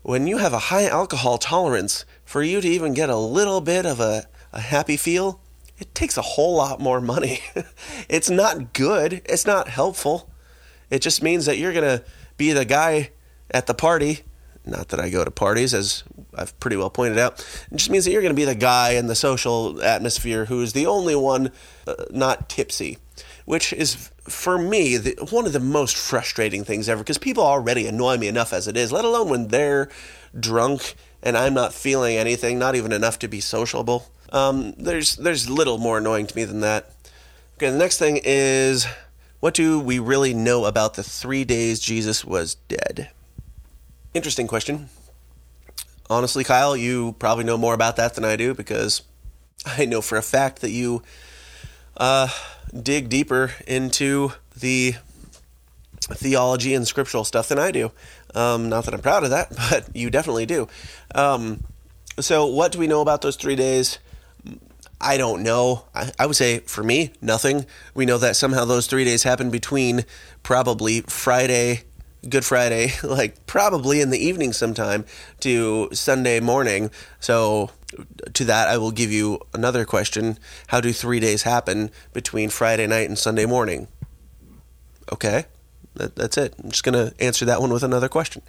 when 0.02 0.28
you 0.28 0.38
have 0.38 0.54
a 0.54 0.60
high 0.60 0.88
alcohol 0.88 1.38
tolerance, 1.38 2.06
for 2.26 2.44
you 2.44 2.62
to 2.62 2.68
even 2.68 2.94
get 2.94 3.10
a 3.10 3.18
little 3.18 3.62
bit 3.62 3.86
of 3.86 4.00
a, 4.00 4.28
a 4.52 4.60
happy 4.60 4.98
feel, 4.98 5.40
it 5.78 5.94
takes 5.96 6.18
a 6.18 6.22
whole 6.22 6.56
lot 6.56 6.80
more 6.80 7.02
money. 7.02 7.40
it's 8.10 8.30
not 8.30 8.74
good, 8.74 9.22
it's 9.26 9.46
not 9.46 9.68
helpful. 9.70 10.30
It 10.90 11.02
just 11.02 11.24
means 11.24 11.46
that 11.46 11.58
you're 11.58 11.74
going 11.74 12.00
to 12.00 12.04
be 12.38 12.52
the 12.52 12.66
guy 12.66 13.12
at 13.52 13.68
the 13.68 13.74
party. 13.74 14.20
Not 14.66 14.90
that 14.90 15.00
I 15.00 15.10
go 15.10 15.26
to 15.26 15.32
parties, 15.32 15.74
as 15.74 16.04
I've 16.36 16.58
pretty 16.60 16.78
well 16.78 16.90
pointed 16.90 17.18
out. 17.18 17.40
It 17.70 17.78
just 17.78 17.90
means 17.90 18.06
that 18.06 18.12
you're 18.12 18.22
going 18.22 18.34
to 18.34 18.40
be 18.40 18.46
the 18.46 18.56
guy 18.56 18.92
in 18.92 19.08
the 19.08 19.16
social 19.16 19.82
atmosphere 19.84 20.46
who 20.46 20.62
is 20.62 20.74
the 20.74 20.86
only 20.86 21.16
one 21.16 21.52
uh, 21.86 21.96
not 22.12 22.48
tipsy 22.48 22.98
which 23.46 23.74
is 23.74 24.10
for 24.24 24.58
me 24.58 24.98
the, 24.98 25.16
one 25.32 25.46
of 25.46 25.54
the 25.54 25.60
most 25.60 25.96
frustrating 25.96 26.64
things 26.64 26.88
ever 26.88 27.02
because 27.02 27.18
people 27.18 27.44
already 27.44 27.88
annoy 27.88 28.18
me 28.18 28.28
enough 28.28 28.54
as 28.54 28.68
it 28.68 28.78
is, 28.78 28.92
let 28.92 29.06
alone 29.06 29.30
when 29.30 29.48
they're 29.50 29.90
drunk 30.38 30.96
and 31.22 31.38
I'm 31.38 31.54
not 31.54 31.74
feeling 31.74 32.18
anything, 32.18 32.60
not 32.60 32.76
even 32.76 32.92
enough 32.92 33.20
to 33.20 33.28
be 33.28 33.40
sociable. 33.40 34.10
Um, 34.32 34.74
there's 34.78 35.16
there's 35.18 35.50
little 35.50 35.78
more 35.78 35.98
annoying 35.98 36.28
to 36.28 36.36
me 36.36 36.44
than 36.44 36.62
that. 36.62 36.92
Okay, 37.58 37.70
the 37.70 37.78
next 37.78 37.98
thing 37.98 38.20
is 38.24 38.88
what 39.40 39.54
do 39.54 39.80
we 39.80 40.00
really 40.00 40.34
know 40.34 40.66
about 40.66 40.94
the 40.94 41.04
three 41.04 41.44
days 41.44 41.80
Jesus 41.80 42.24
was 42.24 42.56
dead? 42.56 43.10
Interesting 44.14 44.48
question. 44.48 44.90
Honestly, 46.10 46.44
Kyle, 46.44 46.78
you 46.78 47.16
probably 47.20 47.44
know 47.44 47.58
more 47.58 47.74
about 47.74 47.96
that 47.98 48.16
than 48.16 48.24
I 48.24 48.36
do 48.36 48.54
because 48.54 49.02
I 49.66 49.86
know 49.86 50.02
for 50.02 50.18
a 50.18 50.22
fact 50.22 50.62
that 50.62 50.72
you 50.72 51.04
uh, 51.98 52.30
dig 52.82 53.10
deeper 53.10 53.52
into 53.68 54.34
the 54.58 54.96
theology 56.02 56.74
and 56.74 56.88
scriptural 56.88 57.24
stuff 57.24 57.48
than 57.48 57.60
I 57.60 57.72
do. 57.72 57.92
Um, 58.36 58.70
not 58.70 58.86
that 58.86 58.94
I'm 58.94 59.02
proud 59.02 59.24
of 59.24 59.30
that, 59.30 59.56
but 59.70 59.96
you 59.96 60.10
definitely 60.10 60.46
do. 60.46 60.68
Um, 61.14 61.64
so, 62.20 62.46
what 62.46 62.72
do 62.72 62.80
we 62.80 62.88
know 62.88 63.02
about 63.02 63.22
those 63.22 63.36
three 63.36 63.56
days? 63.56 64.00
I 65.02 65.18
don't 65.18 65.44
know. 65.44 65.86
I, 65.94 66.12
I, 66.18 66.26
would 66.26 66.36
say 66.36 66.60
for 66.60 66.84
me, 66.84 67.12
nothing. 67.22 67.66
We 67.94 68.06
know 68.06 68.18
that 68.20 68.38
somehow 68.38 68.64
those 68.64 68.88
three 68.88 69.04
days 69.04 69.24
happened 69.24 69.52
between 69.52 70.06
probably 70.44 71.02
Friday, 71.02 71.84
Good 72.28 72.46
Friday, 72.46 72.94
like 73.04 73.46
probably 73.46 74.00
in 74.00 74.12
the 74.12 74.18
evening 74.18 74.54
sometime, 74.54 75.06
to 75.42 75.90
Sunday 75.92 76.40
morning. 76.40 76.90
So 77.20 77.72
to 78.34 78.46
that, 78.46 78.68
I 78.68 78.78
will 78.78 78.91
give 78.91 79.12
you 79.12 79.39
another 79.54 79.86
question. 79.86 80.38
How 80.68 80.82
do 80.82 80.91
three 80.94 81.20
days 81.20 81.44
happen 81.44 81.91
between 82.14 82.50
Friday 82.50 82.88
night 82.88 83.08
and 83.08 83.18
Sunday 83.18 83.46
morning? 83.46 83.88
Okay, 85.12 85.46
that, 85.96 86.16
that's 86.16 86.38
it. 86.38 86.56
I'm 86.64 86.70
just 86.70 86.84
going 86.84 86.94
to 86.94 87.14
answer 87.24 87.46
that 87.46 87.62
one 87.62 87.72
with 87.72 87.84
another 87.84 88.10
question. 88.10 88.41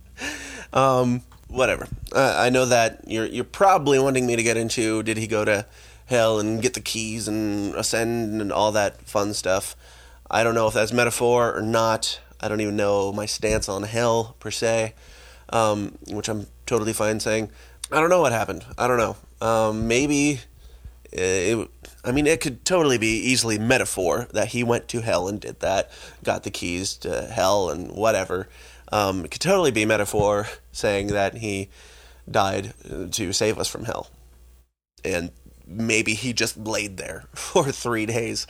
um, 0.72 1.22
whatever. 1.48 1.88
Uh, 2.12 2.34
I 2.36 2.50
know 2.50 2.66
that 2.66 3.02
you're, 3.06 3.26
you're 3.26 3.44
probably 3.44 3.98
wanting 3.98 4.26
me 4.26 4.36
to 4.36 4.42
get 4.42 4.56
into 4.56 5.02
did 5.02 5.16
he 5.16 5.26
go 5.26 5.44
to 5.44 5.66
hell 6.06 6.38
and 6.38 6.60
get 6.60 6.74
the 6.74 6.80
keys 6.80 7.28
and 7.28 7.74
ascend 7.74 8.40
and 8.40 8.52
all 8.52 8.72
that 8.72 9.00
fun 9.02 9.34
stuff. 9.34 9.76
I 10.30 10.44
don't 10.44 10.54
know 10.54 10.66
if 10.66 10.74
that's 10.74 10.92
metaphor 10.92 11.56
or 11.56 11.62
not. 11.62 12.20
I 12.40 12.48
don't 12.48 12.60
even 12.60 12.76
know 12.76 13.12
my 13.12 13.26
stance 13.26 13.68
on 13.68 13.84
hell 13.84 14.36
per 14.38 14.50
se, 14.50 14.94
um, 15.48 15.96
which 16.08 16.28
I'm 16.28 16.46
totally 16.66 16.92
fine 16.92 17.20
saying. 17.20 17.50
I 17.90 18.00
don't 18.00 18.10
know 18.10 18.20
what 18.20 18.32
happened. 18.32 18.64
I 18.78 18.88
don't 18.88 18.98
know. 18.98 19.16
Um, 19.40 19.88
maybe 19.88 20.40
it, 21.12 21.68
I 22.04 22.12
mean, 22.12 22.26
it 22.26 22.40
could 22.40 22.64
totally 22.64 22.98
be 22.98 23.18
easily 23.18 23.58
metaphor 23.58 24.26
that 24.32 24.48
he 24.48 24.64
went 24.64 24.88
to 24.88 25.00
hell 25.00 25.28
and 25.28 25.40
did 25.40 25.60
that, 25.60 25.90
got 26.22 26.42
the 26.42 26.50
keys 26.50 26.94
to 26.98 27.22
hell 27.22 27.70
and 27.70 27.92
whatever. 27.92 28.48
Um, 28.90 29.24
it 29.24 29.30
could 29.30 29.40
totally 29.40 29.70
be 29.70 29.84
metaphor 29.84 30.48
saying 30.72 31.08
that 31.08 31.36
he 31.36 31.68
died 32.30 32.74
to 33.12 33.32
save 33.32 33.58
us 33.58 33.68
from 33.68 33.84
hell. 33.84 34.08
And 35.04 35.30
maybe 35.66 36.14
he 36.14 36.32
just 36.32 36.56
laid 36.56 36.96
there 36.96 37.24
for 37.34 37.70
three 37.70 38.06
days. 38.06 38.46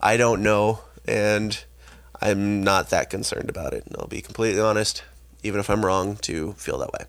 I 0.00 0.16
don't 0.16 0.42
know. 0.42 0.80
And 1.06 1.62
I'm 2.20 2.62
not 2.64 2.90
that 2.90 3.10
concerned 3.10 3.48
about 3.48 3.74
it. 3.74 3.86
And 3.86 3.96
I'll 3.98 4.08
be 4.08 4.20
completely 4.20 4.60
honest, 4.60 5.04
even 5.42 5.60
if 5.60 5.70
I'm 5.70 5.84
wrong 5.84 6.16
to 6.22 6.52
feel 6.54 6.78
that 6.78 6.92
way. 6.92 7.04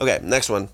Okay, 0.00 0.20
next 0.22 0.48
one. 0.48 0.68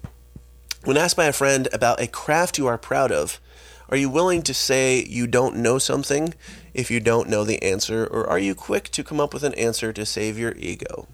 When 0.85 0.99
asked 0.99 1.17
by 1.17 1.25
a 1.25 1.33
friend 1.33 1.67
about 1.73 1.99
a 1.99 2.07
craft 2.07 2.59
you 2.59 2.67
are 2.67 2.77
proud 2.77 3.11
of, 3.11 3.41
are 3.89 3.97
you 3.97 4.11
willing 4.11 4.43
to 4.43 4.53
say 4.53 5.03
you 5.03 5.27
don't 5.27 5.57
know 5.57 5.79
something 5.79 6.35
if 6.75 6.91
you 6.91 7.01
don't 7.01 7.31
know 7.31 7.43
the 7.43 7.63
answer, 7.63 8.07
or 8.07 8.29
are 8.29 8.39
you 8.39 8.55
quick 8.55 8.91
to 8.91 9.03
come 9.03 9.19
up 9.19 9.33
with 9.33 9.45
an 9.45 9.55
answer 9.55 9.95
to 9.95 10.05
save 10.05 10.39
your 10.39 10.55
ego? 10.59 11.09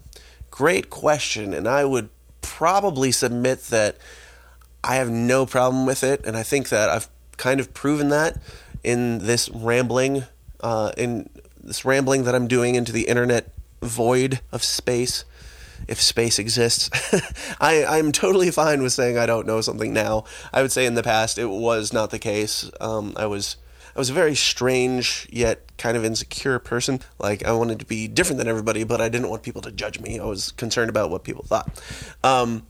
Great 0.49 0.89
question, 0.89 1.53
and 1.53 1.69
I 1.69 1.85
would 1.85 2.09
probably 2.41 3.13
submit 3.13 3.63
that 3.67 3.95
I 4.83 4.95
have 4.95 5.09
no 5.09 5.45
problem 5.45 5.85
with 5.85 6.03
it, 6.03 6.25
and 6.25 6.35
I 6.35 6.43
think 6.43 6.67
that 6.67 6.89
I've 6.89 7.07
kind 7.37 7.61
of 7.61 7.73
proven 7.73 8.09
that 8.09 8.41
in 8.83 9.19
this 9.19 9.47
rambling, 9.47 10.25
uh, 10.59 10.91
in 10.97 11.29
this 11.63 11.85
rambling 11.85 12.25
that 12.25 12.35
I'm 12.35 12.49
doing 12.49 12.75
into 12.75 12.91
the 12.91 13.07
internet 13.07 13.53
void 13.81 14.41
of 14.51 14.65
space 14.65 15.23
if 15.87 16.01
space 16.01 16.39
exists. 16.39 16.89
I, 17.61 17.85
I'm 17.85 18.11
totally 18.11 18.51
fine 18.51 18.81
with 18.81 18.93
saying 18.93 19.17
I 19.17 19.25
don't 19.25 19.47
know 19.47 19.61
something 19.61 19.93
now. 19.93 20.25
I 20.53 20.61
would 20.61 20.71
say 20.71 20.85
in 20.85 20.95
the 20.95 21.03
past 21.03 21.37
it 21.37 21.47
was 21.47 21.93
not 21.93 22.11
the 22.11 22.19
case. 22.19 22.69
Um, 22.79 23.13
I 23.15 23.25
was 23.25 23.57
I 23.95 23.99
was 23.99 24.09
a 24.09 24.13
very 24.13 24.35
strange 24.35 25.27
yet 25.31 25.77
kind 25.77 25.97
of 25.97 26.05
insecure 26.05 26.59
person. 26.59 27.01
Like 27.19 27.45
I 27.45 27.51
wanted 27.51 27.79
to 27.79 27.85
be 27.85 28.07
different 28.07 28.37
than 28.37 28.47
everybody, 28.47 28.83
but 28.83 29.01
I 29.01 29.09
didn't 29.09 29.29
want 29.29 29.43
people 29.43 29.61
to 29.63 29.71
judge 29.71 29.99
me. 29.99 30.19
I 30.19 30.25
was 30.25 30.51
concerned 30.51 30.89
about 30.89 31.09
what 31.09 31.23
people 31.23 31.43
thought. 31.43 31.81
Um, 32.23 32.67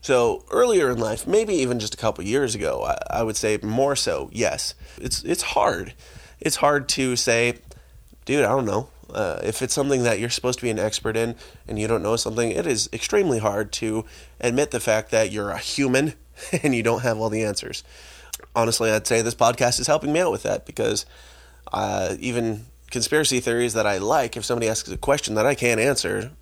so 0.00 0.44
earlier 0.50 0.90
in 0.90 0.98
life, 0.98 1.26
maybe 1.26 1.54
even 1.54 1.78
just 1.78 1.94
a 1.94 1.96
couple 1.96 2.24
years 2.24 2.54
ago, 2.54 2.84
I, 2.84 3.18
I 3.18 3.22
would 3.22 3.36
say 3.36 3.58
more 3.62 3.96
so. 3.96 4.30
Yes, 4.32 4.74
it's 4.98 5.22
it's 5.24 5.42
hard. 5.42 5.94
It's 6.40 6.56
hard 6.56 6.88
to 6.90 7.16
say, 7.16 7.58
dude. 8.24 8.44
I 8.44 8.48
don't 8.48 8.64
know. 8.64 8.88
Uh, 9.14 9.40
if 9.42 9.62
it's 9.62 9.74
something 9.74 10.02
that 10.02 10.18
you're 10.18 10.30
supposed 10.30 10.58
to 10.58 10.64
be 10.64 10.70
an 10.70 10.78
expert 10.78 11.16
in 11.16 11.34
and 11.68 11.78
you 11.78 11.86
don't 11.86 12.02
know 12.02 12.16
something, 12.16 12.50
it 12.50 12.66
is 12.66 12.88
extremely 12.92 13.38
hard 13.38 13.72
to 13.72 14.04
admit 14.40 14.70
the 14.70 14.80
fact 14.80 15.10
that 15.10 15.30
you're 15.30 15.50
a 15.50 15.58
human 15.58 16.14
and 16.62 16.74
you 16.74 16.82
don't 16.82 17.02
have 17.02 17.18
all 17.18 17.30
the 17.30 17.44
answers. 17.44 17.84
Honestly, 18.54 18.90
I'd 18.90 19.06
say 19.06 19.22
this 19.22 19.34
podcast 19.34 19.80
is 19.80 19.86
helping 19.86 20.12
me 20.12 20.20
out 20.20 20.32
with 20.32 20.42
that 20.44 20.66
because 20.66 21.06
uh, 21.72 22.16
even 22.18 22.66
conspiracy 22.90 23.40
theories 23.40 23.74
that 23.74 23.86
I 23.86 23.98
like, 23.98 24.36
if 24.36 24.44
somebody 24.44 24.68
asks 24.68 24.90
a 24.90 24.96
question 24.96 25.34
that 25.34 25.46
I 25.46 25.54
can't 25.54 25.80
answer, 25.80 26.32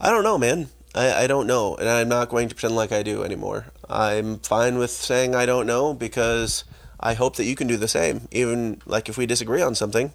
I 0.00 0.10
don't 0.10 0.24
know, 0.24 0.38
man. 0.38 0.68
I, 0.94 1.24
I 1.24 1.26
don't 1.26 1.46
know, 1.46 1.74
and 1.76 1.88
I'm 1.88 2.08
not 2.08 2.28
going 2.28 2.48
to 2.48 2.54
pretend 2.54 2.76
like 2.76 2.92
I 2.92 3.02
do 3.02 3.24
anymore. 3.24 3.66
I'm 3.88 4.38
fine 4.40 4.78
with 4.78 4.90
saying 4.90 5.34
I 5.34 5.46
don't 5.46 5.66
know 5.66 5.94
because 5.94 6.64
I 7.00 7.14
hope 7.14 7.36
that 7.36 7.44
you 7.44 7.56
can 7.56 7.66
do 7.66 7.76
the 7.76 7.88
same. 7.88 8.28
Even 8.30 8.82
like 8.84 9.08
if 9.08 9.16
we 9.16 9.26
disagree 9.26 9.62
on 9.62 9.74
something, 9.74 10.12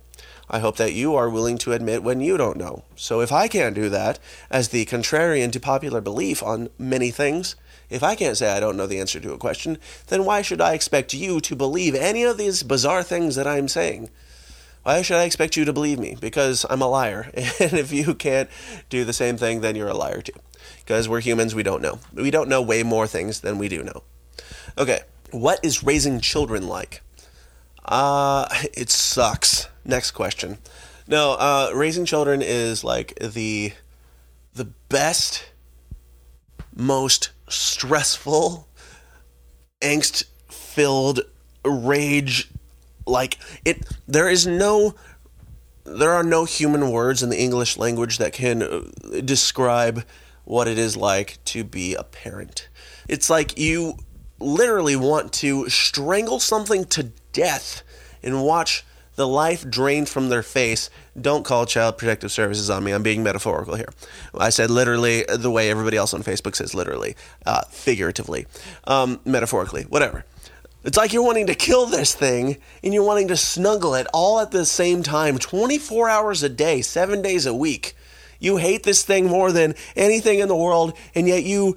I 0.50 0.60
hope 0.60 0.78
that 0.78 0.94
you 0.94 1.16
are 1.16 1.30
willing 1.30 1.58
to 1.60 1.74
admit 1.74 2.04
when 2.04 2.22
you 2.22 2.38
don't 2.38 2.58
know. 2.58 2.84
So 2.96 3.22
if 3.22 3.32
I 3.32 3.48
can't 3.48 3.76
do 3.76 3.90
that, 3.90 4.20
as 4.50 4.70
the 4.70 4.86
contrarian 4.86 5.52
to 5.52 5.60
popular 5.60 6.00
belief 6.00 6.42
on 6.42 6.70
many 6.78 7.12
things, 7.12 7.56
if 7.90 8.04
I 8.04 8.16
can't 8.16 8.38
say 8.38 8.52
I 8.52 8.60
don't 8.60 8.78
know 8.78 8.88
the 8.88 9.00
answer 9.00 9.20
to 9.20 9.34
a 9.34 9.38
question, 9.38 9.78
then 10.08 10.26
why 10.26 10.42
should 10.42 10.62
I 10.62 10.74
expect 10.74 11.14
you 11.14 11.40
to 11.42 11.56
believe 11.56 11.96
any 11.96 12.24
of 12.24 12.38
these 12.38 12.64
bizarre 12.64 13.04
things 13.04 13.36
that 13.36 13.48
I'm 13.48 13.68
saying? 13.68 14.10
Why 14.84 15.02
should 15.02 15.18
I 15.18 15.24
expect 15.24 15.58
you 15.58 15.66
to 15.66 15.74
believe 15.74 16.00
me? 16.00 16.16
Because 16.20 16.66
I'm 16.70 16.82
a 16.82 16.88
liar. 16.88 17.30
And 17.60 17.74
if 17.74 17.92
you 17.92 18.16
can't 18.16 18.50
do 18.90 19.04
the 19.04 19.14
same 19.14 19.36
thing, 19.36 19.60
then 19.60 19.76
you're 19.76 19.90
a 19.90 19.94
liar 19.94 20.22
too. 20.22 20.40
Because 20.80 21.10
we're 21.10 21.20
humans, 21.20 21.54
we 21.54 21.64
don't 21.64 21.82
know. 21.82 22.00
We 22.14 22.32
don't 22.32 22.48
know 22.48 22.62
way 22.62 22.84
more 22.84 23.06
things 23.06 23.42
than 23.42 23.58
we 23.58 23.68
do 23.68 23.84
know. 23.84 24.04
Okay, 24.78 25.02
what 25.32 25.60
is 25.64 25.84
raising 25.84 26.22
children 26.22 26.68
like? 26.68 27.02
Uh, 27.84 28.48
it 28.74 28.90
sucks. 28.90 29.68
Next 29.88 30.12
question. 30.12 30.58
No, 31.08 31.32
uh, 31.32 31.72
raising 31.74 32.06
children 32.06 32.42
is 32.42 32.84
like 32.84 33.16
the 33.20 33.72
the 34.54 34.66
best, 34.90 35.50
most 36.76 37.32
stressful, 37.48 38.68
angst 39.82 40.26
filled 40.50 41.22
rage 41.64 42.50
like 43.06 43.38
it 43.66 43.86
there 44.08 44.30
is 44.30 44.46
no 44.46 44.96
there 45.86 46.12
are 46.12 46.24
no 46.24 46.44
human 46.44 46.92
words 46.92 47.24
in 47.24 47.30
the 47.30 47.40
English 47.40 47.78
language 47.78 48.18
that 48.18 48.34
can 48.34 48.62
uh, 48.62 48.82
describe 49.24 50.04
what 50.44 50.68
it 50.68 50.78
is 50.78 50.98
like 50.98 51.38
to 51.46 51.64
be 51.64 51.96
a 51.96 52.04
parent. 52.04 52.68
It's 53.08 53.30
like 53.30 53.58
you 53.58 53.98
literally 54.40 54.98
want 54.98 55.32
to 55.34 55.70
strangle 55.70 56.40
something 56.40 56.84
to 56.86 57.04
death 57.32 57.84
and 58.22 58.44
watch 58.44 58.84
the 59.18 59.28
life 59.28 59.70
drained 59.70 60.08
from 60.08 60.30
their 60.30 60.44
face. 60.44 60.90
Don't 61.20 61.44
call 61.44 61.66
Child 61.66 61.98
Protective 61.98 62.32
Services 62.32 62.70
on 62.70 62.84
me. 62.84 62.92
I'm 62.92 63.04
being 63.04 63.24
metaphorical 63.24 63.76
here. 63.76 63.90
I 64.38 64.50
said 64.50 64.70
literally 64.70 65.26
the 65.28 65.52
way 65.52 65.70
everybody 65.70 65.98
else 65.98 66.14
on 66.14 66.24
Facebook 66.24 66.56
says 66.56 66.74
literally, 66.74 67.16
uh, 67.46 67.64
figuratively, 67.70 68.46
um, 68.86 69.20
metaphorically, 69.26 69.84
whatever. 69.84 70.24
It's 70.84 70.98
like 70.98 71.12
you're 71.12 71.24
wanting 71.24 71.48
to 71.48 71.56
kill 71.56 71.88
this 71.88 72.14
thing 72.14 72.58
and 72.84 72.94
you're 72.94 73.04
wanting 73.04 73.28
to 73.30 73.36
snuggle 73.36 73.96
it 73.96 74.08
all 74.14 74.40
at 74.40 74.52
the 74.52 74.66
same 74.66 75.02
time, 75.04 75.40
24 75.40 76.08
hours 76.08 76.44
a 76.44 76.50
day, 76.50 76.82
seven 76.82 77.22
days 77.22 77.46
a 77.46 77.54
week. 77.54 77.96
You 78.40 78.58
hate 78.58 78.84
this 78.84 79.04
thing 79.04 79.26
more 79.26 79.52
than 79.52 79.74
anything 79.96 80.38
in 80.40 80.48
the 80.48 80.56
world, 80.56 80.94
and 81.16 81.28
yet 81.28 81.44
you 81.44 81.76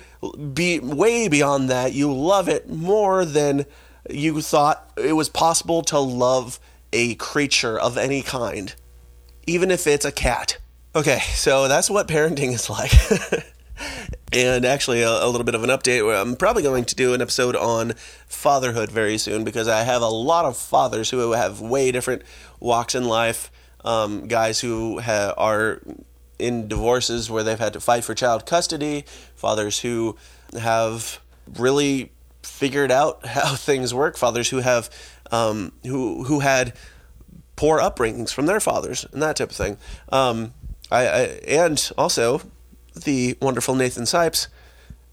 be 0.53 0.79
way 0.79 1.27
beyond 1.27 1.71
that. 1.71 1.95
You 1.95 2.13
love 2.13 2.51
it 2.51 2.69
more 2.69 3.25
than 3.25 3.65
you 4.11 4.43
thought 4.43 4.93
it 4.99 5.15
was 5.15 5.31
possible 5.31 5.83
to 5.85 5.99
love 5.99 6.61
a 6.93 7.15
creature 7.17 7.79
of 7.79 7.97
any 7.97 8.23
kind, 8.23 8.75
even 9.47 9.71
if 9.71 9.87
it's 9.87 10.05
a 10.05 10.13
cat. 10.13 10.59
Okay, 10.95 11.21
so 11.35 11.69
that's 11.69 11.89
what 11.89 12.09
parenting 12.09 12.53
is 12.53 12.69
like. 12.69 12.93
and 14.33 14.65
actually, 14.65 15.03
a, 15.03 15.09
a, 15.09 15.29
little 15.29 15.45
bit 15.45 15.55
of 15.55 15.63
an 15.63 15.71
update. 15.71 16.21
I'm 16.21 16.37
probably 16.37 16.63
going 16.63 16.85
to 16.87 16.95
do 16.95 17.15
an 17.15 17.23
episode 17.23 17.55
on 17.55 17.93
fatherhood 18.27 18.91
very 18.91 19.19
soon 19.19 19.45
because 19.45 19.69
I 19.69 19.83
have 19.83 20.03
a 20.03 20.09
lot 20.09 20.45
of 20.45 20.57
fathers 20.57 21.11
who 21.11 21.33
have 21.33 21.61
way 21.61 21.93
different 21.93 22.23
walks 22.59 22.95
in 22.95 23.05
life. 23.05 23.51
Um, 23.85 24.27
guys 24.27 24.61
who 24.61 25.01
ha- 25.01 25.33
are 25.39 25.81
in 26.39 26.69
divorces 26.69 27.31
where 27.31 27.43
they've 27.43 27.59
had 27.59 27.73
to 27.75 27.81
fight 27.81 28.05
for 28.05 28.15
child 28.15 28.47
custody, 28.47 29.05
fathers 29.37 29.81
who 29.81 30.17
have 30.59 31.21
really 31.57 32.13
figured 32.43 32.91
out 32.91 33.25
how 33.27 33.55
things 33.55 33.95
work, 33.95 34.17
fathers 34.17 34.51
who 34.51 34.59
have 34.59 34.91
um, 35.31 35.73
who 35.85 36.25
who 36.25 36.41
had 36.41 36.75
poor 37.57 37.79
upbringings 37.79 38.33
from 38.33 38.47
their 38.47 38.61
fathers 38.61 39.07
and 39.13 39.21
that 39.23 39.37
type 39.37 39.51
of 39.51 39.57
thing. 39.57 39.77
Um, 40.11 40.55
I, 40.91 41.07
I 41.07 41.21
and 41.47 41.91
also 41.97 42.43
the 42.95 43.37
wonderful 43.41 43.75
Nathan 43.75 44.05
Sipes 44.05 44.49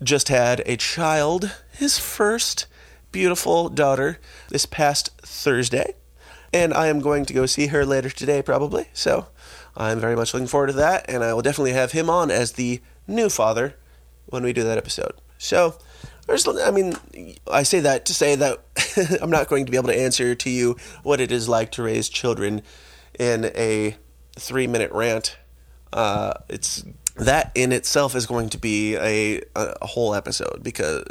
just 0.01 0.29
had 0.29 0.61
a 0.65 0.77
child, 0.77 1.55
his 1.71 1.99
first 1.99 2.67
beautiful 3.11 3.69
daughter, 3.69 4.19
this 4.49 4.65
past 4.65 5.09
Thursday. 5.21 5.93
And 6.53 6.73
I 6.73 6.87
am 6.87 6.99
going 6.99 7.25
to 7.25 7.33
go 7.33 7.45
see 7.45 7.67
her 7.67 7.85
later 7.85 8.09
today, 8.09 8.41
probably. 8.41 8.87
So 8.93 9.27
I'm 9.75 9.99
very 9.99 10.15
much 10.15 10.33
looking 10.33 10.47
forward 10.47 10.67
to 10.67 10.73
that. 10.73 11.05
And 11.09 11.23
I 11.23 11.33
will 11.33 11.41
definitely 11.41 11.73
have 11.73 11.91
him 11.91 12.09
on 12.09 12.31
as 12.31 12.53
the 12.53 12.81
new 13.07 13.29
father 13.29 13.75
when 14.27 14.43
we 14.43 14.53
do 14.53 14.63
that 14.63 14.77
episode. 14.77 15.13
So, 15.37 15.75
I 16.29 16.71
mean, 16.71 16.93
I 17.49 17.63
say 17.63 17.79
that 17.81 18.05
to 18.05 18.13
say 18.13 18.35
that 18.35 18.59
I'm 19.21 19.29
not 19.29 19.47
going 19.47 19.65
to 19.65 19.71
be 19.71 19.77
able 19.77 19.87
to 19.87 19.97
answer 19.97 20.35
to 20.35 20.49
you 20.49 20.75
what 21.03 21.21
it 21.21 21.31
is 21.31 21.47
like 21.47 21.71
to 21.73 21.83
raise 21.83 22.09
children 22.09 22.61
in 23.17 23.45
a 23.55 23.95
three 24.37 24.67
minute 24.67 24.91
rant. 24.91 25.37
Uh, 25.93 26.33
it's 26.49 26.83
that 27.15 27.51
in 27.55 27.71
itself 27.71 28.15
is 28.15 28.25
going 28.25 28.49
to 28.49 28.57
be 28.57 28.95
a, 28.95 29.41
a 29.55 29.87
whole 29.87 30.13
episode 30.13 30.61
because 30.63 31.03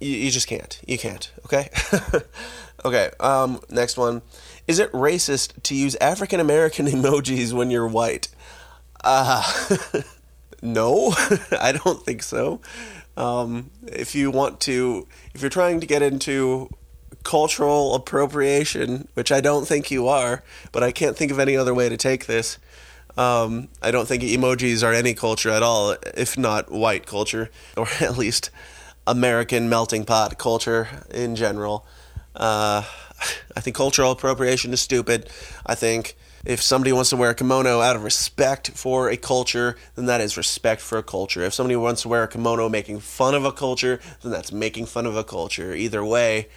you, 0.00 0.10
you 0.16 0.30
just 0.30 0.48
can't. 0.48 0.80
You 0.86 0.98
can't. 0.98 1.30
Okay. 1.44 1.70
okay. 2.84 3.10
Um. 3.20 3.60
Next 3.70 3.96
one. 3.96 4.22
Is 4.66 4.78
it 4.78 4.90
racist 4.92 5.62
to 5.64 5.74
use 5.74 5.94
African 5.96 6.40
American 6.40 6.86
emojis 6.88 7.52
when 7.52 7.70
you're 7.70 7.86
white? 7.86 8.28
Uh, 9.02 9.42
no, 10.62 11.14
I 11.60 11.72
don't 11.72 12.04
think 12.04 12.22
so. 12.22 12.60
Um, 13.16 13.70
if 13.86 14.14
you 14.14 14.30
want 14.30 14.60
to, 14.62 15.06
if 15.34 15.40
you're 15.40 15.50
trying 15.50 15.80
to 15.80 15.86
get 15.86 16.02
into 16.02 16.68
cultural 17.22 17.94
appropriation, 17.94 19.08
which 19.14 19.32
I 19.32 19.40
don't 19.40 19.66
think 19.66 19.90
you 19.90 20.08
are, 20.08 20.42
but 20.72 20.82
I 20.82 20.92
can't 20.92 21.16
think 21.16 21.30
of 21.30 21.38
any 21.38 21.56
other 21.56 21.74
way 21.74 21.88
to 21.88 21.96
take 21.96 22.26
this, 22.26 22.58
um, 23.16 23.68
I 23.80 23.90
don't 23.90 24.06
think 24.08 24.22
emojis 24.22 24.82
are 24.86 24.92
any 24.92 25.14
culture 25.14 25.50
at 25.50 25.62
all, 25.62 25.96
if 26.16 26.36
not 26.36 26.70
white 26.70 27.06
culture, 27.06 27.50
or 27.76 27.86
at 28.00 28.18
least 28.18 28.50
American 29.06 29.68
melting 29.68 30.04
pot 30.04 30.38
culture 30.38 30.88
in 31.10 31.36
general. 31.36 31.86
Uh, 32.34 32.82
I 33.56 33.60
think 33.60 33.76
cultural 33.76 34.10
appropriation 34.10 34.72
is 34.72 34.80
stupid. 34.80 35.30
I 35.64 35.74
think 35.74 36.16
if 36.44 36.60
somebody 36.60 36.92
wants 36.92 37.10
to 37.10 37.16
wear 37.16 37.30
a 37.30 37.34
kimono 37.34 37.80
out 37.80 37.96
of 37.96 38.04
respect 38.04 38.70
for 38.70 39.08
a 39.08 39.16
culture, 39.16 39.76
then 39.94 40.06
that 40.06 40.20
is 40.20 40.36
respect 40.36 40.80
for 40.80 40.98
a 40.98 41.02
culture. 41.02 41.42
If 41.42 41.54
somebody 41.54 41.76
wants 41.76 42.02
to 42.02 42.08
wear 42.08 42.22
a 42.24 42.28
kimono 42.28 42.68
making 42.68 43.00
fun 43.00 43.34
of 43.34 43.44
a 43.44 43.52
culture, 43.52 44.00
then 44.22 44.30
that's 44.32 44.52
making 44.52 44.86
fun 44.86 45.06
of 45.06 45.16
a 45.16 45.24
culture. 45.24 45.74
Either 45.74 46.04
way, 46.04 46.48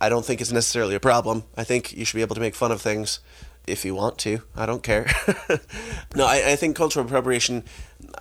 I 0.00 0.08
don't 0.08 0.24
think 0.24 0.40
it's 0.40 0.52
necessarily 0.52 0.94
a 0.94 1.00
problem. 1.00 1.44
I 1.56 1.64
think 1.64 1.92
you 1.96 2.04
should 2.04 2.16
be 2.16 2.22
able 2.22 2.34
to 2.34 2.40
make 2.40 2.54
fun 2.54 2.70
of 2.70 2.80
things 2.80 3.20
if 3.66 3.84
you 3.84 3.94
want 3.94 4.18
to. 4.18 4.42
I 4.54 4.66
don't 4.66 4.82
care. 4.82 5.06
no, 6.14 6.26
I, 6.26 6.52
I, 6.52 6.56
think 6.56 6.76
cultural 6.76 7.06
appropriation. 7.06 7.64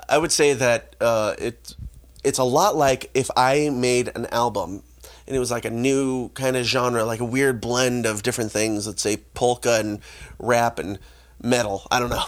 I 0.08 0.18
would 0.18 0.32
say 0.32 0.54
that 0.54 0.96
uh, 1.02 1.36
it 1.38 1.76
it's 2.24 2.40
a 2.40 2.44
lot 2.44 2.76
like 2.76 3.10
if 3.14 3.30
I 3.36 3.70
made 3.70 4.12
an 4.16 4.28
album 4.28 4.84
and 5.28 5.36
it 5.36 5.40
was 5.40 5.52
like 5.52 5.66
a 5.66 5.70
new 5.70 6.30
kind 6.30 6.56
of 6.56 6.66
genre, 6.66 7.04
like 7.04 7.20
a 7.20 7.26
weird 7.26 7.62
blend 7.62 8.06
of 8.06 8.24
different 8.24 8.52
things. 8.52 8.88
Let's 8.88 9.02
say 9.02 9.18
polka 9.34 9.80
and 9.80 10.00
rap 10.40 10.80
and 10.80 11.00
metal. 11.44 11.88
I 11.92 12.00
don't 12.00 12.10
know. 12.10 12.24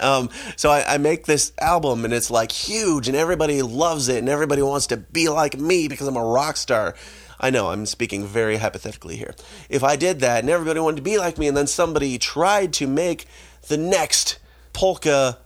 um, 0.00 0.30
so 0.56 0.70
I, 0.70 0.94
I, 0.94 0.98
make 0.98 1.26
this 1.26 1.52
album 1.60 2.04
and 2.04 2.14
it's 2.14 2.30
like 2.30 2.50
huge 2.52 3.06
and 3.08 3.16
everybody 3.16 3.60
loves 3.62 4.08
it 4.08 4.18
and 4.18 4.28
everybody 4.28 4.62
wants 4.62 4.86
to 4.88 4.96
be 4.96 5.28
like 5.28 5.58
me 5.58 5.88
because 5.88 6.08
I'm 6.08 6.16
a 6.16 6.24
rock 6.24 6.56
star. 6.56 6.94
I 7.38 7.50
know 7.50 7.68
I'm 7.68 7.84
speaking 7.84 8.26
very 8.26 8.56
hypothetically 8.56 9.16
here. 9.16 9.34
If 9.68 9.84
I 9.84 9.96
did 9.96 10.20
that 10.20 10.40
and 10.40 10.50
everybody 10.50 10.80
wanted 10.80 10.96
to 10.96 11.02
be 11.02 11.18
like 11.18 11.38
me, 11.38 11.48
and 11.48 11.56
then 11.56 11.66
somebody 11.66 12.18
tried 12.18 12.72
to 12.74 12.86
make 12.86 13.26
the 13.68 13.76
next 13.76 14.38
polka, 14.72 15.38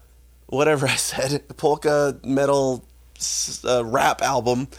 whatever 0.47 0.87
I 0.87 0.95
said, 0.95 1.43
polka 1.57 2.17
metal 2.23 2.85
uh, 3.65 3.83
rap 3.85 4.21
album, 4.21 4.69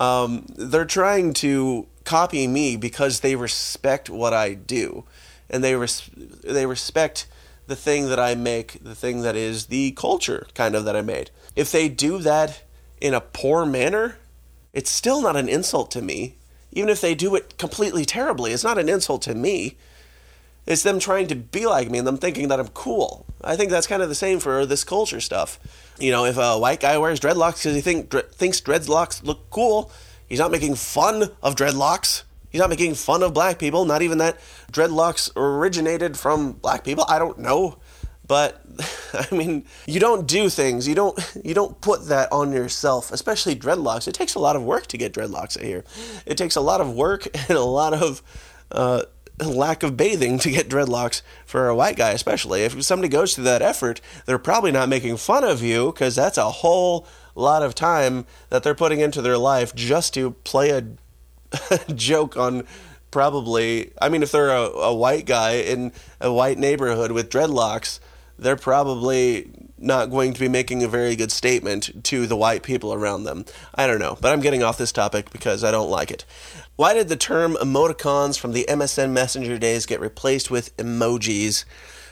um, 0.00 0.46
they're 0.56 0.84
trying 0.84 1.32
to 1.34 1.86
copy 2.04 2.46
me 2.46 2.76
because 2.76 3.20
they 3.20 3.36
respect 3.36 4.08
what 4.08 4.32
I 4.32 4.54
do, 4.54 5.04
and 5.50 5.62
they 5.62 5.74
res- 5.74 6.10
they 6.16 6.66
respect 6.66 7.26
the 7.66 7.76
thing 7.76 8.08
that 8.08 8.18
I 8.18 8.34
make, 8.34 8.82
the 8.82 8.94
thing 8.94 9.22
that 9.22 9.36
is 9.36 9.66
the 9.66 9.92
culture 9.92 10.46
kind 10.54 10.74
of 10.74 10.84
that 10.84 10.96
I 10.96 11.02
made. 11.02 11.30
If 11.54 11.70
they 11.70 11.88
do 11.88 12.18
that 12.18 12.62
in 13.00 13.12
a 13.14 13.20
poor 13.20 13.66
manner, 13.66 14.16
it's 14.72 14.90
still 14.90 15.20
not 15.20 15.36
an 15.36 15.48
insult 15.48 15.90
to 15.92 16.02
me 16.02 16.36
even 16.72 16.90
if 16.90 17.00
they 17.00 17.14
do 17.14 17.34
it 17.34 17.58
completely 17.58 18.04
terribly, 18.04 18.52
it's 18.52 18.64
not 18.64 18.78
an 18.78 18.88
insult 18.88 19.22
to 19.22 19.34
me. 19.34 19.76
It's 20.68 20.82
them 20.82 20.98
trying 20.98 21.28
to 21.28 21.34
be 21.34 21.64
like 21.64 21.90
me 21.90 21.96
and 21.96 22.06
them 22.06 22.18
thinking 22.18 22.48
that 22.48 22.60
I'm 22.60 22.68
cool. 22.68 23.24
I 23.42 23.56
think 23.56 23.70
that's 23.70 23.86
kind 23.86 24.02
of 24.02 24.10
the 24.10 24.14
same 24.14 24.38
for 24.38 24.66
this 24.66 24.84
culture 24.84 25.18
stuff. 25.18 25.58
You 25.98 26.12
know, 26.12 26.26
if 26.26 26.36
a 26.36 26.58
white 26.58 26.80
guy 26.80 26.98
wears 26.98 27.18
dreadlocks 27.18 27.62
because 27.62 27.74
he 27.74 27.80
think, 27.80 28.12
thinks 28.34 28.60
dreadlocks 28.60 29.24
look 29.24 29.48
cool, 29.48 29.90
he's 30.28 30.38
not 30.38 30.50
making 30.50 30.74
fun 30.74 31.30
of 31.42 31.56
dreadlocks. 31.56 32.24
He's 32.50 32.58
not 32.58 32.68
making 32.68 32.96
fun 32.96 33.22
of 33.22 33.32
black 33.32 33.58
people. 33.58 33.86
Not 33.86 34.02
even 34.02 34.18
that 34.18 34.38
dreadlocks 34.70 35.30
originated 35.36 36.18
from 36.18 36.52
black 36.52 36.84
people. 36.84 37.06
I 37.08 37.18
don't 37.18 37.38
know. 37.38 37.78
But 38.26 38.62
I 39.14 39.34
mean, 39.34 39.64
you 39.86 40.00
don't 40.00 40.28
do 40.28 40.50
things. 40.50 40.86
You 40.86 40.94
don't 40.94 41.40
you 41.42 41.54
don't 41.54 41.80
put 41.80 42.08
that 42.08 42.30
on 42.30 42.52
yourself, 42.52 43.10
especially 43.10 43.56
dreadlocks. 43.56 44.06
It 44.06 44.12
takes 44.12 44.34
a 44.34 44.38
lot 44.38 44.54
of 44.54 44.62
work 44.62 44.86
to 44.88 44.98
get 44.98 45.14
dreadlocks 45.14 45.58
here. 45.58 45.82
It 46.26 46.36
takes 46.36 46.56
a 46.56 46.60
lot 46.60 46.82
of 46.82 46.94
work 46.94 47.26
and 47.48 47.56
a 47.56 47.62
lot 47.62 47.94
of 47.94 48.22
uh, 48.70 49.02
lack 49.40 49.82
of 49.82 49.96
bathing 49.96 50.38
to 50.40 50.50
get 50.50 50.68
dreadlocks 50.68 51.22
for 51.46 51.68
a 51.68 51.74
white 51.74 51.96
guy, 51.96 52.10
especially. 52.10 52.62
If 52.62 52.82
somebody 52.82 53.08
goes 53.08 53.34
through 53.34 53.44
that 53.44 53.62
effort, 53.62 54.00
they're 54.26 54.38
probably 54.38 54.72
not 54.72 54.88
making 54.88 55.16
fun 55.18 55.44
of 55.44 55.62
you 55.62 55.92
because 55.92 56.16
that's 56.16 56.38
a 56.38 56.50
whole 56.50 57.06
lot 57.34 57.62
of 57.62 57.74
time 57.74 58.26
that 58.50 58.62
they're 58.62 58.74
putting 58.74 59.00
into 59.00 59.22
their 59.22 59.38
life 59.38 59.74
just 59.74 60.12
to 60.14 60.32
play 60.42 60.70
a 60.70 60.84
joke 61.94 62.36
on 62.36 62.64
probably 63.10 63.90
i 64.02 64.08
mean 64.08 64.22
if 64.22 64.30
they're 64.32 64.50
a, 64.50 64.64
a 64.64 64.94
white 64.94 65.24
guy 65.24 65.52
in 65.52 65.90
a 66.20 66.30
white 66.30 66.58
neighborhood 66.58 67.10
with 67.10 67.30
dreadlocks 67.30 68.00
they're 68.38 68.56
probably 68.56 69.50
not 69.80 70.10
going 70.10 70.32
to 70.34 70.40
be 70.40 70.48
making 70.48 70.82
a 70.82 70.88
very 70.88 71.16
good 71.16 71.32
statement 71.32 72.04
to 72.04 72.26
the 72.26 72.36
white 72.36 72.62
people 72.62 72.92
around 72.92 73.24
them. 73.24 73.44
I 73.74 73.86
don't 73.86 73.98
know, 73.98 74.16
but 74.20 74.32
I'm 74.32 74.40
getting 74.40 74.62
off 74.62 74.78
this 74.78 74.92
topic 74.92 75.30
because 75.30 75.64
I 75.64 75.70
don't 75.70 75.90
like 75.90 76.10
it. 76.10 76.24
Why 76.76 76.94
did 76.94 77.08
the 77.08 77.16
term 77.16 77.56
emoticons 77.60 78.38
from 78.38 78.52
the 78.52 78.66
MSN 78.68 79.10
Messenger 79.12 79.58
days 79.58 79.86
get 79.86 80.00
replaced 80.00 80.50
with 80.50 80.76
emojis? 80.76 81.64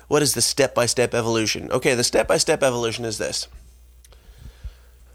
What 0.08 0.22
is 0.22 0.34
the 0.34 0.42
step 0.42 0.74
by 0.74 0.86
step 0.86 1.14
evolution? 1.14 1.70
Okay, 1.70 1.94
the 1.94 2.04
step 2.04 2.28
by 2.28 2.36
step 2.36 2.62
evolution 2.62 3.04
is 3.04 3.18
this. 3.18 3.48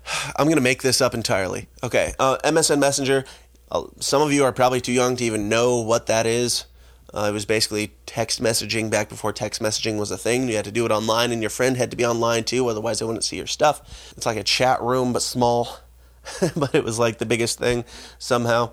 I'm 0.35 0.45
going 0.45 0.55
to 0.55 0.61
make 0.61 0.81
this 0.81 1.01
up 1.01 1.13
entirely. 1.13 1.67
Okay, 1.83 2.13
uh, 2.19 2.37
MSN 2.43 2.79
Messenger, 2.79 3.25
uh, 3.71 3.83
some 3.99 4.21
of 4.21 4.33
you 4.33 4.43
are 4.43 4.51
probably 4.51 4.81
too 4.81 4.91
young 4.91 5.15
to 5.17 5.23
even 5.23 5.49
know 5.49 5.79
what 5.79 6.07
that 6.07 6.25
is. 6.25 6.65
Uh, 7.13 7.27
it 7.29 7.33
was 7.33 7.45
basically 7.45 7.93
text 8.05 8.41
messaging 8.41 8.89
back 8.89 9.09
before 9.09 9.33
text 9.33 9.61
messaging 9.61 9.97
was 9.97 10.11
a 10.11 10.17
thing. 10.17 10.47
You 10.47 10.55
had 10.55 10.65
to 10.65 10.71
do 10.71 10.85
it 10.85 10.91
online, 10.91 11.31
and 11.31 11.41
your 11.41 11.49
friend 11.49 11.77
had 11.77 11.91
to 11.91 11.97
be 11.97 12.05
online 12.05 12.43
too, 12.43 12.67
otherwise, 12.67 12.99
they 12.99 13.05
wouldn't 13.05 13.23
see 13.23 13.37
your 13.37 13.47
stuff. 13.47 14.13
It's 14.15 14.25
like 14.25 14.37
a 14.37 14.43
chat 14.43 14.81
room, 14.81 15.13
but 15.13 15.21
small. 15.21 15.79
but 16.55 16.75
it 16.75 16.83
was 16.83 16.99
like 16.99 17.17
the 17.17 17.25
biggest 17.25 17.59
thing 17.59 17.83
somehow. 18.19 18.71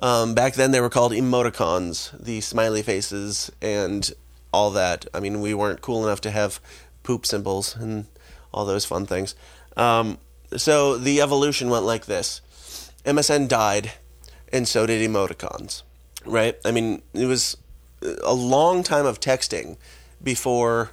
Um, 0.00 0.34
back 0.34 0.54
then, 0.54 0.72
they 0.72 0.80
were 0.80 0.90
called 0.90 1.12
emoticons, 1.12 2.10
the 2.22 2.40
smiley 2.40 2.82
faces, 2.82 3.50
and 3.60 4.10
all 4.52 4.70
that. 4.72 5.06
I 5.14 5.20
mean, 5.20 5.40
we 5.40 5.54
weren't 5.54 5.80
cool 5.80 6.04
enough 6.04 6.20
to 6.22 6.30
have 6.30 6.60
poop 7.02 7.24
symbols 7.24 7.74
and 7.76 8.06
all 8.52 8.64
those 8.64 8.84
fun 8.84 9.06
things. 9.06 9.34
Um, 9.76 10.18
so 10.56 10.98
the 10.98 11.20
evolution 11.20 11.70
went 11.70 11.84
like 11.84 12.06
this 12.06 12.40
MSN 13.04 13.48
died, 13.48 13.92
and 14.52 14.68
so 14.68 14.86
did 14.86 15.08
emoticons, 15.08 15.82
right? 16.24 16.56
I 16.64 16.70
mean, 16.70 17.02
it 17.14 17.26
was 17.26 17.56
a 18.22 18.34
long 18.34 18.82
time 18.82 19.06
of 19.06 19.20
texting 19.20 19.76
before 20.22 20.90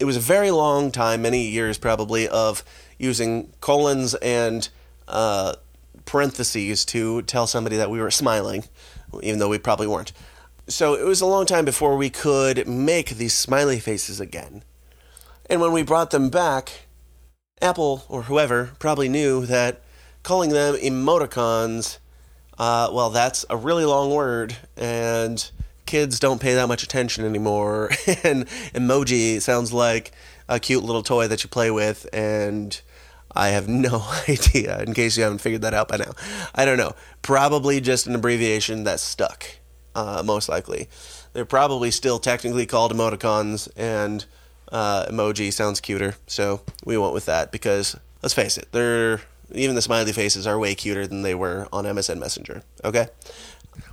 it 0.00 0.04
was 0.04 0.16
a 0.16 0.20
very 0.20 0.50
long 0.50 0.90
time, 0.90 1.22
many 1.22 1.46
years 1.48 1.78
probably, 1.78 2.28
of 2.28 2.64
using 2.98 3.52
colons 3.60 4.14
and 4.14 4.68
uh, 5.08 5.54
parentheses 6.04 6.84
to 6.86 7.22
tell 7.22 7.46
somebody 7.46 7.76
that 7.76 7.90
we 7.90 8.00
were 8.00 8.10
smiling, 8.10 8.64
even 9.22 9.38
though 9.38 9.48
we 9.48 9.58
probably 9.58 9.86
weren't. 9.86 10.12
So 10.66 10.94
it 10.94 11.04
was 11.04 11.20
a 11.20 11.26
long 11.26 11.46
time 11.46 11.64
before 11.64 11.96
we 11.96 12.10
could 12.10 12.66
make 12.66 13.10
these 13.10 13.34
smiley 13.34 13.78
faces 13.80 14.20
again. 14.20 14.62
And 15.48 15.60
when 15.60 15.72
we 15.72 15.82
brought 15.82 16.10
them 16.10 16.30
back, 16.30 16.86
Apple 17.60 18.04
or 18.08 18.22
whoever 18.22 18.72
probably 18.78 19.08
knew 19.08 19.46
that 19.46 19.82
calling 20.22 20.50
them 20.50 20.74
emoticons, 20.76 21.98
uh, 22.58 22.88
well, 22.92 23.10
that's 23.10 23.44
a 23.50 23.56
really 23.56 23.84
long 23.84 24.12
word, 24.12 24.56
and 24.76 25.50
kids 25.86 26.18
don't 26.18 26.40
pay 26.40 26.54
that 26.54 26.68
much 26.68 26.82
attention 26.82 27.24
anymore. 27.24 27.90
and 28.24 28.46
emoji 28.74 29.40
sounds 29.40 29.72
like 29.72 30.12
a 30.48 30.60
cute 30.60 30.84
little 30.84 31.02
toy 31.02 31.28
that 31.28 31.42
you 31.42 31.48
play 31.48 31.70
with, 31.70 32.06
and 32.12 32.80
I 33.32 33.48
have 33.48 33.68
no 33.68 34.06
idea, 34.28 34.82
in 34.82 34.94
case 34.94 35.16
you 35.16 35.22
haven't 35.22 35.38
figured 35.38 35.62
that 35.62 35.74
out 35.74 35.88
by 35.88 35.96
now. 35.96 36.12
I 36.54 36.64
don't 36.64 36.78
know. 36.78 36.92
Probably 37.22 37.80
just 37.80 38.06
an 38.06 38.14
abbreviation 38.14 38.84
that 38.84 39.00
stuck, 39.00 39.44
uh, 39.94 40.22
most 40.24 40.48
likely. 40.48 40.88
They're 41.32 41.44
probably 41.44 41.90
still 41.90 42.18
technically 42.18 42.66
called 42.66 42.92
emoticons, 42.92 43.68
and 43.76 44.24
uh, 44.70 45.06
emoji 45.06 45.52
sounds 45.52 45.80
cuter, 45.80 46.16
so 46.26 46.62
we 46.84 46.96
went 46.96 47.12
with 47.14 47.26
that 47.26 47.50
because, 47.50 47.96
let's 48.22 48.34
face 48.34 48.56
it, 48.56 48.68
they're 48.72 49.20
even 49.52 49.74
the 49.74 49.82
smiley 49.82 50.12
faces 50.12 50.46
are 50.46 50.58
way 50.58 50.74
cuter 50.74 51.06
than 51.06 51.22
they 51.22 51.34
were 51.34 51.68
on 51.72 51.84
MSN 51.84 52.18
Messenger. 52.18 52.62
Okay? 52.82 53.08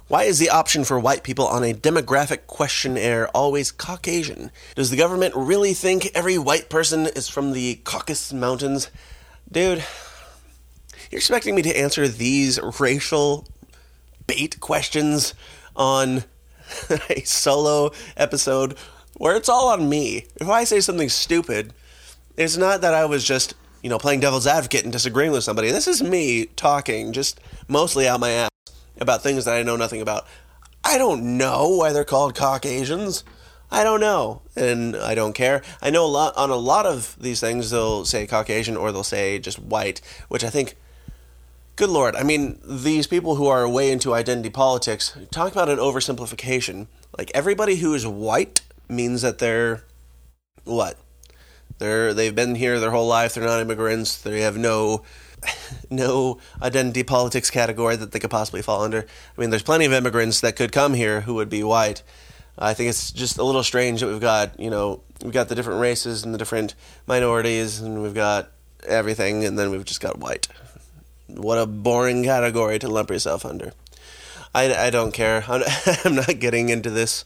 Why 0.08 0.24
is 0.24 0.40
the 0.40 0.50
option 0.50 0.84
for 0.84 1.00
white 1.00 1.24
people 1.24 1.48
on 1.48 1.64
a 1.64 1.74
demographic 1.74 2.48
questionnaire 2.48 3.30
always 3.30 3.72
Caucasian? 3.72 4.52
Does 4.76 4.90
the 4.90 4.98
government 4.98 5.34
really 5.36 5.74
think 5.74 6.12
every 6.14 6.38
white 6.38 6.70
person 6.70 7.08
is 7.08 7.30
from 7.30 7.54
the 7.54 7.76
Caucasus 7.84 8.34
Mountains? 8.34 8.92
Dude, 9.50 9.84
you're 11.10 11.20
expecting 11.20 11.56
me 11.56 11.62
to 11.62 11.78
answer 11.78 12.08
these 12.08 12.60
racial 12.80 13.48
bait 14.28 14.60
questions 14.60 15.34
on 15.76 16.24
a 17.10 17.22
solo 17.22 17.92
episode 18.18 18.78
where 19.18 19.36
it's 19.36 19.50
all 19.50 19.70
on 19.70 19.90
me. 19.90 20.26
If 20.36 20.50
I 20.50 20.64
say 20.64 20.80
something 20.82 21.10
stupid, 21.10 21.74
it's 22.38 22.58
not 22.58 22.82
that 22.82 22.94
I 22.94 23.06
was 23.06 23.24
just, 23.24 23.54
you 23.82 23.90
know, 23.90 23.98
playing 23.98 24.20
devil's 24.20 24.48
advocate 24.48 24.84
and 24.84 24.92
disagreeing 24.92 25.32
with 25.32 25.44
somebody. 25.44 25.72
This 25.72 25.88
is 25.88 26.02
me 26.02 26.46
talking 26.46 27.14
just 27.14 27.40
mostly 27.68 28.08
out 28.08 28.20
my 28.20 28.32
ass 28.32 28.51
about 29.02 29.22
things 29.22 29.46
that 29.46 29.58
I 29.58 29.64
know 29.64 29.76
nothing 29.76 30.02
about. 30.02 30.26
I 30.84 30.98
don't 30.98 31.38
know 31.38 31.70
why 31.70 31.92
they're 31.92 32.06
called 32.06 32.36
Caucasians. 32.36 33.24
I 33.72 33.84
don't 33.84 34.02
know, 34.02 34.42
and 34.56 34.96
I 34.96 35.16
don't 35.16 35.34
care. 35.34 35.62
I 35.82 35.90
know 35.90 36.06
a 36.06 36.08
lot 36.08 36.36
on 36.38 36.50
a 36.50 36.56
lot 36.56 36.86
of 36.86 37.16
these 37.20 37.40
things. 37.40 37.72
They'll 37.72 38.06
say 38.06 38.28
Caucasian 38.28 38.76
or 38.78 38.92
they'll 38.92 39.04
say 39.04 39.40
just 39.40 39.60
white, 39.60 40.02
which 40.28 40.44
I 40.44 40.50
think. 40.50 40.76
Good 41.78 41.90
lord! 41.90 42.16
I 42.16 42.24
mean, 42.24 42.60
these 42.64 43.08
people 43.08 43.36
who 43.36 43.48
are 43.48 43.68
way 43.68 43.92
into 43.92 44.14
identity 44.14 44.50
politics 44.50 45.18
talk 45.32 45.54
about 45.54 45.70
an 45.70 45.78
oversimplification. 45.78 46.88
Like 47.18 47.32
everybody 47.34 47.78
who 47.78 47.94
is 47.94 48.06
white 48.06 48.62
means 48.90 49.22
that 49.22 49.40
they're 49.40 49.84
what? 50.66 50.98
They're 51.80 52.14
they've 52.14 52.36
been 52.36 52.56
here 52.56 52.80
their 52.80 52.92
whole 52.92 53.08
life. 53.08 53.34
They're 53.34 53.46
not 53.46 53.62
immigrants. 53.62 54.22
They 54.22 54.42
have 54.42 54.58
no 54.58 55.04
no 55.90 56.40
identity 56.62 57.04
politics 57.04 57.50
category 57.50 57.96
that 57.96 58.12
they 58.12 58.20
could 58.20 58.30
possibly 58.30 58.62
fall 58.62 58.84
under. 58.84 59.00
I 59.00 59.42
mean, 59.42 59.50
there's 59.50 59.64
plenty 59.64 59.86
of 59.86 59.94
immigrants 59.94 60.42
that 60.42 60.56
could 60.56 60.72
come 60.72 60.94
here 60.94 61.22
who 61.22 61.36
would 61.36 61.50
be 61.50 61.64
white. 61.64 62.04
I 62.58 62.74
think 62.74 62.90
it's 62.90 63.12
just 63.12 63.38
a 63.38 63.44
little 63.44 63.64
strange 63.64 64.02
that 64.02 64.08
we've 64.08 64.20
got, 64.20 64.60
you 64.60 64.70
know, 64.70 65.02
we've 65.24 65.34
got 65.34 65.50
the 65.50 65.56
different 65.56 65.82
races 65.82 66.24
and 66.24 66.34
the 66.34 66.38
different 66.38 66.76
minorities, 67.08 67.80
and 67.80 68.02
we've 68.04 68.14
got 68.14 68.52
everything, 68.86 69.46
and 69.46 69.58
then 69.58 69.72
we've 69.72 69.86
just 69.86 70.02
got 70.02 70.20
white. 70.20 70.48
What 71.28 71.58
a 71.58 71.66
boring 71.66 72.24
category 72.24 72.78
to 72.80 72.88
lump 72.88 73.10
yourself 73.10 73.46
under. 73.46 73.74
I, 74.54 74.74
I 74.88 74.90
don't 74.90 75.14
care. 75.14 75.46
I'm, 75.48 76.16
not 76.16 76.40
getting 76.40 76.70
into 76.70 76.90
this. 76.90 77.24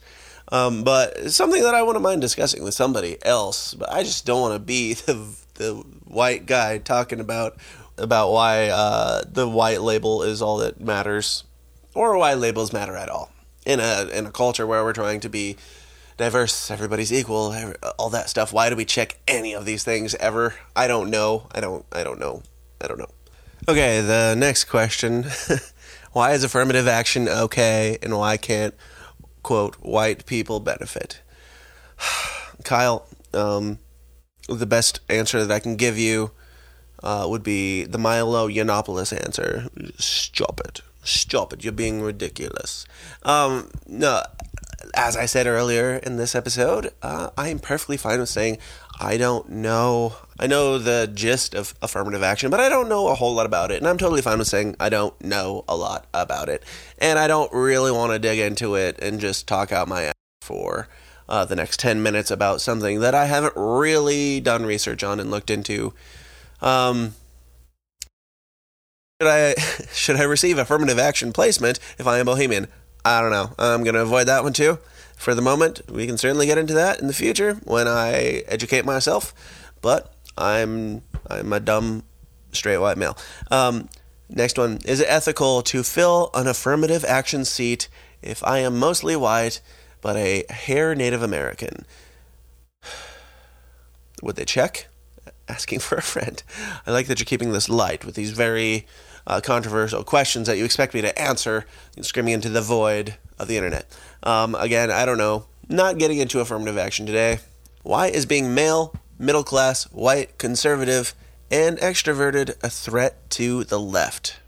Um, 0.52 0.84
but 0.84 1.32
something 1.32 1.62
that 1.62 1.74
I 1.74 1.82
wouldn't 1.82 2.04
mind 2.04 2.20
discussing 2.20 2.62
with 2.62 2.74
somebody 2.74 3.18
else. 3.22 3.74
But 3.74 3.90
I 3.92 4.04
just 4.04 4.24
don't 4.26 4.40
want 4.40 4.54
to 4.54 4.60
be 4.60 4.94
the, 4.94 5.26
the 5.54 5.74
white 6.04 6.46
guy 6.46 6.78
talking 6.78 7.20
about 7.20 7.56
about 7.98 8.32
why 8.32 8.68
uh, 8.68 9.22
the 9.30 9.48
white 9.48 9.80
label 9.80 10.22
is 10.22 10.42
all 10.42 10.58
that 10.58 10.80
matters, 10.80 11.44
or 11.94 12.16
why 12.18 12.34
labels 12.34 12.72
matter 12.72 12.96
at 12.96 13.08
all 13.08 13.30
in 13.64 13.80
a 13.80 14.08
in 14.12 14.26
a 14.26 14.30
culture 14.30 14.66
where 14.66 14.84
we're 14.84 14.92
trying 14.92 15.20
to 15.20 15.28
be 15.28 15.56
diverse, 16.16 16.70
everybody's 16.70 17.12
equal, 17.12 17.54
all 17.98 18.10
that 18.10 18.30
stuff. 18.30 18.52
Why 18.52 18.70
do 18.70 18.76
we 18.76 18.84
check 18.84 19.18
any 19.28 19.54
of 19.54 19.64
these 19.64 19.84
things 19.84 20.14
ever? 20.14 20.54
I 20.74 20.86
don't 20.86 21.10
know. 21.10 21.48
I 21.52 21.60
don't. 21.60 21.84
I 21.92 22.04
don't 22.04 22.18
know. 22.18 22.42
I 22.80 22.86
don't 22.86 22.98
know. 22.98 23.10
Okay, 23.68 24.00
the 24.00 24.34
next 24.38 24.64
question: 24.64 25.26
Why 26.12 26.32
is 26.32 26.44
affirmative 26.44 26.86
action 26.86 27.28
okay, 27.28 27.98
and 28.02 28.16
why 28.16 28.36
can't 28.36 28.74
quote 29.42 29.74
white 29.76 30.26
people 30.26 30.60
benefit? 30.60 31.20
Kyle, 32.64 33.06
um, 33.34 33.78
the 34.48 34.66
best 34.66 35.00
answer 35.08 35.44
that 35.44 35.54
I 35.54 35.60
can 35.60 35.76
give 35.76 35.98
you 35.98 36.30
uh, 37.02 37.26
would 37.28 37.42
be 37.42 37.84
the 37.84 37.98
Milo 37.98 38.48
Yiannopoulos 38.48 39.12
answer. 39.12 39.68
Stop 39.98 40.60
it. 40.60 40.80
Stop 41.02 41.52
it. 41.52 41.62
You're 41.62 41.72
being 41.72 42.02
ridiculous. 42.02 42.84
Um, 43.22 43.70
no, 43.86 44.22
as 44.94 45.16
I 45.16 45.26
said 45.26 45.46
earlier 45.46 45.96
in 45.96 46.16
this 46.16 46.34
episode, 46.34 46.92
uh, 47.02 47.30
I 47.36 47.48
am 47.48 47.58
perfectly 47.58 47.96
fine 47.96 48.20
with 48.20 48.28
saying 48.28 48.58
I 48.98 49.18
don't 49.18 49.50
know. 49.50 50.16
I 50.38 50.46
know 50.46 50.78
the 50.78 51.10
gist 51.12 51.54
of 51.54 51.74
affirmative 51.82 52.22
action, 52.22 52.50
but 52.50 52.60
I 52.60 52.68
don't 52.68 52.88
know 52.88 53.08
a 53.08 53.14
whole 53.14 53.34
lot 53.34 53.46
about 53.46 53.70
it. 53.70 53.78
And 53.78 53.86
I'm 53.86 53.98
totally 53.98 54.22
fine 54.22 54.38
with 54.38 54.48
saying 54.48 54.76
I 54.80 54.88
don't 54.88 55.18
know 55.22 55.64
a 55.68 55.76
lot 55.76 56.06
about 56.14 56.48
it. 56.48 56.62
And 56.98 57.18
I 57.18 57.26
don't 57.26 57.52
really 57.52 57.92
want 57.92 58.12
to 58.12 58.18
dig 58.18 58.38
into 58.38 58.74
it 58.74 58.98
and 59.00 59.20
just 59.20 59.46
talk 59.46 59.70
out 59.70 59.88
my 59.88 60.04
ass 60.04 60.14
for 60.40 60.88
uh, 61.28 61.44
the 61.44 61.56
next 61.56 61.80
10 61.80 62.02
minutes 62.02 62.30
about 62.30 62.60
something 62.60 63.00
that 63.00 63.14
I 63.14 63.26
haven't 63.26 63.54
really 63.56 64.40
done 64.40 64.64
research 64.64 65.02
on 65.02 65.20
and 65.20 65.30
looked 65.30 65.50
into. 65.50 65.92
Um, 66.60 67.14
should 69.20 69.28
I 69.30 69.54
should 69.92 70.16
I 70.16 70.22
receive 70.24 70.58
affirmative 70.58 70.98
action 70.98 71.32
placement 71.32 71.78
if 71.98 72.06
I 72.06 72.18
am 72.18 72.26
Bohemian? 72.26 72.68
I 73.04 73.20
don't 73.20 73.30
know. 73.30 73.52
I'm 73.58 73.84
going 73.84 73.94
to 73.94 74.02
avoid 74.02 74.26
that 74.26 74.42
one 74.42 74.52
too. 74.52 74.78
For 75.16 75.34
the 75.34 75.42
moment, 75.42 75.80
we 75.90 76.06
can 76.06 76.18
certainly 76.18 76.46
get 76.46 76.58
into 76.58 76.74
that 76.74 77.00
in 77.00 77.06
the 77.06 77.14
future 77.14 77.54
when 77.64 77.88
I 77.88 78.42
educate 78.48 78.84
myself. 78.84 79.32
But 79.80 80.12
I'm 80.36 81.02
I'm 81.30 81.52
a 81.52 81.60
dumb 81.60 82.02
straight 82.52 82.78
white 82.78 82.98
male. 82.98 83.16
Um, 83.50 83.88
next 84.28 84.58
one 84.58 84.80
is 84.84 85.00
it 85.00 85.06
ethical 85.08 85.62
to 85.62 85.82
fill 85.82 86.30
an 86.34 86.46
affirmative 86.46 87.04
action 87.04 87.44
seat 87.44 87.88
if 88.22 88.44
I 88.44 88.58
am 88.58 88.78
mostly 88.78 89.16
white 89.16 89.60
but 90.02 90.16
a 90.16 90.44
hair 90.50 90.94
Native 90.94 91.22
American? 91.22 91.86
Would 94.22 94.36
they 94.36 94.44
check? 94.44 94.88
Asking 95.48 95.78
for 95.80 95.96
a 95.96 96.02
friend. 96.02 96.42
I 96.86 96.90
like 96.90 97.06
that 97.06 97.18
you're 97.18 97.24
keeping 97.24 97.52
this 97.52 97.68
light 97.68 98.04
with 98.04 98.14
these 98.14 98.30
very 98.30 98.86
uh, 99.26 99.40
controversial 99.40 100.04
questions 100.04 100.46
that 100.46 100.56
you 100.56 100.64
expect 100.64 100.94
me 100.94 101.00
to 101.02 101.18
answer, 101.20 101.66
screaming 102.00 102.34
into 102.34 102.48
the 102.48 102.62
void 102.62 103.16
of 103.38 103.48
the 103.48 103.56
internet. 103.56 103.86
Um, 104.22 104.54
again, 104.54 104.90
I 104.90 105.04
don't 105.04 105.18
know. 105.18 105.46
Not 105.68 105.98
getting 105.98 106.18
into 106.18 106.40
affirmative 106.40 106.78
action 106.78 107.06
today. 107.06 107.40
Why 107.82 108.06
is 108.06 108.26
being 108.26 108.54
male, 108.54 108.94
middle 109.18 109.44
class, 109.44 109.84
white, 109.92 110.38
conservative, 110.38 111.14
and 111.50 111.78
extroverted 111.78 112.56
a 112.62 112.70
threat 112.70 113.30
to 113.30 113.64
the 113.64 113.80
left? 113.80 114.38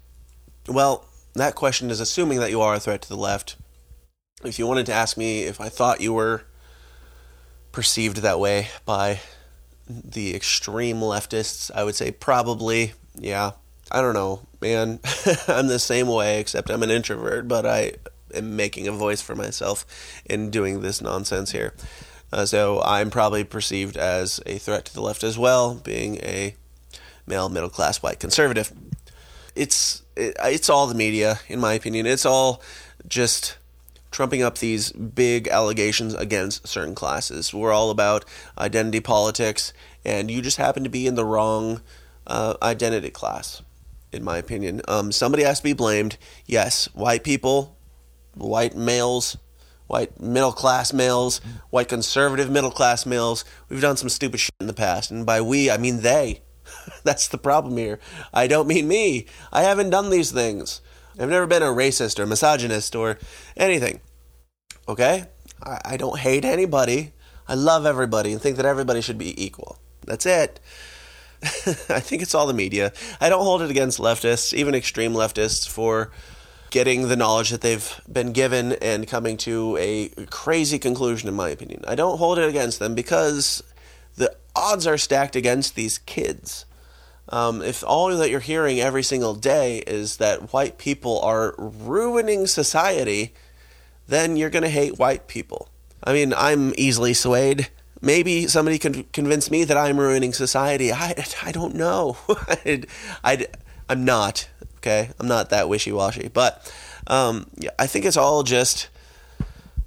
Well, 0.68 1.06
that 1.34 1.54
question 1.54 1.90
is 1.90 2.00
assuming 2.00 2.38
that 2.40 2.50
you 2.50 2.60
are 2.60 2.74
a 2.74 2.80
threat 2.80 3.02
to 3.02 3.08
the 3.08 3.16
left. 3.16 3.56
If 4.44 4.58
you 4.58 4.66
wanted 4.66 4.86
to 4.86 4.92
ask 4.92 5.16
me 5.16 5.42
if 5.42 5.60
I 5.60 5.68
thought 5.68 6.00
you 6.00 6.12
were 6.12 6.42
perceived 7.72 8.18
that 8.18 8.40
way 8.40 8.68
by 8.84 9.20
the 9.88 10.34
extreme 10.34 10.96
leftists, 10.96 11.70
I 11.74 11.84
would 11.84 11.94
say 11.94 12.10
probably, 12.10 12.92
yeah. 13.14 13.52
I 13.90 14.02
don't 14.02 14.14
know, 14.14 14.42
man. 14.60 15.00
I'm 15.48 15.68
the 15.68 15.78
same 15.78 16.08
way, 16.08 16.40
except 16.40 16.70
I'm 16.70 16.82
an 16.82 16.90
introvert, 16.90 17.48
but 17.48 17.64
I 17.64 17.92
am 18.34 18.54
making 18.54 18.86
a 18.86 18.92
voice 18.92 19.22
for 19.22 19.34
myself 19.34 19.86
in 20.26 20.50
doing 20.50 20.82
this 20.82 21.00
nonsense 21.00 21.52
here. 21.52 21.72
Uh, 22.30 22.44
so 22.44 22.82
I'm 22.82 23.10
probably 23.10 23.44
perceived 23.44 23.96
as 23.96 24.40
a 24.44 24.58
threat 24.58 24.84
to 24.86 24.94
the 24.94 25.00
left 25.00 25.24
as 25.24 25.38
well, 25.38 25.74
being 25.74 26.16
a 26.16 26.54
male 27.26 27.48
middle 27.48 27.70
class 27.70 28.02
white 28.02 28.20
conservative. 28.20 28.72
It's 29.54 30.02
it, 30.16 30.36
it's 30.44 30.68
all 30.68 30.86
the 30.86 30.94
media, 30.94 31.40
in 31.48 31.60
my 31.60 31.72
opinion. 31.72 32.06
It's 32.06 32.26
all 32.26 32.62
just 33.06 33.56
trumping 34.10 34.42
up 34.42 34.58
these 34.58 34.92
big 34.92 35.48
allegations 35.48 36.14
against 36.14 36.66
certain 36.66 36.94
classes. 36.94 37.52
We're 37.52 37.72
all 37.72 37.90
about 37.90 38.24
identity 38.56 39.00
politics, 39.00 39.72
and 40.04 40.30
you 40.30 40.42
just 40.42 40.56
happen 40.56 40.84
to 40.84 40.90
be 40.90 41.06
in 41.06 41.14
the 41.14 41.24
wrong 41.24 41.82
uh, 42.26 42.54
identity 42.62 43.10
class, 43.10 43.62
in 44.12 44.24
my 44.24 44.38
opinion. 44.38 44.82
Um, 44.88 45.12
somebody 45.12 45.42
has 45.42 45.58
to 45.58 45.64
be 45.64 45.72
blamed. 45.72 46.16
Yes, 46.46 46.86
white 46.94 47.24
people, 47.24 47.76
white 48.34 48.76
males, 48.76 49.36
white 49.86 50.20
middle 50.20 50.52
class 50.52 50.92
males, 50.92 51.40
white 51.70 51.88
conservative 51.88 52.50
middle 52.50 52.70
class 52.70 53.04
males. 53.04 53.44
We've 53.68 53.80
done 53.80 53.96
some 53.96 54.08
stupid 54.08 54.40
shit 54.40 54.54
in 54.60 54.66
the 54.66 54.72
past, 54.72 55.10
and 55.10 55.26
by 55.26 55.40
we, 55.40 55.70
I 55.70 55.76
mean 55.76 56.00
they. 56.00 56.42
That's 57.04 57.28
the 57.28 57.38
problem 57.38 57.76
here. 57.76 57.98
I 58.32 58.46
don't 58.46 58.68
mean 58.68 58.88
me. 58.88 59.26
I 59.52 59.62
haven't 59.62 59.90
done 59.90 60.10
these 60.10 60.30
things. 60.30 60.80
I've 61.18 61.28
never 61.28 61.46
been 61.46 61.62
a 61.62 61.66
racist 61.66 62.18
or 62.18 62.26
misogynist 62.26 62.94
or 62.94 63.18
anything. 63.56 64.00
Okay? 64.88 65.24
I, 65.62 65.80
I 65.84 65.96
don't 65.96 66.18
hate 66.18 66.44
anybody. 66.44 67.12
I 67.46 67.54
love 67.54 67.86
everybody 67.86 68.32
and 68.32 68.40
think 68.40 68.56
that 68.56 68.66
everybody 68.66 69.00
should 69.00 69.18
be 69.18 69.42
equal. 69.42 69.78
That's 70.04 70.26
it. 70.26 70.60
I 71.42 72.00
think 72.00 72.22
it's 72.22 72.34
all 72.34 72.46
the 72.46 72.54
media. 72.54 72.92
I 73.20 73.28
don't 73.28 73.44
hold 73.44 73.62
it 73.62 73.70
against 73.70 73.98
leftists, 73.98 74.52
even 74.52 74.74
extreme 74.74 75.12
leftists, 75.12 75.68
for 75.68 76.10
getting 76.70 77.08
the 77.08 77.16
knowledge 77.16 77.50
that 77.50 77.60
they've 77.62 78.00
been 78.10 78.32
given 78.32 78.72
and 78.74 79.06
coming 79.08 79.36
to 79.38 79.76
a 79.78 80.08
crazy 80.30 80.78
conclusion, 80.78 81.28
in 81.28 81.34
my 81.34 81.48
opinion. 81.48 81.82
I 81.86 81.94
don't 81.94 82.18
hold 82.18 82.38
it 82.38 82.48
against 82.48 82.78
them 82.78 82.94
because 82.94 83.62
the 84.16 84.34
odds 84.54 84.86
are 84.86 84.98
stacked 84.98 85.36
against 85.36 85.74
these 85.74 85.98
kids. 85.98 86.66
Um, 87.30 87.62
if 87.62 87.84
all 87.84 88.08
that 88.16 88.30
you're 88.30 88.40
hearing 88.40 88.80
every 88.80 89.02
single 89.02 89.34
day 89.34 89.78
is 89.78 90.16
that 90.16 90.52
white 90.52 90.78
people 90.78 91.20
are 91.20 91.54
ruining 91.58 92.46
society, 92.46 93.34
then 94.06 94.36
you're 94.36 94.50
going 94.50 94.62
to 94.62 94.70
hate 94.70 94.98
white 94.98 95.28
people. 95.28 95.68
I 96.02 96.12
mean, 96.12 96.32
I'm 96.34 96.72
easily 96.78 97.12
swayed. 97.12 97.68
Maybe 98.00 98.46
somebody 98.46 98.78
can 98.78 99.04
convince 99.04 99.50
me 99.50 99.64
that 99.64 99.76
I'm 99.76 99.98
ruining 99.98 100.32
society. 100.32 100.92
I, 100.92 101.24
I 101.42 101.52
don't 101.52 101.74
know. 101.74 102.16
I, 102.28 102.84
I, 103.24 103.46
I'm 103.88 104.04
not. 104.04 104.48
Okay, 104.78 105.10
I'm 105.18 105.26
not 105.26 105.50
that 105.50 105.68
wishy 105.68 105.90
washy, 105.90 106.28
but 106.32 106.72
um, 107.08 107.46
I 107.78 107.88
think 107.88 108.04
it's 108.04 108.16
all 108.16 108.44
just 108.44 108.88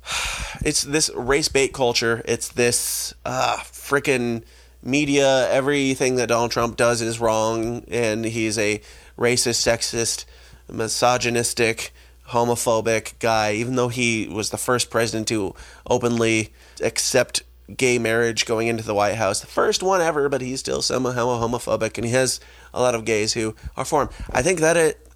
it's 0.64 0.84
this 0.84 1.10
race 1.16 1.48
bait 1.48 1.74
culture. 1.74 2.22
It's 2.26 2.50
this 2.50 3.14
uh, 3.26 3.58
freaking 3.64 4.44
media. 4.84 5.50
Everything 5.50 6.16
that 6.16 6.28
Donald 6.28 6.52
Trump 6.52 6.78
does 6.78 7.02
is 7.02 7.20
wrong, 7.20 7.84
and 7.90 8.26
he's 8.26 8.58
a 8.58 8.82
racist, 9.18 9.62
sexist, 9.62 10.26
misogynistic, 10.70 11.92
homophobic 12.30 13.20
guy. 13.20 13.54
Even 13.54 13.76
though 13.76 13.90
he 13.90 14.28
was 14.28 14.50
the 14.50 14.58
first 14.58 14.90
president 14.90 15.28
to 15.28 15.56
openly 15.90 16.54
accept 16.82 17.44
gay 17.78 17.98
marriage 17.98 18.46
going 18.46 18.68
into 18.68 18.84
the 18.84 18.94
White 18.94 19.16
House, 19.16 19.40
the 19.40 19.48
first 19.48 19.84
one 19.84 20.02
ever, 20.02 20.30
but 20.30 20.42
he's 20.42 20.60
still 20.60 20.82
somehow 20.82 21.28
homophobic, 21.28 21.98
and 21.98 22.06
he 22.06 22.12
has 22.12 22.40
a 22.74 22.82
lot 22.82 22.96
of 22.96 23.06
gays 23.06 23.34
who 23.34 23.56
are 23.78 23.86
for 23.86 24.04
him. 24.04 24.10
I 24.32 24.42
think 24.42 24.60
that 24.60 24.78
it. 24.78 25.08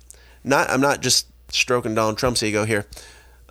Not, 0.43 0.69
I'm 0.69 0.81
not 0.81 1.01
just 1.01 1.27
stroking 1.49 1.95
Donald 1.95 2.19
Trump's 2.19 2.43
ego 2.43 2.65
here. 2.65 2.85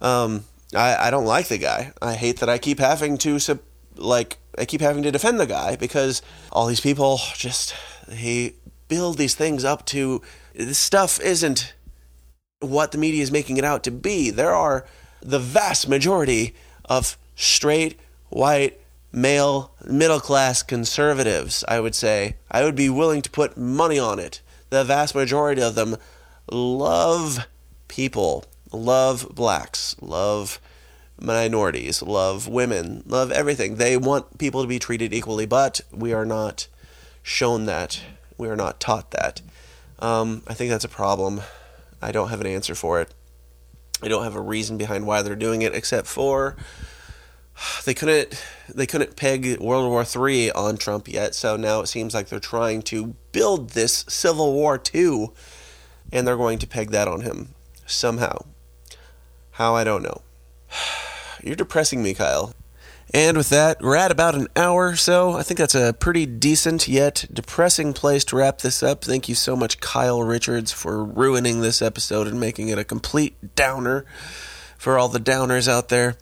Um, 0.01 0.45
I, 0.75 1.09
I 1.09 1.11
don't 1.11 1.25
like 1.25 1.49
the 1.49 1.59
guy. 1.59 1.93
I 2.01 2.15
hate 2.15 2.39
that 2.39 2.49
I 2.49 2.59
keep 2.59 2.79
having 2.79 3.19
to 3.19 3.39
like 3.97 4.39
I 4.59 4.65
keep 4.65 4.81
having 4.81 5.03
to 5.03 5.13
defend 5.13 5.41
the 5.41 5.47
guy 5.47 5.77
because 5.77 6.23
all 6.53 6.67
these 6.67 6.81
people 6.81 7.19
just 7.37 7.75
they 8.07 8.55
build 8.89 9.19
these 9.19 9.35
things 9.35 9.65
up 9.65 9.85
to 9.87 10.23
this 10.55 10.79
stuff 10.79 11.21
isn't 11.21 11.75
what 12.61 12.93
the 12.93 12.99
media 12.99 13.23
is 13.23 13.33
making 13.33 13.57
it 13.57 13.65
out 13.65 13.83
to 13.85 13.91
be. 13.91 14.31
There 14.31 14.55
are 14.55 14.87
the 15.21 15.39
vast 15.39 15.89
majority 15.89 16.55
of 16.85 17.17
straight 17.35 17.99
white 18.29 18.81
male 19.13 19.73
middle 19.85 20.21
class 20.21 20.63
conservatives, 20.63 21.65
I 21.69 21.81
would 21.81 21.95
say. 21.95 22.37
I 22.51 22.65
would 22.65 22.75
be 22.75 22.91
willing 22.91 23.23
to 23.23 23.31
put 23.31 23.57
money 23.57 23.99
on 23.99 24.19
it. 24.19 24.41
The 24.71 24.85
vast 24.85 25.15
majority 25.15 25.63
of 25.63 25.75
them 25.75 25.97
love 26.51 27.47
people, 27.89 28.45
love 28.73 29.29
blacks, 29.35 29.97
love 30.01 30.61
minorities, 31.21 32.03
love 32.03 32.49
women, 32.49 33.03
love 33.07 33.31
everything. 33.31 33.77
They 33.77 33.97
want 33.97 34.39
people 34.39 34.63
to 34.63 34.69
be 34.69 34.79
treated 34.79 35.13
equally, 35.13 35.47
but 35.47 35.81
we 35.93 36.13
are 36.13 36.27
not 36.27 36.67
shown 37.23 37.67
that. 37.67 38.01
We 38.37 38.49
are 38.49 38.57
not 38.57 38.81
taught 38.81 39.11
that. 39.13 39.41
Um, 40.01 40.43
I 40.47 40.55
think 40.55 40.71
that's 40.71 40.85
a 40.85 40.89
problem. 40.89 41.41
I 42.03 42.13
don't 42.13 42.29
have 42.29 42.41
an 42.41 42.47
answer 42.47 42.75
for 42.75 43.01
it. 43.01 43.15
I 44.03 44.09
don't 44.09 44.25
have 44.25 44.37
a 44.37 44.41
reason 44.41 44.77
behind 44.77 45.07
why 45.07 45.23
they're 45.23 45.37
doing 45.37 45.63
it, 45.63 45.75
except 45.75 46.07
for 46.07 46.57
they 47.85 47.95
couldn't 47.95 48.45
they 48.73 48.87
couldn't 48.87 49.17
peg 49.17 49.59
World 49.61 49.89
War 49.89 50.05
III 50.05 50.53
on 50.53 50.77
Trump 50.77 51.09
yet. 51.09 51.35
So 51.35 51.57
now 51.57 51.81
it 51.81 51.87
seems 51.87 52.15
like 52.15 52.29
they're 52.29 52.41
trying 52.41 52.83
to 52.83 53.15
build 53.33 53.71
this 53.71 54.05
Civil 54.09 54.53
War 54.53 54.79
too, 54.79 55.33
and 56.13 56.27
they're 56.27 56.37
going 56.37 56.59
to 56.59 56.67
peg 56.67 56.91
that 56.91 57.09
on 57.09 57.23
him 57.23 57.55
somehow. 57.87 58.45
How 59.53 59.75
I 59.75 59.85
don't 59.85 60.03
know. 60.03 60.23
You're 61.43 61.57
depressing 61.57 62.03
me, 62.03 62.15
Kyle. 62.15 62.55
And 63.13 63.37
with 63.37 63.51
that, 63.51 63.81
we're 63.81 63.97
at 63.97 64.11
about 64.11 64.35
an 64.35 64.49
hour, 64.57 64.89
or 64.89 64.97
so 64.97 65.33
I 65.35 65.43
think 65.43 65.59
that's 65.59 65.75
a 65.75 65.93
pretty 65.93 66.27
decent 66.27 66.89
yet 66.89 67.27
depressing 67.33 67.93
place 67.93 68.25
to 68.27 68.37
wrap 68.37 68.59
this 68.59 68.83
up. 68.83 69.05
Thank 69.05 69.29
you 69.29 69.35
so 69.35 69.55
much, 69.55 69.79
Kyle 69.79 70.23
Richards, 70.23 70.73
for 70.73 71.05
ruining 71.05 71.61
this 71.61 71.81
episode 71.81 72.27
and 72.27 72.41
making 72.41 72.71
it 72.71 72.79
a 72.79 72.85
complete 72.85 73.55
downer 73.55 74.05
for 74.79 74.99
all 74.99 75.09
the 75.09 75.21
downers 75.21 75.69
out 75.69 75.91
there. 75.91 76.17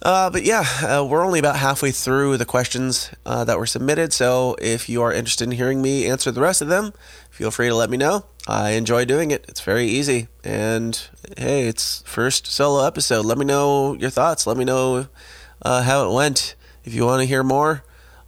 Uh, 0.00 0.30
but 0.30 0.42
yeah, 0.44 0.64
uh, 0.82 1.04
we're 1.04 1.24
only 1.24 1.38
about 1.38 1.56
halfway 1.56 1.92
through 1.92 2.36
the 2.36 2.44
questions 2.44 3.10
uh, 3.24 3.44
that 3.44 3.58
were 3.58 3.66
submitted, 3.66 4.12
so 4.12 4.56
if 4.60 4.88
you 4.88 5.00
are 5.02 5.12
interested 5.12 5.44
in 5.44 5.52
hearing 5.52 5.80
me 5.80 6.06
answer 6.06 6.32
the 6.32 6.40
rest 6.40 6.60
of 6.60 6.68
them, 6.68 6.92
feel 7.32 7.50
free 7.50 7.68
to 7.68 7.74
let 7.74 7.90
me 7.90 7.96
know. 7.96 8.26
I 8.46 8.70
enjoy 8.70 9.04
doing 9.04 9.30
it. 9.30 9.44
It's 9.48 9.60
very 9.60 9.86
easy. 9.86 10.28
And 10.44 11.00
hey, 11.36 11.66
it's 11.66 12.02
first 12.06 12.46
solo 12.46 12.86
episode. 12.86 13.24
Let 13.24 13.38
me 13.38 13.44
know 13.44 13.94
your 13.94 14.10
thoughts. 14.10 14.46
Let 14.46 14.56
me 14.56 14.64
know 14.64 15.08
uh, 15.62 15.82
how 15.82 16.08
it 16.08 16.14
went. 16.14 16.54
If 16.84 16.94
you 16.94 17.04
want 17.04 17.22
to 17.22 17.26
hear 17.26 17.42
more, 17.42 17.82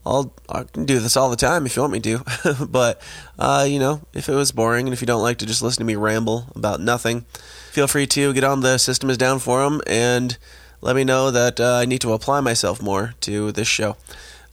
I'll 0.06 0.34
I 0.48 0.64
can 0.64 0.86
do 0.86 0.98
this 0.98 1.16
all 1.16 1.30
the 1.30 1.36
time 1.36 1.66
if 1.66 1.76
you 1.76 1.82
want 1.82 1.92
me 1.92 2.00
to. 2.00 2.66
but 2.68 3.00
uh, 3.38 3.66
you 3.68 3.78
know, 3.78 4.00
if 4.14 4.28
it 4.28 4.34
was 4.34 4.52
boring 4.52 4.86
and 4.86 4.94
if 4.94 5.00
you 5.00 5.06
don't 5.06 5.22
like 5.22 5.38
to 5.38 5.46
just 5.46 5.62
listen 5.62 5.80
to 5.80 5.86
me 5.86 5.96
ramble 5.96 6.46
about 6.54 6.80
nothing, 6.80 7.26
feel 7.70 7.86
free 7.86 8.06
to 8.06 8.32
get 8.32 8.44
on 8.44 8.60
the 8.60 8.78
system 8.78 9.10
is 9.10 9.18
down 9.18 9.38
forum 9.38 9.82
and 9.86 10.38
let 10.80 10.96
me 10.96 11.04
know 11.04 11.30
that 11.30 11.60
uh, 11.60 11.76
I 11.76 11.84
need 11.84 12.00
to 12.02 12.12
apply 12.12 12.40
myself 12.40 12.80
more 12.80 13.14
to 13.22 13.52
this 13.52 13.68
show. 13.68 13.96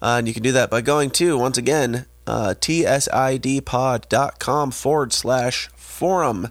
Uh, 0.02 0.16
and 0.18 0.28
you 0.28 0.34
can 0.34 0.42
do 0.42 0.52
that 0.54 0.72
by 0.72 0.82
going 0.82 1.12
to, 1.12 1.38
once 1.38 1.58
again, 1.58 2.08
uh, 2.28 2.54
tsidpod.com 2.60 4.12
forward 4.72 5.14
slash 5.14 5.68
forum, 5.76 6.50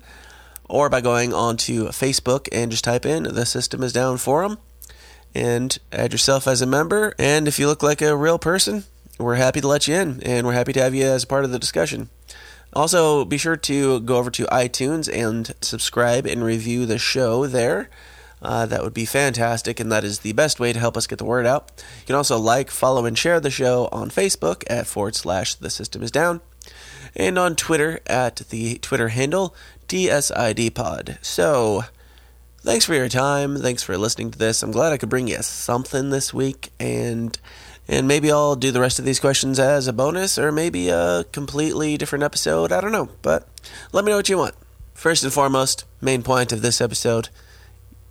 or 0.68 0.88
by 0.88 1.00
going 1.00 1.34
onto 1.34 1.88
Facebook 1.88 2.48
and 2.52 2.70
just 2.70 2.84
type 2.84 3.04
in 3.04 3.24
the 3.24 3.44
System 3.44 3.82
is 3.82 3.92
Down 3.92 4.18
forum 4.18 4.58
and 5.34 5.78
add 5.92 6.12
yourself 6.12 6.46
as 6.46 6.62
a 6.62 6.66
member. 6.66 7.14
And 7.18 7.48
if 7.48 7.58
you 7.58 7.66
look 7.66 7.82
like 7.82 8.02
a 8.02 8.16
real 8.16 8.38
person, 8.38 8.84
we're 9.18 9.36
happy 9.36 9.60
to 9.60 9.68
let 9.68 9.86
you 9.86 9.94
in, 9.94 10.22
and 10.22 10.46
we're 10.46 10.54
happy 10.54 10.72
to 10.72 10.82
have 10.82 10.94
you 10.94 11.04
as 11.04 11.24
part 11.24 11.44
of 11.44 11.50
the 11.50 11.58
discussion. 11.58 12.08
Also, 12.72 13.24
be 13.24 13.36
sure 13.36 13.56
to 13.56 14.00
go 14.00 14.16
over 14.16 14.30
to 14.30 14.44
iTunes 14.46 15.12
and 15.12 15.54
subscribe 15.60 16.24
and 16.24 16.44
review 16.44 16.86
the 16.86 16.98
show 16.98 17.46
there. 17.46 17.90
Uh, 18.42 18.64
that 18.66 18.82
would 18.82 18.94
be 18.94 19.04
fantastic, 19.04 19.78
and 19.78 19.92
that 19.92 20.04
is 20.04 20.20
the 20.20 20.32
best 20.32 20.58
way 20.58 20.72
to 20.72 20.78
help 20.78 20.96
us 20.96 21.06
get 21.06 21.18
the 21.18 21.24
word 21.24 21.46
out. 21.46 21.70
You 22.00 22.06
can 22.06 22.16
also 22.16 22.38
like, 22.38 22.70
follow, 22.70 23.04
and 23.04 23.16
share 23.16 23.38
the 23.38 23.50
show 23.50 23.88
on 23.92 24.10
Facebook 24.10 24.64
at 24.68 24.86
forward 24.86 25.14
slash 25.14 25.54
the 25.54 25.68
system 25.68 26.02
is 26.02 26.10
down, 26.10 26.40
and 27.14 27.38
on 27.38 27.54
Twitter 27.54 28.00
at 28.06 28.36
the 28.36 28.78
Twitter 28.78 29.08
handle 29.08 29.54
TSIDpod. 29.88 31.22
So, 31.22 31.84
thanks 32.60 32.86
for 32.86 32.94
your 32.94 33.10
time. 33.10 33.56
Thanks 33.56 33.82
for 33.82 33.98
listening 33.98 34.30
to 34.30 34.38
this. 34.38 34.62
I'm 34.62 34.72
glad 34.72 34.92
I 34.92 34.96
could 34.96 35.10
bring 35.10 35.28
you 35.28 35.42
something 35.42 36.08
this 36.08 36.32
week, 36.32 36.70
and 36.80 37.38
and 37.86 38.08
maybe 38.08 38.32
I'll 38.32 38.56
do 38.56 38.70
the 38.70 38.80
rest 38.80 38.98
of 38.98 39.04
these 39.04 39.20
questions 39.20 39.58
as 39.58 39.86
a 39.86 39.92
bonus, 39.92 40.38
or 40.38 40.50
maybe 40.50 40.88
a 40.88 41.24
completely 41.32 41.98
different 41.98 42.24
episode. 42.24 42.72
I 42.72 42.80
don't 42.80 42.92
know, 42.92 43.10
but 43.20 43.46
let 43.92 44.02
me 44.02 44.12
know 44.12 44.16
what 44.16 44.30
you 44.30 44.38
want. 44.38 44.54
First 44.94 45.24
and 45.24 45.32
foremost, 45.32 45.84
main 46.00 46.22
point 46.22 46.52
of 46.52 46.62
this 46.62 46.80
episode 46.80 47.28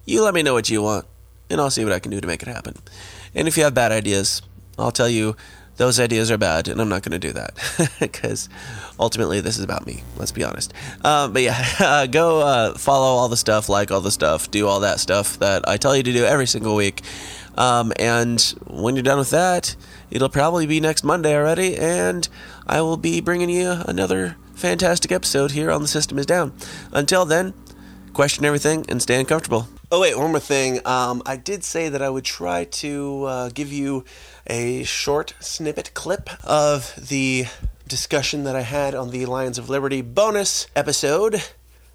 you 0.10 0.24
let 0.24 0.34
me 0.34 0.44
know 0.44 0.54
what 0.54 0.70
you 0.70 0.82
want, 0.82 1.06
and 1.50 1.62
I'll 1.62 1.70
see 1.70 1.84
what 1.84 1.94
I 1.94 2.00
can 2.00 2.12
do 2.12 2.20
to 2.20 2.28
make 2.28 2.42
it 2.42 2.48
happen. 2.48 2.76
And 3.36 3.48
if 3.48 3.58
you 3.58 3.64
have 3.64 3.74
bad 3.74 3.92
ideas, 3.92 4.42
I'll 4.78 4.92
tell 4.92 5.10
you 5.10 5.36
those 5.78 6.00
ideas 6.00 6.30
are 6.30 6.38
bad, 6.38 6.68
and 6.68 6.82
I'm 6.82 6.90
not 6.90 7.04
going 7.04 7.20
to 7.20 7.28
do 7.28 7.32
that 7.34 7.58
because 8.00 8.50
ultimately 9.00 9.40
this 9.40 9.58
is 9.58 9.64
about 9.64 9.86
me. 9.86 10.04
Let's 10.18 10.34
be 10.34 10.44
honest. 10.44 10.74
Uh, 11.04 11.30
but 11.30 11.42
yeah, 11.42 11.66
uh, 11.80 12.06
go 12.08 12.42
uh, 12.42 12.74
follow 12.78 13.06
all 13.06 13.30
the 13.30 13.38
stuff, 13.38 13.70
like 13.70 13.92
all 13.92 14.02
the 14.02 14.12
stuff, 14.12 14.52
do 14.52 14.68
all 14.68 14.82
that 14.82 15.00
stuff 15.00 15.40
that 15.40 15.68
I 15.68 15.78
tell 15.78 15.96
you 15.96 16.04
to 16.04 16.12
do 16.12 16.26
every 16.26 16.48
single 16.48 16.76
week. 16.76 17.02
Um, 17.58 17.94
and 17.98 18.42
when 18.68 18.96
you're 18.96 19.04
done 19.04 19.20
with 19.20 19.32
that, 19.32 19.76
it'll 20.12 20.30
probably 20.30 20.66
be 20.66 20.80
next 20.80 21.04
Monday 21.04 21.36
already, 21.36 21.78
and 21.78 22.28
I 22.68 22.82
will 22.82 22.98
be 22.98 23.22
bringing 23.22 23.50
you 23.50 23.76
another 23.86 24.36
fantastic 24.56 25.12
episode 25.12 25.52
here 25.52 25.72
on 25.72 25.82
The 25.82 25.88
System 25.88 26.20
is 26.20 26.26
Down. 26.26 26.54
Until 26.92 27.26
then, 27.26 27.54
question 28.14 28.44
everything 28.44 28.86
and 28.90 29.02
stay 29.02 29.20
uncomfortable. 29.20 29.68
Oh, 29.92 30.02
wait, 30.02 30.16
one 30.16 30.30
more 30.30 30.40
thing. 30.40 30.86
Um, 30.86 31.24
I 31.26 31.36
did 31.36 31.64
say 31.64 31.90
that 31.90 32.00
I 32.00 32.12
would 32.12 32.24
try 32.24 32.66
to 32.66 33.24
uh, 33.24 33.50
give 33.50 33.74
you 33.74 34.06
a 34.46 34.84
short 34.84 35.34
snippet 35.40 35.96
clip 35.96 36.30
of 36.46 36.94
the 37.10 37.46
discussion 37.88 38.44
that 38.44 38.56
I 38.56 38.62
had 38.62 38.94
on 38.94 39.10
the 39.10 39.26
Lions 39.26 39.58
of 39.58 39.68
Liberty 39.68 40.04
bonus 40.04 40.68
episode 40.76 41.42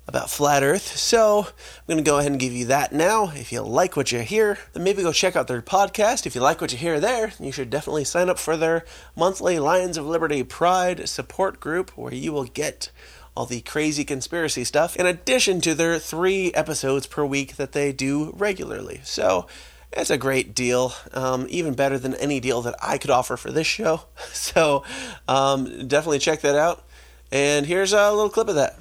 about 0.09 0.29
flat 0.29 0.65
earth. 0.65 0.97
So 0.97 1.47
I'm 1.47 1.87
going 1.87 2.03
to 2.03 2.11
go 2.11 2.19
ahead 2.19 2.33
and 2.33 2.41
give 2.41 2.53
you 2.53 2.67
that 2.67 2.93
now. 2.93 3.31
If 3.33 3.53
you 3.53 3.63
like 3.63 3.97
what 3.97 4.11
you 4.11 4.19
hear, 4.21 4.59
then 4.73 4.83
maybe 4.83 5.03
go 5.03 5.13
check 5.13 5.37
out 5.37 5.47
their 5.47 5.63
podcast. 5.63 6.27
If 6.27 6.35
you 6.35 6.41
like 6.41 6.61
what 6.61 6.73
you 6.73 6.79
hear 6.79 6.99
there, 6.99 7.33
you 7.39 7.53
should 7.53 7.71
definitely 7.71 8.05
sign 8.05 8.29
up 8.29 8.41
for 8.41 8.57
their 8.57 8.85
monthly 9.17 9.61
Lions 9.61 9.97
of 9.97 10.05
Liberty 10.05 10.43
Pride 10.43 11.09
support 11.09 11.61
group 11.61 11.97
where 11.97 12.13
you 12.13 12.33
will 12.33 12.45
get 12.45 12.91
all 13.37 13.47
the 13.47 13.61
crazy 13.63 14.05
conspiracy 14.05 14.65
stuff, 14.65 14.97
in 14.97 15.07
addition 15.07 15.61
to 15.63 15.75
their 15.75 15.99
three 15.99 16.53
episodes 16.55 17.07
per 17.07 17.25
week 17.25 17.57
that 17.57 17.73
they 17.73 17.93
do 17.93 18.33
regularly. 18.37 19.01
So 19.05 19.47
it's 19.93 20.11
a 20.11 20.17
great 20.19 20.55
deal, 20.55 20.93
um, 21.13 21.47
even 21.51 21.75
better 21.75 21.99
than 21.99 22.15
any 22.15 22.39
deal 22.41 22.63
that 22.63 22.75
I 22.83 22.99
could 22.99 23.11
offer 23.11 23.37
for 23.37 23.51
this 23.51 23.67
show. 23.67 24.03
So 24.33 24.85
um, 25.27 25.89
definitely 25.89 26.19
check 26.21 26.43
that 26.43 26.55
out. 26.55 26.85
And 27.33 27.67
here's 27.67 27.93
a 27.93 28.11
little 28.13 28.29
clip 28.31 28.49
of 28.49 28.55
that. 28.55 28.79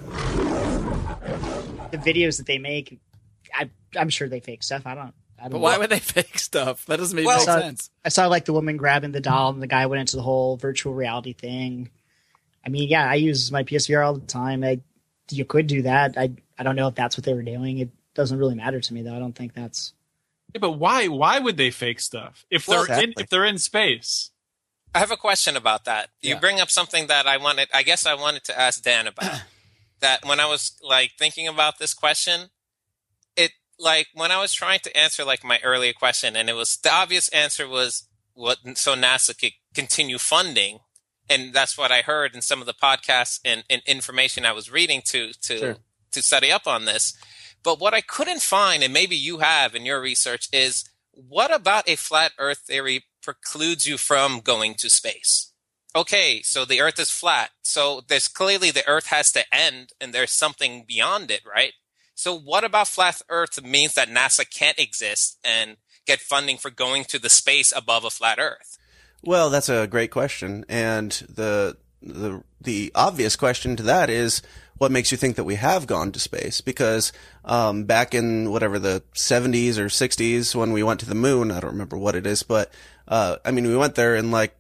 the 1.92 1.98
videos 1.98 2.38
that 2.38 2.46
they 2.46 2.58
make, 2.58 3.00
I, 3.54 3.70
I'm 3.98 4.10
sure 4.10 4.28
they 4.28 4.40
fake 4.40 4.64
stuff. 4.64 4.84
I 4.86 4.96
don't. 4.96 5.14
I 5.40 5.44
don't 5.44 5.52
But 5.54 5.58
know. 5.58 5.64
why 5.64 5.78
would 5.78 5.90
they 5.90 6.00
fake 6.00 6.38
stuff? 6.40 6.86
That 6.86 6.98
doesn't 6.98 7.16
make 7.16 7.28
I 7.28 7.34
any 7.34 7.44
saw, 7.44 7.60
sense. 7.60 7.90
I 8.06 8.10
saw 8.10 8.28
like 8.28 8.46
the 8.46 8.54
woman 8.54 8.78
grabbing 8.78 9.12
the 9.12 9.20
doll, 9.22 9.50
and 9.50 9.62
the 9.62 9.68
guy 9.68 9.86
went 9.88 10.00
into 10.02 10.16
the 10.16 10.22
whole 10.22 10.58
virtual 10.58 10.94
reality 10.94 11.34
thing. 11.34 11.90
I 12.66 12.70
mean, 12.70 12.90
yeah, 12.90 13.10
I 13.10 13.16
use 13.16 13.52
my 13.52 13.64
PSVR 13.64 14.06
all 14.06 14.14
the 14.14 14.22
time. 14.26 14.64
I, 14.64 14.80
you 15.30 15.46
could 15.46 15.68
do 15.68 15.82
that. 15.84 16.18
I, 16.18 16.32
I 16.58 16.64
don't 16.64 16.76
know 16.76 16.88
if 16.88 16.96
that's 16.96 17.18
what 17.18 17.26
they 17.26 17.34
were 17.34 17.42
doing. 17.44 17.80
It 17.80 17.90
doesn't 18.16 18.38
really 18.38 18.56
matter 18.56 18.80
to 18.80 18.94
me, 18.94 19.02
though. 19.02 19.16
I 19.16 19.20
don't 19.20 19.34
think 19.36 19.54
that's. 19.54 19.94
Yeah, 20.54 20.60
but 20.60 20.72
why? 20.74 21.08
Why 21.08 21.40
would 21.40 21.58
they 21.58 21.72
fake 21.72 22.00
stuff 22.00 22.46
if 22.50 22.66
they're 22.66 22.86
Well, 22.88 23.02
in 23.02 23.14
if 23.18 23.30
they're 23.30 23.46
in 23.46 23.58
space? 23.58 24.30
I 24.96 25.00
have 25.00 25.12
a 25.12 25.18
question 25.18 25.58
about 25.58 25.86
that. 25.86 26.10
You 26.22 26.36
Yeah. 26.36 26.40
bring 26.40 26.60
up 26.60 26.70
something 26.70 27.08
that 27.08 27.26
I 27.26 27.38
wanted. 27.38 27.70
I 27.74 27.82
guess 27.84 28.06
I 28.06 28.14
wanted 28.14 28.44
to 28.46 28.60
ask 28.60 28.84
Dan 28.84 29.08
about. 29.08 29.42
that 30.00 30.26
when 30.26 30.40
I 30.40 30.46
was 30.46 30.74
like 30.84 31.14
thinking 31.18 31.48
about 31.48 31.80
this 31.80 31.94
question, 31.94 32.50
it 33.36 33.52
like 33.80 34.08
when 34.14 34.32
I 34.32 34.40
was 34.40 34.54
trying 34.54 34.80
to 34.82 34.96
answer 34.96 35.24
like 35.24 35.44
my 35.44 35.60
earlier 35.64 35.94
question, 35.94 36.36
and 36.36 36.50
it 36.50 36.54
was 36.54 36.78
the 36.78 36.92
obvious 36.94 37.30
answer 37.30 37.68
was 37.68 38.08
what 38.34 38.58
so 38.76 38.96
NASA 38.96 39.38
could 39.40 39.54
continue 39.74 40.18
funding, 40.20 40.80
and 41.30 41.54
that's 41.54 41.78
what 41.78 41.92
I 41.92 42.02
heard 42.02 42.36
in 42.36 42.42
some 42.42 42.60
of 42.60 42.66
the 42.66 42.74
podcasts 42.74 43.40
and, 43.46 43.64
and 43.70 43.82
information 43.86 44.46
I 44.46 44.52
was 44.52 44.72
reading 44.72 45.02
to 45.06 45.32
to 45.34 45.58
Sure. 45.58 45.78
to 46.12 46.22
study 46.22 46.52
up 46.52 46.68
on 46.68 46.86
this. 46.86 47.18
But 47.64 47.80
what 47.80 47.94
I 47.94 48.02
couldn't 48.02 48.42
find, 48.42 48.84
and 48.84 48.94
maybe 48.94 49.16
you 49.16 49.40
have 49.40 49.74
in 49.74 49.86
your 49.86 50.02
research, 50.02 50.50
is 50.52 50.84
what 51.12 51.54
about 51.54 51.88
a 51.88 51.96
flat 51.96 52.34
Earth 52.38 52.60
theory 52.68 53.06
precludes 53.22 53.88
you 53.88 53.98
from 53.98 54.42
going 54.42 54.76
to 54.76 54.90
space? 54.90 55.52
Okay, 55.96 56.42
so 56.42 56.66
the 56.66 56.82
Earth 56.82 57.00
is 57.00 57.12
flat. 57.12 57.52
So 57.62 58.02
there's 58.08 58.28
clearly 58.28 58.72
the 58.72 58.88
Earth 58.88 59.08
has 59.08 59.32
to 59.34 59.46
end 59.56 59.94
and 60.02 60.12
there's 60.14 60.32
something 60.34 60.86
beyond 60.88 61.30
it, 61.32 61.42
right? 61.46 61.74
So 62.16 62.38
what 62.38 62.64
about 62.64 62.88
flat 62.88 63.22
Earth 63.30 63.64
means 63.64 63.94
that 63.94 64.10
NASA 64.10 64.50
can't 64.50 64.80
exist 64.80 65.40
and 65.44 65.78
get 66.06 66.20
funding 66.20 66.58
for 66.58 66.70
going 66.70 67.06
to 67.06 67.20
the 67.20 67.30
space 67.30 67.72
above 67.76 68.04
a 68.04 68.10
flat 68.10 68.40
Earth? 68.40 68.78
Well, 69.24 69.50
that's 69.50 69.70
a 69.70 69.88
great 69.88 70.12
question, 70.12 70.66
and 70.68 71.12
the 71.34 71.78
the 72.02 72.44
the 72.60 72.92
obvious 72.94 73.38
question 73.38 73.78
to 73.78 73.84
that 73.84 74.10
is 74.10 74.42
what 74.78 74.92
makes 74.92 75.12
you 75.12 75.18
think 75.18 75.38
that 75.38 75.46
we 75.46 75.56
have 75.56 75.88
gone 75.88 76.12
to 76.12 76.20
space? 76.20 76.60
Because 76.60 77.14
um, 77.46 77.86
back 77.86 78.14
in 78.14 78.52
whatever 78.52 78.80
the 78.80 79.02
70s 79.14 79.78
or 79.78 79.86
60s 79.86 80.56
when 80.56 80.74
we 80.74 80.84
went 80.84 81.00
to 81.00 81.06
the 81.06 81.16
moon, 81.16 81.52
I 81.52 81.62
don't 81.62 81.72
remember 81.72 81.98
what 81.98 82.16
it 82.16 82.28
is, 82.28 82.44
but 82.44 82.74
uh, 83.08 83.38
I 83.46 83.52
mean 83.52 83.66
we 83.66 83.78
went 83.78 83.96
there 83.96 84.14
in 84.16 84.30
like 84.30 84.58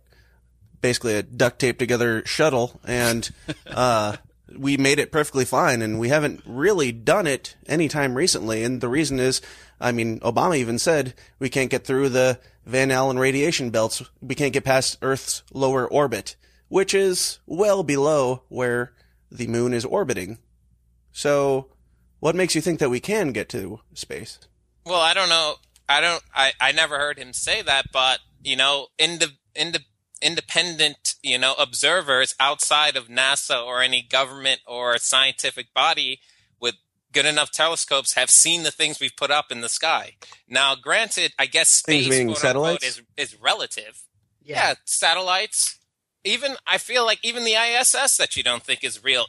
basically 0.80 1.16
a 1.16 1.24
duct 1.24 1.60
tape 1.60 1.78
together 1.78 2.26
shuttle, 2.26 2.80
and 2.86 3.30
uh, 3.68 4.16
we 4.58 4.78
made 4.78 5.00
it 5.00 5.12
perfectly 5.12 5.44
fine, 5.44 5.82
and 5.82 6.00
we 6.00 6.08
haven't 6.08 6.42
really 6.46 6.94
done 6.94 7.28
it 7.28 7.56
anytime 7.68 8.16
recently. 8.16 8.64
And 8.64 8.80
the 8.80 8.88
reason 8.88 9.20
is, 9.20 9.42
I 9.82 9.92
mean, 9.92 10.22
Obama 10.22 10.56
even 10.56 10.80
said 10.80 11.16
we 11.40 11.50
can't 11.50 11.70
get 11.70 11.84
through 11.84 12.10
the 12.10 12.40
Van 12.66 12.92
Allen 12.92 13.20
radiation 13.20 13.70
belts. 13.70 14.02
We 14.22 14.36
can't 14.36 14.54
get 14.54 14.64
past 14.64 14.98
Earth's 15.02 15.44
lower 15.52 15.88
orbit, 15.88 16.36
which 16.70 16.94
is 16.94 17.40
well 17.46 17.84
below 17.84 18.44
where 18.50 18.94
the 19.32 19.48
moon 19.48 19.74
is 19.74 19.86
orbiting. 19.86 20.38
So, 21.12 21.68
what 22.20 22.36
makes 22.36 22.56
you 22.56 22.62
think 22.62 22.80
that 22.80 22.90
we 22.90 23.00
can 23.00 23.32
get 23.32 23.50
to 23.50 23.82
space? 23.94 24.40
Well, 24.86 25.02
I 25.02 25.14
don't 25.14 25.30
know. 25.30 25.56
I 25.90 26.02
don't. 26.02 26.24
I, 26.34 26.54
I 26.60 26.72
never 26.72 26.98
heard 26.98 27.18
him 27.18 27.34
say 27.34 27.62
that, 27.62 27.92
but 27.92 28.20
you 28.44 28.56
know, 28.56 28.88
in 28.98 29.20
the 29.20 29.32
in 29.56 29.74
the 29.74 29.82
independent, 30.22 31.16
you 31.22 31.38
know, 31.38 31.54
observers 31.60 32.34
outside 32.40 32.96
of 32.96 33.08
NASA 33.08 33.64
or 33.64 33.82
any 33.82 34.02
government 34.02 34.62
or 34.66 34.98
scientific 34.98 35.74
body 35.74 36.20
with 36.60 36.76
good 37.14 37.26
enough 37.26 37.52
telescopes 37.52 38.16
have 38.16 38.30
seen 38.30 38.64
the 38.64 38.72
things 38.72 39.00
we've 39.00 39.16
put 39.16 39.32
up 39.32 39.52
in 39.52 39.62
the 39.62 39.70
sky. 39.70 40.14
Now, 40.48 40.76
granted, 40.76 41.34
I 41.40 41.46
guess 41.46 41.70
space 41.70 42.10
meaning 42.10 42.28
quote 42.28 42.44
unquote, 42.44 42.82
satellites? 42.82 42.86
is 42.86 43.02
is 43.18 43.42
relative. 43.42 44.02
Yeah. 44.44 44.74
satellites. 44.84 45.80
Even 46.26 46.56
I 46.68 46.78
feel 46.78 47.06
like 47.06 47.20
even 47.24 47.44
the 47.44 47.54
ISS 47.54 48.18
that 48.18 48.36
you 48.36 48.44
don't 48.44 48.64
think 48.64 48.84
is 48.84 49.04
real, 49.04 49.26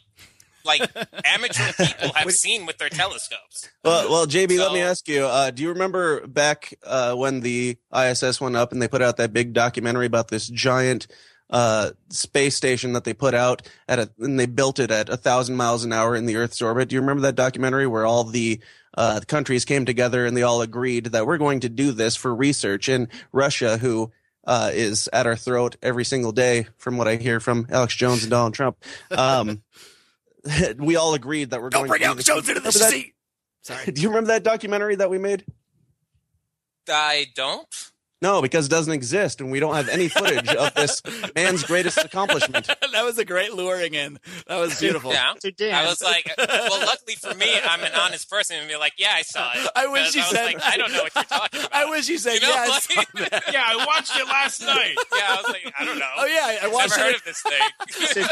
like 0.64 0.80
amateur 1.24 1.72
people 1.72 2.12
have 2.14 2.30
seen 2.32 2.66
with 2.66 2.78
their 2.78 2.88
telescopes. 2.88 3.68
Well, 3.84 4.10
well, 4.10 4.26
JB, 4.26 4.58
let 4.58 4.72
me 4.72 4.80
ask 4.80 5.08
you. 5.08 5.24
Uh, 5.24 5.50
do 5.50 5.62
you 5.62 5.70
remember 5.70 6.26
back 6.26 6.74
uh, 6.84 7.14
when 7.14 7.40
the 7.40 7.76
ISS 7.94 8.40
went 8.40 8.56
up 8.56 8.72
and 8.72 8.80
they 8.80 8.88
put 8.88 9.02
out 9.02 9.16
that 9.16 9.32
big 9.32 9.52
documentary 9.52 10.06
about 10.06 10.28
this 10.28 10.48
giant 10.48 11.06
uh, 11.50 11.90
space 12.08 12.56
station 12.56 12.94
that 12.94 13.04
they 13.04 13.14
put 13.14 13.34
out 13.34 13.62
at 13.88 13.98
a, 13.98 14.10
and 14.18 14.38
they 14.38 14.46
built 14.46 14.78
it 14.78 14.90
at 14.90 15.08
a 15.08 15.16
thousand 15.16 15.56
miles 15.56 15.84
an 15.84 15.92
hour 15.92 16.16
in 16.16 16.26
the 16.26 16.36
Earth's 16.36 16.62
orbit? 16.62 16.88
Do 16.88 16.94
you 16.94 17.00
remember 17.00 17.22
that 17.22 17.34
documentary 17.34 17.86
where 17.86 18.06
all 18.06 18.24
the 18.24 18.60
uh, 18.96 19.20
countries 19.26 19.64
came 19.64 19.84
together 19.84 20.26
and 20.26 20.36
they 20.36 20.42
all 20.42 20.62
agreed 20.62 21.06
that 21.06 21.26
we're 21.26 21.38
going 21.38 21.60
to 21.60 21.68
do 21.68 21.92
this 21.92 22.16
for 22.16 22.34
research? 22.34 22.88
And 22.88 23.08
Russia, 23.32 23.78
who 23.78 24.12
uh, 24.44 24.70
is 24.72 25.08
at 25.12 25.26
our 25.26 25.36
throat 25.36 25.76
every 25.82 26.04
single 26.04 26.32
day, 26.32 26.66
from 26.76 26.96
what 26.96 27.08
I 27.08 27.16
hear 27.16 27.40
from 27.40 27.66
Alex 27.70 27.94
Jones 27.94 28.22
and 28.22 28.30
Donald 28.30 28.54
Trump, 28.54 28.76
um, 29.10 29.62
we 30.78 30.96
all 30.96 31.14
agreed 31.14 31.50
that 31.50 31.60
we're 31.60 31.70
going 31.70 31.90
to 31.90 32.22
Jones 32.22 32.48
into 32.48 32.60
the 32.60 32.72
seat. 32.72 33.14
Sorry. 33.62 33.84
do 33.92 34.00
you 34.00 34.08
remember 34.08 34.28
that 34.28 34.42
documentary 34.42 34.96
that 34.96 35.10
we 35.10 35.18
made? 35.18 35.44
I 36.88 37.26
don't. 37.34 37.92
No, 38.24 38.40
because 38.40 38.66
it 38.66 38.70
doesn't 38.70 38.92
exist, 38.94 39.42
and 39.42 39.50
we 39.52 39.60
don't 39.60 39.74
have 39.74 39.90
any 39.90 40.08
footage 40.08 40.48
of 40.48 40.72
this 40.74 41.02
man's 41.36 41.62
greatest 41.62 41.98
accomplishment. 41.98 42.66
that 42.92 43.04
was 43.04 43.18
a 43.18 43.24
great 43.26 43.52
luring 43.52 43.92
in. 43.92 44.18
That 44.46 44.56
was 44.60 44.80
beautiful. 44.80 45.12
Yeah. 45.12 45.34
I 45.34 45.84
was 45.84 46.02
like, 46.02 46.32
well, 46.38 46.80
luckily 46.86 47.16
for 47.16 47.34
me, 47.34 47.54
I'm 47.62 47.82
an 47.84 47.92
honest 47.92 48.30
person 48.30 48.56
and 48.56 48.66
be 48.66 48.76
like, 48.76 48.94
yeah, 48.96 49.12
I 49.14 49.20
saw 49.22 49.52
it. 49.54 49.68
I 49.76 49.86
wish 49.88 50.14
you 50.14 50.22
I 50.22 50.24
was 50.24 50.30
said. 50.32 50.44
like, 50.46 50.62
I 50.64 50.78
don't 50.78 50.90
know 50.92 51.02
what 51.02 51.14
you're 51.14 51.24
talking 51.24 51.60
about. 51.64 51.74
I 51.74 51.84
wish 51.90 52.08
you 52.08 52.16
said 52.16 52.34
You 52.34 52.40
know, 52.40 52.48
yes. 52.48 52.88
like- 52.96 53.08
Yeah, 53.52 53.62
I 53.66 53.84
watched 53.86 54.16
it 54.16 54.26
last 54.26 54.62
night. 54.62 54.96
yeah, 55.14 55.20
I 55.28 55.36
was 55.36 55.48
like, 55.48 55.74
I 55.78 55.84
don't 55.84 55.98
know. 55.98 56.10
Oh 56.16 56.24
yeah, 56.24 56.58
I 56.62 56.66
I've 56.66 56.72
watched 56.72 56.96
never 56.96 57.02
heard 57.02 57.14
it. 57.14 57.16
of 57.18 57.24
this 57.24 57.42
thing. 57.42 58.24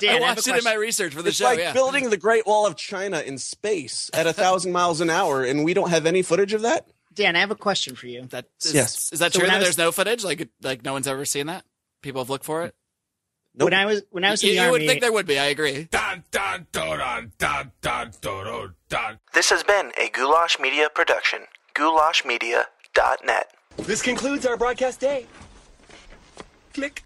Dan, 0.00 0.14
I 0.14 0.18
I 0.18 0.20
watched 0.20 0.46
it 0.46 0.56
in 0.56 0.64
my 0.64 0.74
research 0.74 1.12
for 1.14 1.22
the 1.22 1.28
It's 1.30 1.38
show. 1.38 1.44
like 1.46 1.58
yeah. 1.58 1.72
building 1.72 2.10
the 2.10 2.16
Great 2.16 2.46
Wall 2.46 2.66
of 2.66 2.76
China 2.76 3.20
in 3.20 3.38
space 3.38 4.10
at 4.14 4.26
a 4.26 4.32
thousand 4.32 4.72
miles 4.72 5.00
an 5.00 5.10
hour, 5.10 5.42
and 5.42 5.64
we 5.64 5.74
don't 5.74 5.90
have 5.90 6.06
any 6.06 6.22
footage 6.22 6.52
of 6.52 6.62
that. 6.62 6.86
Dan, 7.18 7.34
I 7.34 7.40
have 7.40 7.50
a 7.50 7.56
question 7.56 7.96
for 7.96 8.06
you. 8.06 8.26
That 8.30 8.46
is, 8.64 8.72
Yes. 8.72 9.12
is 9.12 9.18
that 9.18 9.32
So 9.32 9.40
true? 9.40 9.48
That 9.48 9.58
was- 9.58 9.64
there's 9.66 9.78
no 9.78 9.90
footage. 9.90 10.22
Like 10.22 10.48
like 10.62 10.84
no 10.84 10.92
one's 10.92 11.08
ever 11.08 11.24
seen 11.24 11.48
that. 11.48 11.64
People 12.00 12.20
have 12.22 12.30
looked 12.30 12.44
for 12.44 12.62
it. 12.64 12.76
Nope. 13.56 13.66
When 13.66 13.74
I 13.74 13.86
was 13.86 14.02
when 14.10 14.24
I 14.24 14.30
was 14.30 14.42
in 14.44 14.50
You, 14.50 14.54
the 14.60 14.64
you 14.66 14.70
would 14.70 14.80
think 14.86 15.00
there 15.00 15.10
would 15.12 15.26
be. 15.26 15.36
I 15.36 15.46
agree. 15.46 15.88
Dun, 15.90 16.22
dun, 16.30 16.68
dun, 16.70 17.32
dun, 17.38 17.72
dun, 17.80 18.12
dun, 18.20 18.74
dun. 18.88 19.18
This 19.34 19.50
has 19.50 19.64
been 19.64 19.90
a 19.98 20.08
Goulash 20.10 20.60
Media 20.60 20.88
production. 20.94 21.40
Goulashmedia.net. 21.74 23.50
This 23.78 24.00
concludes 24.00 24.46
our 24.46 24.56
broadcast 24.56 25.00
day. 25.00 25.26
Click. 26.72 27.02